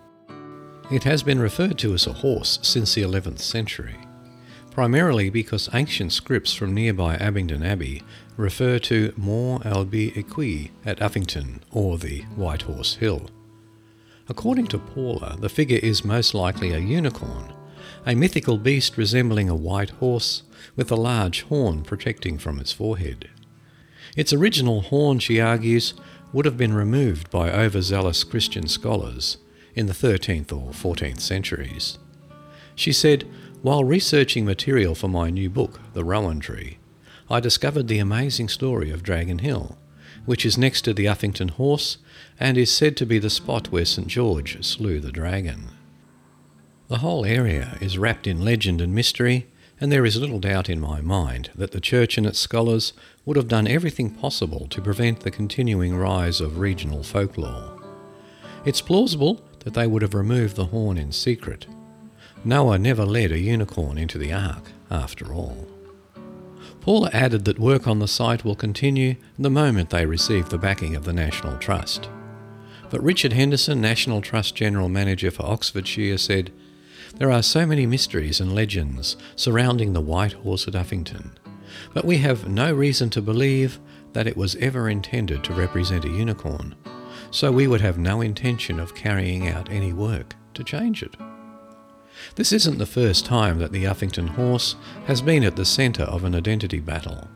It 0.91 1.05
has 1.05 1.23
been 1.23 1.39
referred 1.39 1.77
to 1.77 1.93
as 1.93 2.05
a 2.05 2.11
horse 2.11 2.59
since 2.63 2.93
the 2.93 3.01
11th 3.01 3.39
century, 3.39 3.95
primarily 4.71 5.29
because 5.29 5.69
ancient 5.73 6.11
scripts 6.11 6.53
from 6.53 6.73
nearby 6.73 7.15
Abingdon 7.15 7.63
Abbey 7.63 8.03
refer 8.35 8.77
to 8.79 9.13
Mor 9.15 9.65
Albi 9.65 10.11
Equi 10.17 10.71
at 10.85 10.99
Uffington 10.99 11.61
or 11.71 11.97
the 11.97 12.23
White 12.35 12.63
Horse 12.63 12.95
Hill. 12.95 13.29
According 14.27 14.67
to 14.67 14.79
Paula, 14.79 15.37
the 15.39 15.47
figure 15.47 15.79
is 15.81 16.03
most 16.03 16.33
likely 16.33 16.73
a 16.73 16.79
unicorn, 16.79 17.53
a 18.05 18.13
mythical 18.13 18.57
beast 18.57 18.97
resembling 18.97 19.47
a 19.47 19.55
white 19.55 19.91
horse 19.91 20.43
with 20.75 20.91
a 20.91 20.97
large 20.97 21.43
horn 21.43 21.83
protecting 21.83 22.37
from 22.37 22.59
its 22.59 22.73
forehead. 22.73 23.29
Its 24.17 24.33
original 24.33 24.81
horn, 24.81 25.19
she 25.19 25.39
argues, 25.39 25.93
would 26.33 26.43
have 26.43 26.57
been 26.57 26.73
removed 26.73 27.31
by 27.31 27.49
overzealous 27.49 28.25
Christian 28.25 28.67
scholars 28.67 29.37
in 29.75 29.87
the 29.87 29.93
13th 29.93 30.51
or 30.51 30.71
14th 30.71 31.19
centuries. 31.19 31.97
She 32.75 32.91
said, 32.91 33.27
While 33.61 33.83
researching 33.83 34.45
material 34.45 34.95
for 34.95 35.07
my 35.07 35.29
new 35.29 35.49
book, 35.49 35.79
The 35.93 36.03
Rowan 36.03 36.39
Tree, 36.39 36.77
I 37.29 37.39
discovered 37.39 37.87
the 37.87 37.99
amazing 37.99 38.49
story 38.49 38.91
of 38.91 39.03
Dragon 39.03 39.39
Hill, 39.39 39.77
which 40.25 40.45
is 40.45 40.57
next 40.57 40.81
to 40.81 40.93
the 40.93 41.05
Uffington 41.05 41.51
Horse 41.51 41.97
and 42.39 42.57
is 42.57 42.71
said 42.71 42.97
to 42.97 43.05
be 43.05 43.19
the 43.19 43.29
spot 43.29 43.71
where 43.71 43.85
St 43.85 44.07
George 44.07 44.63
slew 44.65 44.99
the 44.99 45.11
dragon. 45.11 45.69
The 46.87 46.97
whole 46.97 47.25
area 47.25 47.77
is 47.79 47.97
wrapped 47.97 48.27
in 48.27 48.43
legend 48.43 48.81
and 48.81 48.93
mystery, 48.93 49.47
and 49.79 49.91
there 49.91 50.05
is 50.05 50.17
little 50.17 50.39
doubt 50.39 50.69
in 50.69 50.79
my 50.79 51.01
mind 51.01 51.49
that 51.55 51.71
the 51.71 51.79
Church 51.79 52.17
and 52.17 52.27
its 52.27 52.37
scholars 52.37 52.93
would 53.25 53.37
have 53.37 53.47
done 53.47 53.67
everything 53.67 54.09
possible 54.09 54.67
to 54.67 54.81
prevent 54.81 55.21
the 55.21 55.31
continuing 55.31 55.95
rise 55.95 56.41
of 56.41 56.59
regional 56.59 57.01
folklore. 57.01 57.81
It's 58.65 58.81
plausible 58.81 59.41
that 59.63 59.73
they 59.73 59.87
would 59.87 60.01
have 60.01 60.13
removed 60.13 60.55
the 60.55 60.65
horn 60.65 60.97
in 60.97 61.11
secret. 61.11 61.67
Noah 62.43 62.79
never 62.79 63.05
led 63.05 63.31
a 63.31 63.39
unicorn 63.39 63.97
into 63.97 64.17
the 64.17 64.33
ark, 64.33 64.71
after 64.89 65.33
all. 65.33 65.67
Paula 66.81 67.11
added 67.13 67.45
that 67.45 67.59
work 67.59 67.87
on 67.87 67.99
the 67.99 68.07
site 68.07 68.43
will 68.43 68.55
continue 68.55 69.15
the 69.37 69.51
moment 69.51 69.91
they 69.91 70.05
receive 70.05 70.49
the 70.49 70.57
backing 70.57 70.95
of 70.95 71.03
the 71.03 71.13
National 71.13 71.57
Trust. 71.57 72.09
But 72.89 73.03
Richard 73.03 73.33
Henderson, 73.33 73.79
National 73.79 74.19
Trust 74.21 74.55
General 74.55 74.89
Manager 74.89 75.29
for 75.29 75.45
Oxfordshire, 75.45 76.17
said, 76.17 76.51
There 77.15 77.31
are 77.31 77.43
so 77.43 77.67
many 77.67 77.85
mysteries 77.85 78.41
and 78.41 78.55
legends 78.55 79.15
surrounding 79.35 79.93
the 79.93 80.01
White 80.01 80.33
Horse 80.33 80.67
at 80.67 80.73
Uffington, 80.73 81.31
but 81.93 82.03
we 82.03 82.17
have 82.17 82.49
no 82.49 82.73
reason 82.73 83.11
to 83.11 83.21
believe 83.21 83.79
that 84.13 84.27
it 84.27 84.35
was 84.35 84.55
ever 84.55 84.89
intended 84.89 85.43
to 85.43 85.53
represent 85.53 86.03
a 86.03 86.09
unicorn 86.09 86.75
so 87.31 87.51
we 87.51 87.67
would 87.67 87.81
have 87.81 87.97
no 87.97 88.21
intention 88.21 88.79
of 88.79 88.95
carrying 88.95 89.47
out 89.47 89.69
any 89.71 89.93
work 89.93 90.35
to 90.53 90.63
change 90.63 91.01
it. 91.01 91.15
This 92.35 92.51
isn't 92.51 92.77
the 92.77 92.85
first 92.85 93.25
time 93.25 93.59
that 93.59 93.71
the 93.71 93.85
Uffington 93.85 94.29
horse 94.29 94.75
has 95.05 95.21
been 95.21 95.43
at 95.43 95.55
the 95.55 95.65
centre 95.65 96.03
of 96.03 96.23
an 96.23 96.35
identity 96.35 96.79
battle. 96.79 97.27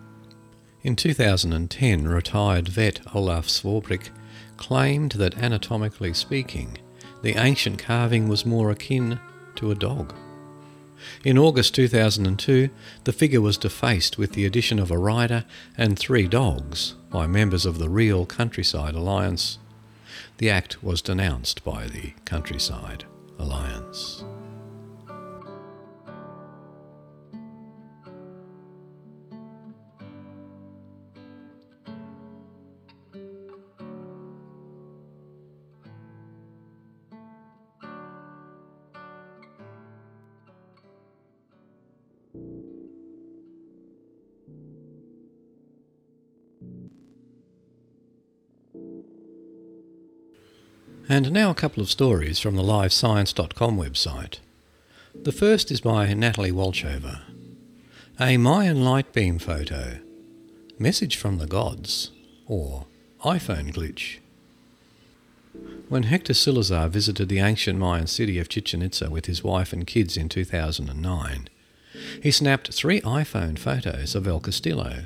In 0.83 0.95
2010, 0.95 2.07
retired 2.07 2.67
vet 2.67 2.99
Olaf 3.15 3.47
Swarbrick 3.47 4.09
claimed 4.57 5.13
that 5.13 5.37
anatomically 5.37 6.13
speaking, 6.13 6.77
the 7.23 7.41
ancient 7.41 7.79
carving 7.79 8.27
was 8.27 8.45
more 8.45 8.69
akin 8.69 9.19
to 9.55 9.71
a 9.71 9.75
dog. 9.75 10.13
In 11.23 11.37
August 11.37 11.75
2002, 11.75 12.69
the 13.03 13.13
figure 13.13 13.41
was 13.41 13.57
defaced 13.57 14.17
with 14.17 14.33
the 14.33 14.45
addition 14.45 14.79
of 14.79 14.91
a 14.91 14.97
rider 14.97 15.45
and 15.77 15.97
three 15.97 16.27
dogs 16.27 16.95
by 17.09 17.27
members 17.27 17.65
of 17.65 17.79
the 17.79 17.89
Real 17.89 18.25
Countryside 18.25 18.95
Alliance. 18.95 19.57
The 20.38 20.49
act 20.49 20.83
was 20.83 21.01
denounced 21.01 21.63
by 21.63 21.88
the 21.88 22.13
Countryside 22.25 23.05
Alliance. 23.39 24.25
And 51.16 51.32
now 51.32 51.49
a 51.49 51.55
couple 51.55 51.82
of 51.82 51.89
stories 51.89 52.39
from 52.39 52.57
the 52.57 52.61
livescience.com 52.61 53.78
website. 53.78 54.39
The 55.13 55.32
first 55.32 55.72
is 55.72 55.80
by 55.80 56.13
Natalie 56.13 56.51
Wolchover. 56.51 57.22
A 58.20 58.36
Mayan 58.36 58.84
light 58.84 59.13
beam 59.13 59.39
photo. 59.39 59.99
Message 60.78 61.16
from 61.16 61.38
the 61.38 61.47
gods. 61.47 62.11
Or 62.47 62.88
iPhone 63.24 63.74
glitch. 63.74 64.18
When 65.88 66.03
Hector 66.03 66.34
Silazar 66.34 66.89
visited 66.89 67.30
the 67.30 67.39
ancient 67.39 67.80
Mayan 67.80 68.07
city 68.07 68.38
of 68.38 68.49
Chichen 68.49 68.82
Itza 68.82 69.09
with 69.09 69.28
his 69.28 69.41
wife 69.41 69.72
and 69.72 69.88
kids 69.88 70.18
in 70.18 70.28
2009, 70.28 71.47
he 72.22 72.30
snapped 72.30 72.74
three 72.74 72.99
iPhone 72.99 73.57
photos 73.57 74.16
of 74.16 74.28
El 74.28 74.41
Castillo, 74.41 75.05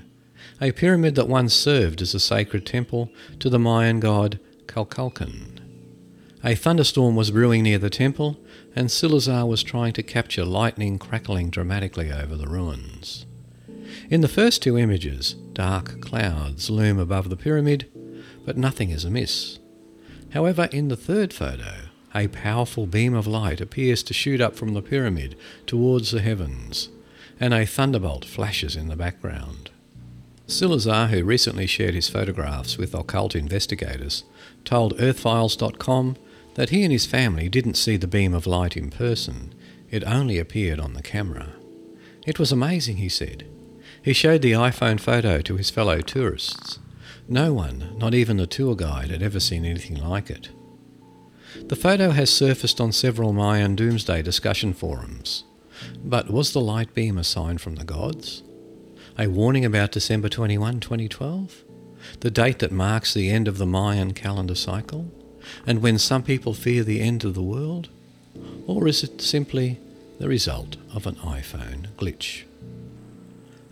a 0.60 0.72
pyramid 0.72 1.14
that 1.14 1.28
once 1.28 1.54
served 1.54 2.02
as 2.02 2.16
a 2.16 2.20
sacred 2.20 2.66
temple 2.66 3.12
to 3.38 3.48
the 3.48 3.60
Mayan 3.60 4.00
god 4.00 4.40
Kukulcan. 4.66 5.59
A 6.42 6.56
thunderstorm 6.56 7.18
was 7.18 7.32
brewing 7.32 7.64
near 7.64 7.80
the 7.80 7.90
temple, 7.90 8.40
and 8.74 8.88
Silazar 8.88 9.46
was 9.46 9.62
trying 9.62 9.92
to 9.94 10.04
capture 10.04 10.46
lightning 10.46 10.98
crackling 10.98 11.50
dramatically 11.50 12.12
over 12.12 12.38
the 12.38 12.48
ruins. 12.48 13.26
In 14.10 14.22
the 14.22 14.30
first 14.30 14.64
two 14.64 14.78
images, 14.78 15.34
dark 15.54 16.00
clouds 16.00 16.70
loom 16.70 16.98
above 16.98 17.30
the 17.30 17.36
pyramid, 17.36 17.92
but 18.46 18.56
nothing 18.56 18.90
is 18.90 19.04
amiss. 19.04 19.60
However, 20.32 20.70
in 20.72 20.88
the 20.88 20.96
third 20.96 21.34
photo, 21.34 21.90
a 22.16 22.30
powerful 22.30 22.88
beam 22.88 23.14
of 23.14 23.28
light 23.28 23.60
appears 23.60 24.02
to 24.04 24.14
shoot 24.14 24.40
up 24.40 24.56
from 24.56 24.74
the 24.74 24.82
pyramid 24.82 25.36
towards 25.68 26.12
the 26.12 26.22
heavens, 26.22 26.90
and 27.38 27.54
a 27.54 27.66
thunderbolt 27.66 28.24
flashes 28.24 28.78
in 28.78 28.88
the 28.88 28.96
background. 28.96 29.72
Silazar, 30.48 31.10
who 31.10 31.24
recently 31.24 31.68
shared 31.68 31.94
his 31.94 32.10
photographs 32.10 32.78
with 32.78 32.96
occult 32.96 33.36
investigators, 33.36 34.24
told 34.64 35.00
Earthfiles.com 35.00 36.16
that 36.60 36.72
he 36.72 36.84
and 36.84 36.92
his 36.92 37.06
family 37.06 37.48
didn't 37.48 37.76
see 37.76 37.96
the 37.96 38.06
beam 38.06 38.34
of 38.34 38.46
light 38.46 38.76
in 38.76 38.90
person, 38.90 39.56
it 39.90 40.04
only 40.04 40.38
appeared 40.38 40.78
on 40.78 40.92
the 40.92 41.02
camera. 41.02 41.54
It 42.28 42.38
was 42.38 42.52
amazing, 42.52 42.98
he 42.98 43.08
said. 43.08 43.48
He 44.04 44.12
showed 44.12 44.42
the 44.42 44.52
iPhone 44.52 45.00
photo 45.00 45.40
to 45.40 45.56
his 45.56 45.70
fellow 45.70 46.02
tourists. 46.02 46.80
No 47.30 47.54
one, 47.54 47.96
not 47.98 48.14
even 48.14 48.36
the 48.36 48.46
tour 48.46 48.76
guide, 48.76 49.10
had 49.10 49.24
ever 49.24 49.40
seen 49.40 49.64
anything 49.64 50.04
like 50.04 50.30
it. 50.30 50.50
The 51.66 51.78
photo 51.78 52.10
has 52.10 52.30
surfaced 52.30 52.82
on 52.82 52.92
several 52.92 53.32
Mayan 53.32 53.78
doomsday 53.78 54.22
discussion 54.22 54.74
forums. 54.74 55.46
But 56.04 56.30
was 56.30 56.52
the 56.52 56.60
light 56.60 56.94
beam 56.94 57.18
a 57.18 57.24
sign 57.24 57.58
from 57.60 57.76
the 57.76 57.86
gods? 57.86 58.44
A 59.18 59.28
warning 59.28 59.64
about 59.64 59.94
December 59.94 60.28
21, 60.28 60.82
2012? 60.82 61.64
The 62.20 62.30
date 62.30 62.60
that 62.60 62.74
marks 62.74 63.14
the 63.14 63.30
end 63.30 63.48
of 63.48 63.60
the 63.60 63.66
Mayan 63.66 64.14
calendar 64.14 64.56
cycle? 64.56 65.10
And 65.66 65.82
when 65.82 65.98
some 65.98 66.24
people 66.24 66.54
fear 66.54 66.84
the 66.84 67.02
end 67.02 67.24
of 67.24 67.34
the 67.34 67.42
world? 67.42 67.90
Or 68.68 68.88
is 68.88 69.04
it 69.04 69.22
simply 69.22 69.80
the 70.20 70.28
result 70.28 70.78
of 70.94 71.08
an 71.08 71.16
iPhone 71.16 71.88
glitch? 71.98 72.44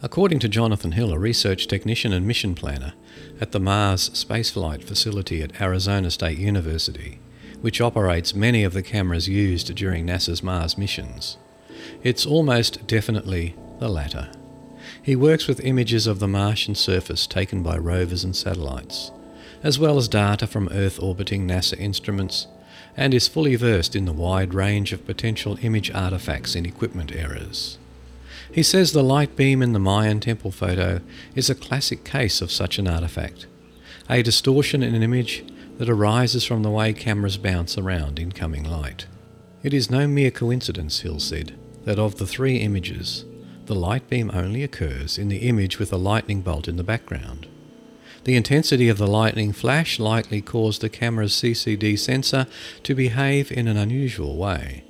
According 0.02 0.40
to 0.40 0.50
Jonathan 0.50 0.92
Hill, 0.92 1.12
a 1.12 1.20
research 1.20 1.68
technician 1.68 2.14
and 2.14 2.28
mission 2.28 2.54
planner 2.54 2.94
at 3.42 3.52
the 3.52 3.60
Mars 3.60 4.10
Spaceflight 4.12 4.84
Facility 4.84 5.42
at 5.42 5.60
Arizona 5.60 6.12
State 6.12 6.38
University, 6.38 7.20
which 7.62 7.82
operates 7.82 8.36
many 8.36 8.64
of 8.64 8.74
the 8.74 8.84
cameras 8.84 9.28
used 9.28 9.74
during 9.76 10.06
NASA's 10.06 10.44
Mars 10.44 10.78
missions, 10.78 11.38
it's 12.04 12.26
almost 12.26 12.86
definitely 12.86 13.56
the 13.80 13.90
latter. 13.90 14.30
He 15.02 15.16
works 15.16 15.48
with 15.48 15.66
images 15.66 16.06
of 16.06 16.20
the 16.20 16.28
Martian 16.28 16.76
surface 16.76 17.26
taken 17.26 17.64
by 17.64 17.78
rovers 17.78 18.24
and 18.24 18.36
satellites 18.36 19.12
as 19.64 19.80
well 19.80 19.97
as 19.97 20.08
data 20.08 20.47
from 20.47 20.70
Earth 20.72 21.01
orbiting 21.01 21.47
NASA 21.47 21.80
instruments, 21.80 22.47
and 22.95 23.14
is 23.14 23.28
fully 23.28 23.55
versed 23.55 23.95
in 23.95 24.05
the 24.05 24.14
wide 24.14 24.53
range 24.53 24.91
of 24.91 25.05
potential 25.05 25.58
image 25.62 25.91
artifacts 25.91 26.55
and 26.55 26.66
equipment 26.66 27.12
errors. 27.16 27.78
He 28.51 28.64
says 28.64 28.91
the 28.91 29.03
light 29.03 29.36
beam 29.36 29.62
in 29.62 29.74
the 29.74 29.80
Mayan 29.80 30.20
temple 30.20 30.51
photo 30.51 31.01
is 31.36 31.49
a 31.49 31.55
classic 31.55 32.03
case 32.03 32.41
of 32.41 32.51
such 32.51 32.80
an 32.80 32.88
artifact, 32.88 33.45
a 34.10 34.24
distortion 34.24 34.82
in 34.82 34.95
an 34.95 35.03
image 35.03 35.43
that 35.78 35.89
arises 35.89 36.43
from 36.43 36.64
the 36.64 36.72
way 36.72 36.93
cameras 36.93 37.38
bounce 37.38 37.78
around 37.78 38.20
incoming 38.20 38.64
light. 38.64 39.05
It 39.64 39.74
is 39.74 39.91
no 39.91 40.08
mere 40.08 40.32
coincidence, 40.32 41.01
Hill 41.01 41.20
said, 41.20 41.58
that 41.84 41.99
of 41.99 42.18
the 42.18 42.28
three 42.28 42.58
images, 42.58 43.26
the 43.66 43.76
light 43.76 44.10
beam 44.10 44.32
only 44.34 44.64
occurs 44.64 45.18
in 45.18 45.28
the 45.28 45.47
image 45.49 45.78
with 45.78 45.91
a 45.91 45.97
lightning 45.97 46.41
bolt 46.41 46.68
in 46.68 46.78
the 46.78 46.84
background. 46.84 47.47
The 48.28 48.36
intensity 48.36 48.90
of 48.90 48.98
the 48.98 49.08
lightning 49.08 49.54
flash 49.54 50.02
likely 50.02 50.42
caused 50.42 50.82
the 50.82 50.90
camera's 50.90 51.32
CCD 51.32 51.98
sensor 51.98 52.46
to 52.84 52.94
behave 52.94 53.54
in 53.54 53.70
an 53.70 53.78
unusual 53.78 54.36
way, 54.36 54.84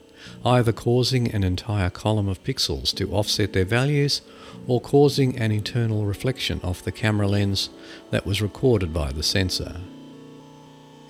either 0.44 0.72
causing 0.72 1.32
an 1.32 1.44
entire 1.44 1.92
column 1.92 2.28
of 2.28 2.44
pixels 2.44 2.96
to 2.96 3.12
offset 3.12 3.54
their 3.54 3.64
values 3.64 4.24
or 4.66 4.82
causing 4.82 5.38
an 5.38 5.52
internal 5.52 6.08
reflection 6.08 6.60
off 6.64 6.82
the 6.82 6.92
camera 6.92 7.28
lens 7.28 7.70
that 8.10 8.26
was 8.26 8.42
recorded 8.42 8.92
by 8.92 9.12
the 9.12 9.22
sensor. 9.22 9.82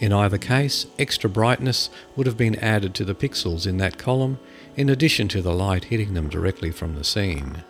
In 0.01 0.11
either 0.11 0.37
case, 0.37 0.85
extra 0.99 1.29
brightness 1.29 1.89
would 2.17 2.27
have 2.27 2.35
been 2.35 2.55
added 2.55 2.93
to 2.95 3.05
the 3.05 3.15
pixels 3.15 3.65
in 3.65 3.77
that 3.77 3.97
column 3.97 4.37
in 4.75 4.89
addition 4.89 5.29
to 5.29 5.41
the 5.41 5.53
light 5.53 5.85
hitting 5.85 6.13
them 6.13 6.27
directly 6.27 6.71
from 6.71 6.95
the 6.95 7.05
scene. 7.05 7.63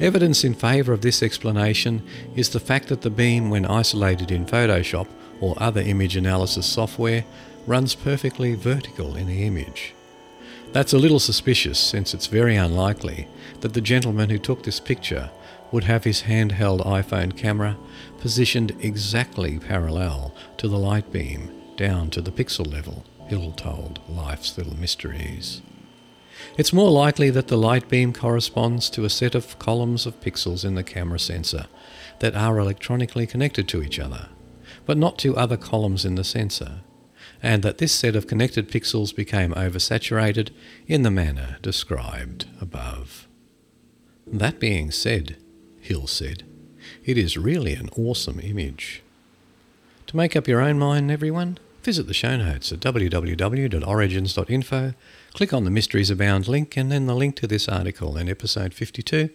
Evidence 0.00 0.42
in 0.42 0.54
favour 0.54 0.92
of 0.92 1.02
this 1.02 1.22
explanation 1.22 2.02
is 2.34 2.50
the 2.50 2.60
fact 2.60 2.88
that 2.88 3.02
the 3.02 3.10
beam, 3.10 3.48
when 3.48 3.64
isolated 3.64 4.32
in 4.32 4.44
Photoshop 4.44 5.06
or 5.40 5.54
other 5.58 5.80
image 5.80 6.16
analysis 6.16 6.66
software, 6.66 7.24
runs 7.66 7.94
perfectly 7.94 8.54
vertical 8.54 9.14
in 9.16 9.28
the 9.28 9.46
image. 9.46 9.94
That's 10.72 10.92
a 10.92 10.98
little 10.98 11.20
suspicious 11.20 11.78
since 11.78 12.12
it's 12.12 12.26
very 12.26 12.56
unlikely 12.56 13.28
that 13.60 13.74
the 13.74 13.80
gentleman 13.80 14.30
who 14.30 14.38
took 14.38 14.64
this 14.64 14.80
picture 14.80 15.30
would 15.70 15.84
have 15.84 16.02
his 16.02 16.22
handheld 16.22 16.84
iPhone 16.84 17.36
camera 17.36 17.76
positioned 18.18 18.76
exactly 18.80 19.58
parallel 19.60 20.34
to 20.58 20.66
the 20.66 20.78
light 20.78 21.12
beam 21.12 21.50
down 21.76 22.10
to 22.10 22.20
the 22.20 22.32
pixel 22.32 22.70
level, 22.70 23.04
Hill 23.28 23.52
told 23.52 24.00
Life's 24.08 24.58
Little 24.58 24.76
Mysteries. 24.76 25.62
It's 26.56 26.72
more 26.72 26.90
likely 26.90 27.30
that 27.30 27.48
the 27.48 27.56
light 27.56 27.88
beam 27.88 28.12
corresponds 28.12 28.88
to 28.90 29.04
a 29.04 29.10
set 29.10 29.34
of 29.34 29.58
columns 29.58 30.06
of 30.06 30.20
pixels 30.20 30.64
in 30.64 30.74
the 30.74 30.82
camera 30.82 31.18
sensor 31.18 31.66
that 32.20 32.34
are 32.34 32.58
electronically 32.58 33.26
connected 33.26 33.68
to 33.68 33.82
each 33.82 33.98
other, 33.98 34.28
but 34.86 34.96
not 34.96 35.18
to 35.18 35.36
other 35.36 35.56
columns 35.56 36.04
in 36.04 36.14
the 36.14 36.24
sensor, 36.24 36.80
and 37.42 37.62
that 37.62 37.78
this 37.78 37.92
set 37.92 38.16
of 38.16 38.26
connected 38.26 38.70
pixels 38.70 39.14
became 39.14 39.52
oversaturated 39.54 40.50
in 40.86 41.02
the 41.02 41.10
manner 41.10 41.58
described 41.62 42.46
above. 42.60 43.26
That 44.26 44.58
being 44.58 44.90
said, 44.90 45.36
Hill 45.80 46.06
said, 46.06 46.44
it 47.04 47.18
is 47.18 47.36
really 47.36 47.74
an 47.74 47.90
awesome 47.96 48.40
image. 48.40 49.02
To 50.06 50.16
make 50.16 50.36
up 50.36 50.48
your 50.48 50.60
own 50.60 50.78
mind, 50.78 51.10
everyone, 51.10 51.58
visit 51.82 52.06
the 52.06 52.14
show 52.14 52.36
notes 52.36 52.72
at 52.72 52.80
www.origins.info, 52.80 54.94
click 55.34 55.52
on 55.52 55.64
the 55.64 55.70
Mysteries 55.70 56.10
Abound 56.10 56.46
link, 56.46 56.76
and 56.76 56.90
then 56.90 57.06
the 57.06 57.14
link 57.14 57.34
to 57.36 57.46
this 57.48 57.68
article 57.68 58.16
in 58.16 58.28
episode 58.28 58.72
52, 58.72 59.28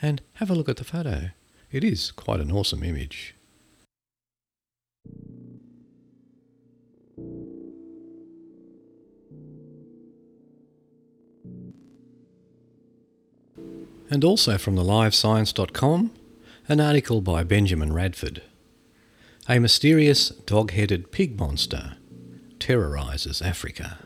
and 0.00 0.22
have 0.34 0.50
a 0.50 0.54
look 0.54 0.68
at 0.68 0.78
the 0.78 0.84
photo. 0.84 1.30
It 1.70 1.84
is 1.84 2.10
quite 2.10 2.40
an 2.40 2.50
awesome 2.50 2.82
image. 2.82 3.36
And 14.10 14.24
also 14.24 14.58
from 14.58 14.76
the 14.76 14.82
livescience.com, 14.82 16.12
an 16.68 16.80
article 16.80 17.20
by 17.20 17.44
Benjamin 17.44 17.92
Radford. 17.92 18.42
A 19.48 19.58
mysterious 19.58 20.28
dog 20.30 20.70
headed 20.70 21.12
pig 21.12 21.38
monster 21.38 21.96
terrorises 22.58 23.42
Africa. 23.42 23.98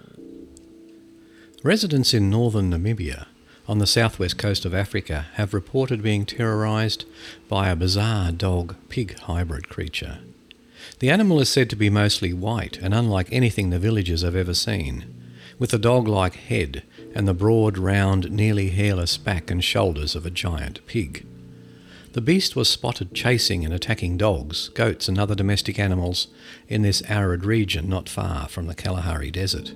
Residents 1.66 2.14
in 2.14 2.30
northern 2.30 2.70
Namibia, 2.70 3.26
on 3.66 3.80
the 3.80 3.88
southwest 3.88 4.38
coast 4.38 4.64
of 4.64 4.72
Africa, 4.72 5.26
have 5.32 5.52
reported 5.52 6.00
being 6.00 6.24
terrorised 6.24 7.06
by 7.48 7.68
a 7.68 7.74
bizarre 7.74 8.30
dog 8.30 8.76
pig 8.88 9.18
hybrid 9.18 9.68
creature. 9.68 10.18
The 11.00 11.10
animal 11.10 11.40
is 11.40 11.48
said 11.48 11.68
to 11.70 11.74
be 11.74 11.90
mostly 11.90 12.32
white 12.32 12.78
and 12.78 12.94
unlike 12.94 13.26
anything 13.32 13.70
the 13.70 13.80
villagers 13.80 14.22
have 14.22 14.36
ever 14.36 14.54
seen, 14.54 15.12
with 15.58 15.74
a 15.74 15.78
dog 15.78 16.06
like 16.06 16.36
head 16.36 16.84
and 17.16 17.26
the 17.26 17.34
broad, 17.34 17.78
round, 17.78 18.30
nearly 18.30 18.68
hairless 18.68 19.16
back 19.16 19.50
and 19.50 19.64
shoulders 19.64 20.14
of 20.14 20.24
a 20.24 20.30
giant 20.30 20.86
pig. 20.86 21.26
The 22.12 22.20
beast 22.20 22.54
was 22.54 22.68
spotted 22.68 23.12
chasing 23.12 23.64
and 23.64 23.74
attacking 23.74 24.18
dogs, 24.18 24.68
goats, 24.68 25.08
and 25.08 25.18
other 25.18 25.34
domestic 25.34 25.80
animals 25.80 26.28
in 26.68 26.82
this 26.82 27.02
arid 27.08 27.44
region 27.44 27.88
not 27.88 28.08
far 28.08 28.46
from 28.46 28.68
the 28.68 28.74
Kalahari 28.76 29.32
Desert. 29.32 29.72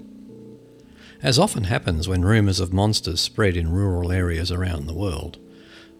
As 1.22 1.38
often 1.38 1.64
happens 1.64 2.08
when 2.08 2.22
rumours 2.24 2.60
of 2.60 2.72
monsters 2.72 3.20
spread 3.20 3.56
in 3.56 3.70
rural 3.70 4.10
areas 4.10 4.50
around 4.50 4.86
the 4.86 4.94
world, 4.94 5.38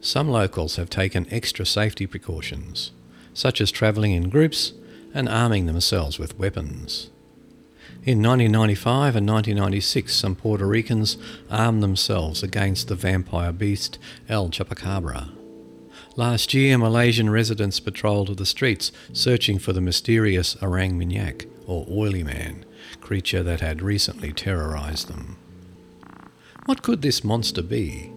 some 0.00 0.30
locals 0.30 0.76
have 0.76 0.88
taken 0.88 1.26
extra 1.30 1.66
safety 1.66 2.06
precautions, 2.06 2.90
such 3.34 3.60
as 3.60 3.70
travelling 3.70 4.12
in 4.12 4.30
groups 4.30 4.72
and 5.12 5.28
arming 5.28 5.66
themselves 5.66 6.18
with 6.18 6.38
weapons. 6.38 7.10
In 8.04 8.22
1995 8.22 9.16
and 9.16 9.28
1996, 9.28 10.14
some 10.14 10.34
Puerto 10.34 10.66
Ricans 10.66 11.18
armed 11.50 11.82
themselves 11.82 12.42
against 12.42 12.88
the 12.88 12.94
vampire 12.94 13.52
beast 13.52 13.98
El 14.26 14.48
Chupacabra 14.48 15.28
Last 16.16 16.54
year, 16.54 16.76
Malaysian 16.76 17.30
residents 17.30 17.78
patrolled 17.78 18.36
the 18.36 18.46
streets 18.46 18.90
searching 19.12 19.58
for 19.58 19.72
the 19.72 19.80
mysterious 19.80 20.56
Orang 20.60 20.98
Minyak, 20.98 21.46
or 21.70 21.86
Oily 21.88 22.24
Man, 22.24 22.64
creature 23.00 23.44
that 23.44 23.60
had 23.60 23.80
recently 23.80 24.32
terrorised 24.32 25.06
them. 25.08 25.36
What 26.66 26.82
could 26.82 27.00
this 27.00 27.22
monster 27.22 27.62
be? 27.62 28.12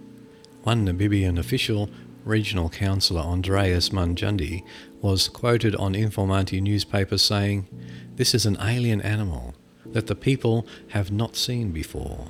One 0.63 0.85
Namibian 0.85 1.37
official, 1.37 1.89
Regional 2.25 2.69
Councillor 2.69 3.21
Andreas 3.21 3.89
Manjundi, 3.89 4.63
was 5.01 5.27
quoted 5.27 5.75
on 5.75 5.93
Informanti 5.93 6.61
newspapers 6.61 7.21
saying, 7.21 7.67
This 8.15 8.33
is 8.33 8.45
an 8.45 8.57
alien 8.59 9.01
animal 9.01 9.53
that 9.85 10.07
the 10.07 10.15
people 10.15 10.65
have 10.89 11.11
not 11.11 11.35
seen 11.35 11.71
before. 11.71 12.27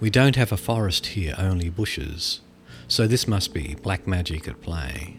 We 0.00 0.10
don't 0.10 0.36
have 0.36 0.50
a 0.50 0.56
forest 0.56 1.06
here, 1.06 1.34
only 1.38 1.68
bushes. 1.68 2.40
So 2.88 3.06
this 3.06 3.28
must 3.28 3.54
be 3.54 3.76
black 3.82 4.06
magic 4.06 4.48
at 4.48 4.60
play. 4.60 5.16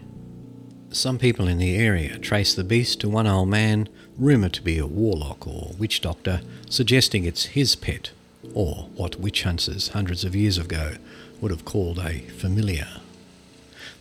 Some 0.93 1.19
people 1.19 1.47
in 1.47 1.57
the 1.57 1.77
area 1.77 2.17
trace 2.17 2.53
the 2.53 2.65
beast 2.65 2.99
to 2.99 3.07
one 3.07 3.25
old 3.25 3.47
man, 3.47 3.87
rumoured 4.17 4.51
to 4.53 4.61
be 4.61 4.77
a 4.77 4.85
warlock 4.85 5.47
or 5.47 5.73
witch 5.79 6.01
doctor, 6.01 6.41
suggesting 6.69 7.23
it's 7.23 7.45
his 7.45 7.77
pet, 7.77 8.11
or 8.53 8.89
what 8.95 9.17
witch 9.17 9.43
hunters 9.43 9.89
hundreds 9.89 10.25
of 10.25 10.35
years 10.35 10.57
ago 10.57 10.95
would 11.39 11.49
have 11.49 11.63
called 11.63 11.97
a 11.97 12.19
familiar. 12.31 12.89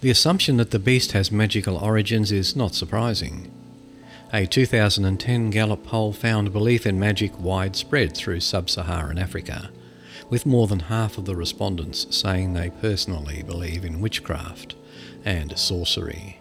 The 0.00 0.10
assumption 0.10 0.56
that 0.56 0.72
the 0.72 0.80
beast 0.80 1.12
has 1.12 1.30
magical 1.30 1.76
origins 1.76 2.32
is 2.32 2.56
not 2.56 2.74
surprising. 2.74 3.52
A 4.32 4.46
2010 4.46 5.50
Gallup 5.50 5.86
poll 5.86 6.12
found 6.12 6.52
belief 6.52 6.86
in 6.86 6.98
magic 6.98 7.38
widespread 7.38 8.16
through 8.16 8.40
sub 8.40 8.68
Saharan 8.68 9.16
Africa, 9.16 9.70
with 10.28 10.44
more 10.44 10.66
than 10.66 10.80
half 10.80 11.18
of 11.18 11.24
the 11.24 11.36
respondents 11.36 12.08
saying 12.10 12.52
they 12.52 12.70
personally 12.70 13.44
believe 13.44 13.84
in 13.84 14.00
witchcraft 14.00 14.74
and 15.24 15.56
sorcery. 15.56 16.39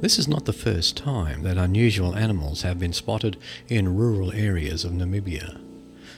This 0.00 0.18
is 0.18 0.26
not 0.26 0.46
the 0.46 0.54
first 0.54 0.96
time 0.96 1.42
that 1.42 1.58
unusual 1.58 2.16
animals 2.16 2.62
have 2.62 2.78
been 2.78 2.94
spotted 2.94 3.36
in 3.68 3.96
rural 3.96 4.32
areas 4.32 4.82
of 4.82 4.92
Namibia. 4.92 5.60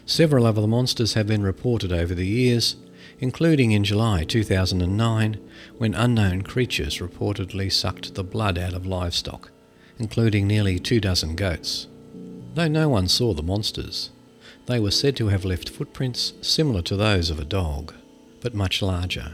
Several 0.06 0.46
of 0.46 0.54
the 0.54 0.68
monsters 0.68 1.14
have 1.14 1.26
been 1.26 1.42
reported 1.42 1.92
over 1.92 2.14
the 2.14 2.26
years, 2.26 2.76
including 3.18 3.72
in 3.72 3.82
July 3.82 4.22
2009 4.22 5.50
when 5.78 5.94
unknown 5.94 6.42
creatures 6.42 6.98
reportedly 6.98 7.72
sucked 7.72 8.14
the 8.14 8.22
blood 8.22 8.56
out 8.56 8.72
of 8.72 8.86
livestock, 8.86 9.50
including 9.98 10.46
nearly 10.46 10.78
two 10.78 11.00
dozen 11.00 11.34
goats. 11.34 11.88
Though 12.54 12.68
no 12.68 12.88
one 12.88 13.08
saw 13.08 13.34
the 13.34 13.42
monsters, 13.42 14.10
they 14.66 14.78
were 14.78 14.92
said 14.92 15.16
to 15.16 15.28
have 15.28 15.44
left 15.44 15.68
footprints 15.68 16.34
similar 16.40 16.82
to 16.82 16.96
those 16.96 17.30
of 17.30 17.40
a 17.40 17.44
dog, 17.44 17.92
but 18.40 18.54
much 18.54 18.80
larger. 18.80 19.32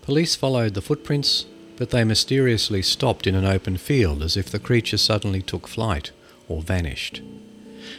Police 0.00 0.34
followed 0.34 0.72
the 0.72 0.80
footprints, 0.80 1.44
but 1.80 1.88
they 1.88 2.04
mysteriously 2.04 2.82
stopped 2.82 3.26
in 3.26 3.34
an 3.34 3.46
open 3.46 3.78
field 3.78 4.22
as 4.22 4.36
if 4.36 4.50
the 4.50 4.58
creature 4.58 4.98
suddenly 4.98 5.40
took 5.40 5.66
flight 5.66 6.10
or 6.46 6.60
vanished. 6.60 7.22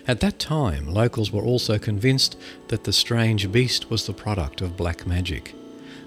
At 0.08 0.20
that 0.20 0.38
time, 0.38 0.86
locals 0.86 1.32
were 1.32 1.42
also 1.42 1.80
convinced 1.80 2.38
that 2.68 2.84
the 2.84 2.94
strange 2.94 3.52
beast 3.52 3.90
was 3.90 4.06
the 4.06 4.14
product 4.14 4.62
of 4.62 4.78
black 4.78 5.08
magic, 5.08 5.56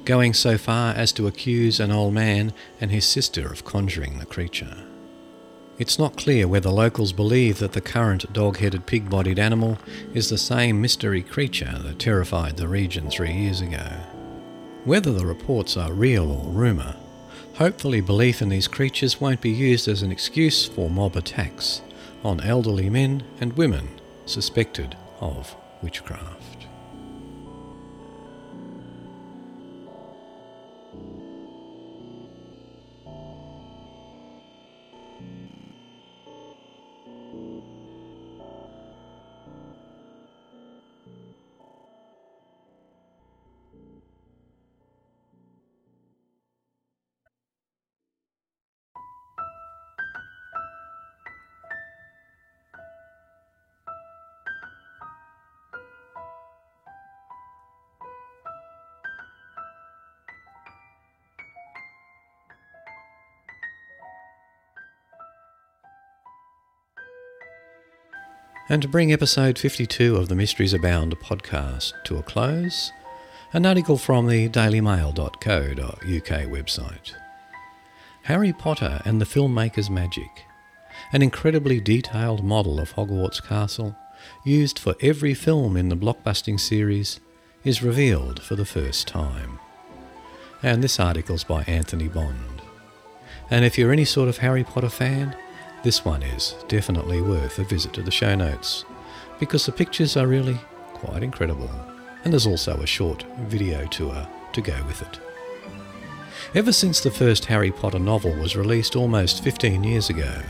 going 0.04 0.34
so 0.34 0.56
far 0.56 0.94
as 0.94 1.10
to 1.14 1.26
accuse 1.26 1.80
an 1.80 1.90
old 1.90 2.14
man 2.14 2.52
and 2.80 2.92
his 2.92 3.04
sister 3.04 3.50
of 3.50 3.64
conjuring 3.64 4.20
the 4.20 4.26
creature. 4.26 4.76
It's 5.76 5.98
not 5.98 6.16
clear 6.16 6.46
whether 6.46 6.70
locals 6.70 7.12
believe 7.12 7.58
that 7.58 7.72
the 7.72 7.80
current 7.80 8.32
dog 8.32 8.58
headed 8.58 8.86
pig 8.86 9.10
bodied 9.10 9.40
animal 9.40 9.78
is 10.14 10.30
the 10.30 10.38
same 10.38 10.80
mystery 10.80 11.24
creature 11.24 11.76
that 11.80 11.98
terrified 11.98 12.56
the 12.56 12.68
region 12.68 13.10
three 13.10 13.32
years 13.32 13.60
ago. 13.60 13.88
Whether 14.84 15.12
the 15.12 15.26
reports 15.26 15.76
are 15.76 15.92
real 15.92 16.30
or 16.30 16.52
rumour, 16.52 16.94
hopefully 17.56 18.00
belief 18.00 18.42
in 18.42 18.48
these 18.48 18.68
creatures 18.68 19.20
won't 19.20 19.40
be 19.40 19.50
used 19.50 19.88
as 19.88 20.02
an 20.02 20.10
excuse 20.10 20.66
for 20.66 20.90
mob 20.90 21.16
attacks 21.16 21.82
on 22.24 22.40
elderly 22.40 22.90
men 22.90 23.22
and 23.40 23.52
women 23.54 23.88
suspected 24.26 24.96
of 25.20 25.54
witchcraft. 25.82 26.66
And 68.74 68.82
to 68.82 68.88
bring 68.88 69.12
episode 69.12 69.56
52 69.56 70.16
of 70.16 70.28
the 70.28 70.34
Mysteries 70.34 70.74
Abound 70.74 71.16
podcast 71.20 71.92
to 72.06 72.16
a 72.16 72.24
close, 72.24 72.90
an 73.52 73.66
article 73.66 73.96
from 73.96 74.26
the 74.26 74.48
dailymail.co.uk 74.48 75.38
website. 76.02 77.14
Harry 78.22 78.52
Potter 78.52 79.00
and 79.04 79.20
the 79.20 79.24
Filmmaker's 79.24 79.88
Magic, 79.88 80.46
an 81.12 81.22
incredibly 81.22 81.80
detailed 81.80 82.42
model 82.42 82.80
of 82.80 82.94
Hogwarts 82.94 83.40
Castle, 83.40 83.96
used 84.44 84.80
for 84.80 84.96
every 85.00 85.34
film 85.34 85.76
in 85.76 85.88
the 85.88 85.96
blockbusting 85.96 86.58
series, 86.58 87.20
is 87.62 87.80
revealed 87.80 88.42
for 88.42 88.56
the 88.56 88.66
first 88.66 89.06
time. 89.06 89.60
And 90.64 90.82
this 90.82 90.98
article's 90.98 91.44
by 91.44 91.62
Anthony 91.68 92.08
Bond. 92.08 92.60
And 93.52 93.64
if 93.64 93.78
you're 93.78 93.92
any 93.92 94.04
sort 94.04 94.28
of 94.28 94.38
Harry 94.38 94.64
Potter 94.64 94.88
fan, 94.88 95.36
this 95.84 96.04
one 96.04 96.22
is 96.22 96.56
definitely 96.66 97.20
worth 97.20 97.58
a 97.58 97.64
visit 97.64 97.92
to 97.92 98.02
the 98.02 98.10
show 98.10 98.34
notes, 98.34 98.86
because 99.38 99.66
the 99.66 99.72
pictures 99.72 100.16
are 100.16 100.26
really 100.26 100.58
quite 100.94 101.22
incredible. 101.22 101.70
And 102.24 102.32
there's 102.32 102.46
also 102.46 102.80
a 102.80 102.86
short 102.86 103.24
video 103.42 103.86
tour 103.86 104.26
to 104.54 104.60
go 104.62 104.82
with 104.86 105.02
it. 105.02 105.20
Ever 106.54 106.72
since 106.72 107.00
the 107.00 107.10
first 107.10 107.44
Harry 107.44 107.70
Potter 107.70 107.98
novel 107.98 108.34
was 108.34 108.56
released 108.56 108.96
almost 108.96 109.44
15 109.44 109.84
years 109.84 110.08
ago, 110.08 110.42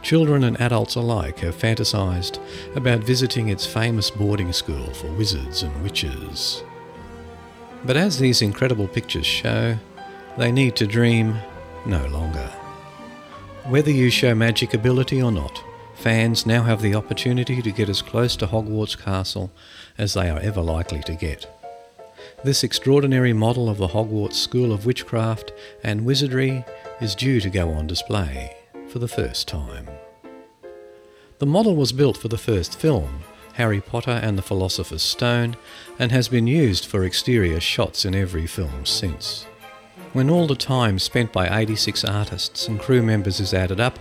children 0.00 0.44
and 0.44 0.58
adults 0.58 0.94
alike 0.94 1.40
have 1.40 1.56
fantasized 1.56 2.40
about 2.74 3.00
visiting 3.00 3.50
its 3.50 3.66
famous 3.66 4.10
boarding 4.10 4.50
school 4.50 4.94
for 4.94 5.12
wizards 5.12 5.62
and 5.62 5.82
witches. 5.82 6.62
But 7.84 7.98
as 7.98 8.18
these 8.18 8.40
incredible 8.40 8.88
pictures 8.88 9.26
show, 9.26 9.76
they 10.38 10.50
need 10.50 10.74
to 10.76 10.86
dream 10.86 11.36
no 11.84 12.06
longer. 12.06 12.50
Whether 13.66 13.90
you 13.90 14.10
show 14.10 14.34
magic 14.34 14.74
ability 14.74 15.22
or 15.22 15.30
not, 15.30 15.62
fans 15.94 16.44
now 16.44 16.62
have 16.62 16.82
the 16.82 16.94
opportunity 16.94 17.62
to 17.62 17.70
get 17.70 17.88
as 17.88 18.02
close 18.02 18.34
to 18.36 18.46
Hogwarts 18.46 18.98
Castle 18.98 19.52
as 19.96 20.14
they 20.14 20.28
are 20.28 20.40
ever 20.40 20.60
likely 20.60 21.00
to 21.02 21.14
get. 21.14 21.46
This 22.42 22.64
extraordinary 22.64 23.32
model 23.32 23.68
of 23.68 23.78
the 23.78 23.88
Hogwarts 23.88 24.34
School 24.34 24.72
of 24.72 24.86
Witchcraft 24.86 25.52
and 25.84 26.04
Wizardry 26.04 26.64
is 27.00 27.14
due 27.14 27.40
to 27.40 27.50
go 27.50 27.70
on 27.70 27.86
display 27.86 28.56
for 28.88 28.98
the 28.98 29.08
first 29.08 29.46
time. 29.46 29.88
The 31.38 31.46
model 31.46 31.76
was 31.76 31.92
built 31.92 32.16
for 32.16 32.28
the 32.28 32.38
first 32.38 32.78
film, 32.78 33.20
Harry 33.54 33.80
Potter 33.80 34.10
and 34.22 34.36
the 34.36 34.42
Philosopher's 34.42 35.02
Stone, 35.02 35.56
and 35.98 36.10
has 36.10 36.28
been 36.28 36.46
used 36.46 36.86
for 36.86 37.04
exterior 37.04 37.60
shots 37.60 38.04
in 38.04 38.14
every 38.14 38.46
film 38.46 38.84
since. 38.86 39.46
When 40.12 40.28
all 40.28 40.48
the 40.48 40.56
time 40.56 40.98
spent 40.98 41.32
by 41.32 41.48
86 41.60 42.04
artists 42.04 42.66
and 42.66 42.80
crew 42.80 43.00
members 43.00 43.38
is 43.38 43.54
added 43.54 43.78
up, 43.78 43.96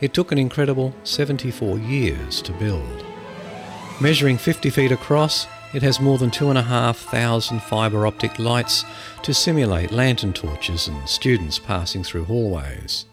it 0.00 0.14
took 0.14 0.30
an 0.30 0.38
incredible 0.38 0.94
74 1.02 1.78
years 1.80 2.40
to 2.42 2.52
build. 2.52 3.04
Measuring 4.00 4.38
50 4.38 4.70
feet 4.70 4.92
across, 4.92 5.48
it 5.74 5.82
has 5.82 6.00
more 6.00 6.16
than 6.16 6.30
2,500 6.30 7.60
fibre 7.62 8.06
optic 8.06 8.38
lights 8.38 8.84
to 9.24 9.34
simulate 9.34 9.90
lantern 9.90 10.32
torches 10.32 10.86
and 10.86 11.08
students 11.08 11.58
passing 11.58 12.04
through 12.04 12.26
hallways. 12.26 13.06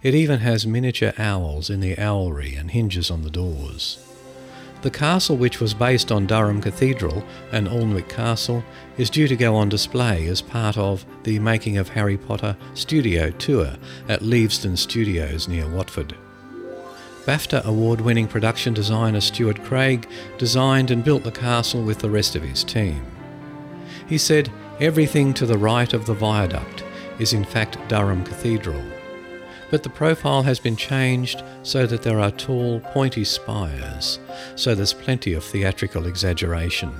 It 0.00 0.14
even 0.14 0.38
has 0.38 0.68
miniature 0.68 1.12
owls 1.18 1.70
in 1.70 1.80
the 1.80 1.96
Owlery 1.96 2.56
and 2.56 2.70
hinges 2.70 3.10
on 3.10 3.22
the 3.22 3.30
doors. 3.30 4.09
The 4.82 4.90
castle, 4.90 5.36
which 5.36 5.60
was 5.60 5.74
based 5.74 6.10
on 6.10 6.26
Durham 6.26 6.62
Cathedral 6.62 7.22
and 7.52 7.68
Alnwick 7.68 8.08
Castle, 8.08 8.64
is 8.96 9.10
due 9.10 9.28
to 9.28 9.36
go 9.36 9.54
on 9.54 9.68
display 9.68 10.26
as 10.26 10.40
part 10.40 10.78
of 10.78 11.04
the 11.24 11.38
Making 11.38 11.76
of 11.76 11.90
Harry 11.90 12.16
Potter 12.16 12.56
studio 12.72 13.30
tour 13.32 13.74
at 14.08 14.22
Leavesden 14.22 14.78
Studios 14.78 15.48
near 15.48 15.68
Watford. 15.68 16.16
BAFTA 17.26 17.62
award 17.64 18.00
winning 18.00 18.26
production 18.26 18.72
designer 18.72 19.20
Stuart 19.20 19.62
Craig 19.64 20.08
designed 20.38 20.90
and 20.90 21.04
built 21.04 21.24
the 21.24 21.30
castle 21.30 21.82
with 21.82 21.98
the 21.98 22.08
rest 22.08 22.34
of 22.34 22.42
his 22.42 22.64
team. 22.64 23.04
He 24.08 24.16
said, 24.16 24.50
Everything 24.80 25.34
to 25.34 25.44
the 25.44 25.58
right 25.58 25.92
of 25.92 26.06
the 26.06 26.14
viaduct 26.14 26.82
is 27.18 27.34
in 27.34 27.44
fact 27.44 27.76
Durham 27.88 28.24
Cathedral, 28.24 28.82
but 29.70 29.82
the 29.82 29.90
profile 29.90 30.42
has 30.42 30.58
been 30.58 30.76
changed 30.76 31.42
so 31.62 31.86
that 31.86 32.02
there 32.02 32.20
are 32.20 32.30
tall, 32.30 32.80
pointy 32.92 33.24
spires, 33.24 34.18
so 34.56 34.74
there's 34.74 34.92
plenty 34.92 35.32
of 35.32 35.44
theatrical 35.44 36.06
exaggeration. 36.06 36.92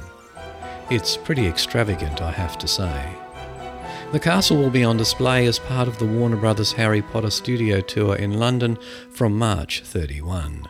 It's 0.90 1.16
pretty 1.16 1.46
extravagant, 1.46 2.22
I 2.22 2.30
have 2.30 2.58
to 2.58 2.68
say. 2.68 3.14
The 4.12 4.18
castle 4.18 4.56
will 4.56 4.70
be 4.70 4.82
on 4.82 4.96
display 4.96 5.46
as 5.46 5.60
part 5.60 5.86
of 5.86 5.98
the 5.98 6.06
Warner 6.06 6.36
Brothers 6.36 6.72
Harry 6.72 7.00
Potter 7.00 7.30
Studio 7.30 7.80
Tour 7.80 8.16
in 8.16 8.40
London 8.40 8.76
from 9.12 9.38
March 9.38 9.82
31. 9.82 10.66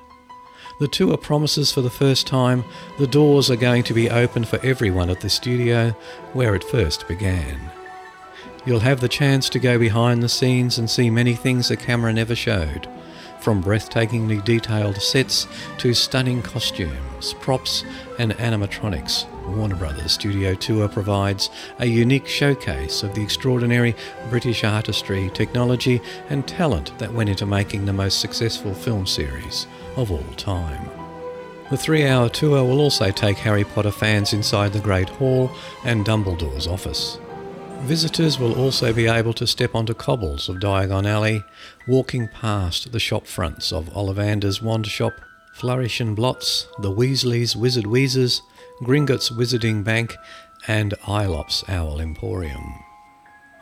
The 0.79 0.89
tour 0.89 1.17
promises 1.17 1.73
for 1.73 1.81
the 1.81 1.91
first 1.91 2.27
time 2.27 2.65
the 2.99 3.07
doors 3.07 3.51
are 3.51 3.57
going 3.57 3.83
to 3.85 3.95
be 3.95 4.11
open 4.11 4.45
for 4.45 4.59
everyone 4.63 5.11
at 5.11 5.21
the 5.21 5.31
studio 5.31 5.91
where 6.33 6.55
it 6.55 6.65
first 6.65 7.09
began. 7.09 7.71
You'll 8.67 8.81
have 8.81 9.01
the 9.01 9.09
chance 9.09 9.49
to 9.51 9.59
go 9.59 9.79
behind 9.79 10.23
the 10.23 10.29
scenes 10.29 10.79
and 10.79 10.89
see 10.89 11.09
many 11.09 11.35
things 11.35 11.69
the 11.69 11.77
camera 11.77 12.13
never 12.13 12.35
showed, 12.35 12.89
from 13.41 13.65
breathtakingly 13.65 14.45
detailed 14.45 15.01
sets 15.01 15.47
to 15.79 15.95
stunning 15.95 16.43
costumes, 16.43 17.33
props, 17.41 17.85
and 18.19 18.33
animatronics. 18.33 19.27
Warner 19.57 19.77
Brothers 19.77 20.13
Studio 20.13 20.55
Tour 20.55 20.89
provides 20.89 21.49
a 21.79 21.87
unique 21.87 22.27
showcase 22.27 23.03
of 23.03 23.15
the 23.15 23.23
extraordinary 23.23 23.97
British 24.29 24.63
artistry, 24.63 25.31
technology, 25.33 26.03
and 26.29 26.47
talent 26.47 26.97
that 26.99 27.15
went 27.15 27.31
into 27.31 27.47
making 27.47 27.87
the 27.87 27.95
most 27.95 28.21
successful 28.21 28.75
film 28.75 29.07
series 29.07 29.67
of 29.97 30.13
all 30.13 30.35
time. 30.37 30.89
The 31.71 31.79
three 31.79 32.07
hour 32.07 32.29
tour 32.29 32.63
will 32.65 32.81
also 32.81 33.11
take 33.11 33.39
Harry 33.39 33.65
Potter 33.65 33.91
fans 33.91 34.35
inside 34.35 34.73
the 34.73 34.81
Great 34.81 35.09
Hall 35.09 35.51
and 35.85 36.05
Dumbledore's 36.05 36.67
office. 36.67 37.19
Visitors 37.83 38.39
will 38.39 38.57
also 38.57 38.93
be 38.93 39.07
able 39.07 39.33
to 39.33 39.47
step 39.47 39.75
onto 39.75 39.95
cobbles 39.95 40.49
of 40.49 40.57
Diagon 40.57 41.07
Alley, 41.07 41.43
walking 41.89 42.29
past 42.29 42.93
the 42.93 43.01
shop 43.01 43.27
fronts 43.27 43.73
of 43.73 43.89
Ollivander's 43.97 44.63
Wand 44.63 44.87
Shop, 44.87 45.15
Flourish 45.55 45.99
and 46.01 46.15
Blotts, 46.15 46.69
the 46.79 46.91
Weasleys' 46.91 47.57
Wizard 47.57 47.87
Wheezers, 47.87 48.43
Gringotts 48.83 49.33
Wizarding 49.33 49.83
Bank, 49.83 50.15
and 50.69 50.95
Eeylops 51.09 51.69
Owl 51.69 52.01
Emporium. 52.01 52.75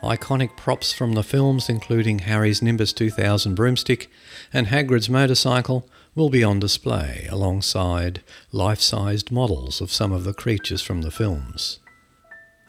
Iconic 0.03 0.55
props 0.55 0.93
from 0.93 1.13
the 1.13 1.23
films, 1.23 1.67
including 1.67 2.19
Harry's 2.19 2.61
Nimbus 2.61 2.93
2000 2.93 3.55
broomstick 3.55 4.09
and 4.53 4.67
Hagrid's 4.67 5.09
motorcycle, 5.09 5.89
will 6.13 6.29
be 6.29 6.43
on 6.43 6.59
display 6.59 7.27
alongside 7.31 8.21
life 8.51 8.81
sized 8.81 9.31
models 9.31 9.81
of 9.81 9.91
some 9.91 10.11
of 10.11 10.23
the 10.23 10.33
creatures 10.33 10.81
from 10.81 11.01
the 11.01 11.11
films. 11.11 11.79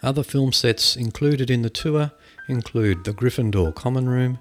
Other 0.02 0.22
film 0.22 0.52
sets 0.52 0.96
included 0.96 1.50
in 1.50 1.62
the 1.62 1.70
tour 1.70 2.12
include 2.48 3.04
the 3.04 3.12
Gryffindor 3.12 3.74
Common 3.74 4.08
Room, 4.08 4.38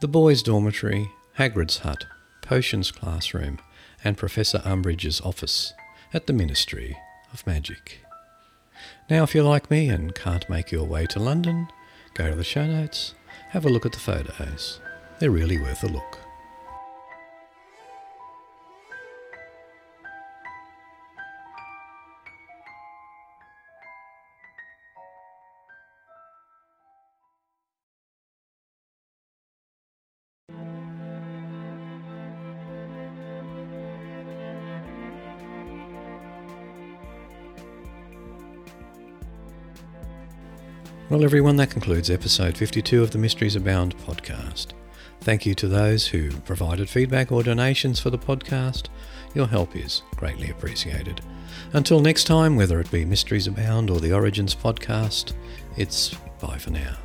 the 0.00 0.08
Boys' 0.08 0.42
Dormitory, 0.42 1.10
Hagrid's 1.38 1.78
Hut, 1.78 2.04
Potions 2.42 2.90
Classroom, 2.90 3.58
and 4.04 4.18
Professor 4.18 4.58
Umbridge's 4.58 5.20
office 5.22 5.72
at 6.12 6.26
the 6.26 6.32
Ministry 6.32 6.96
of 7.32 7.46
Magic. 7.46 8.00
Now, 9.08 9.22
if 9.22 9.34
you're 9.34 9.44
like 9.44 9.70
me 9.70 9.88
and 9.88 10.14
can't 10.14 10.48
make 10.48 10.70
your 10.70 10.84
way 10.84 11.06
to 11.06 11.18
London, 11.18 11.68
go 12.14 12.30
to 12.30 12.36
the 12.36 12.44
show 12.44 12.66
notes, 12.66 13.14
have 13.50 13.64
a 13.64 13.70
look 13.70 13.86
at 13.86 13.92
the 13.92 13.98
photos. 13.98 14.80
They're 15.18 15.30
really 15.30 15.58
worth 15.58 15.82
a 15.82 15.88
look. 15.88 16.19
Well, 41.10 41.24
everyone, 41.24 41.56
that 41.56 41.70
concludes 41.70 42.08
episode 42.08 42.56
52 42.56 43.02
of 43.02 43.10
the 43.10 43.18
Mysteries 43.18 43.56
Abound 43.56 43.98
podcast. 44.06 44.68
Thank 45.22 45.44
you 45.44 45.56
to 45.56 45.66
those 45.66 46.06
who 46.06 46.30
provided 46.42 46.88
feedback 46.88 47.32
or 47.32 47.42
donations 47.42 47.98
for 47.98 48.10
the 48.10 48.18
podcast. 48.18 48.86
Your 49.34 49.48
help 49.48 49.74
is 49.74 50.02
greatly 50.14 50.50
appreciated. 50.50 51.20
Until 51.72 51.98
next 51.98 52.28
time, 52.28 52.54
whether 52.54 52.78
it 52.78 52.92
be 52.92 53.04
Mysteries 53.04 53.48
Abound 53.48 53.90
or 53.90 53.98
the 53.98 54.12
Origins 54.12 54.54
podcast, 54.54 55.32
it's 55.76 56.14
bye 56.40 56.58
for 56.58 56.70
now. 56.70 56.96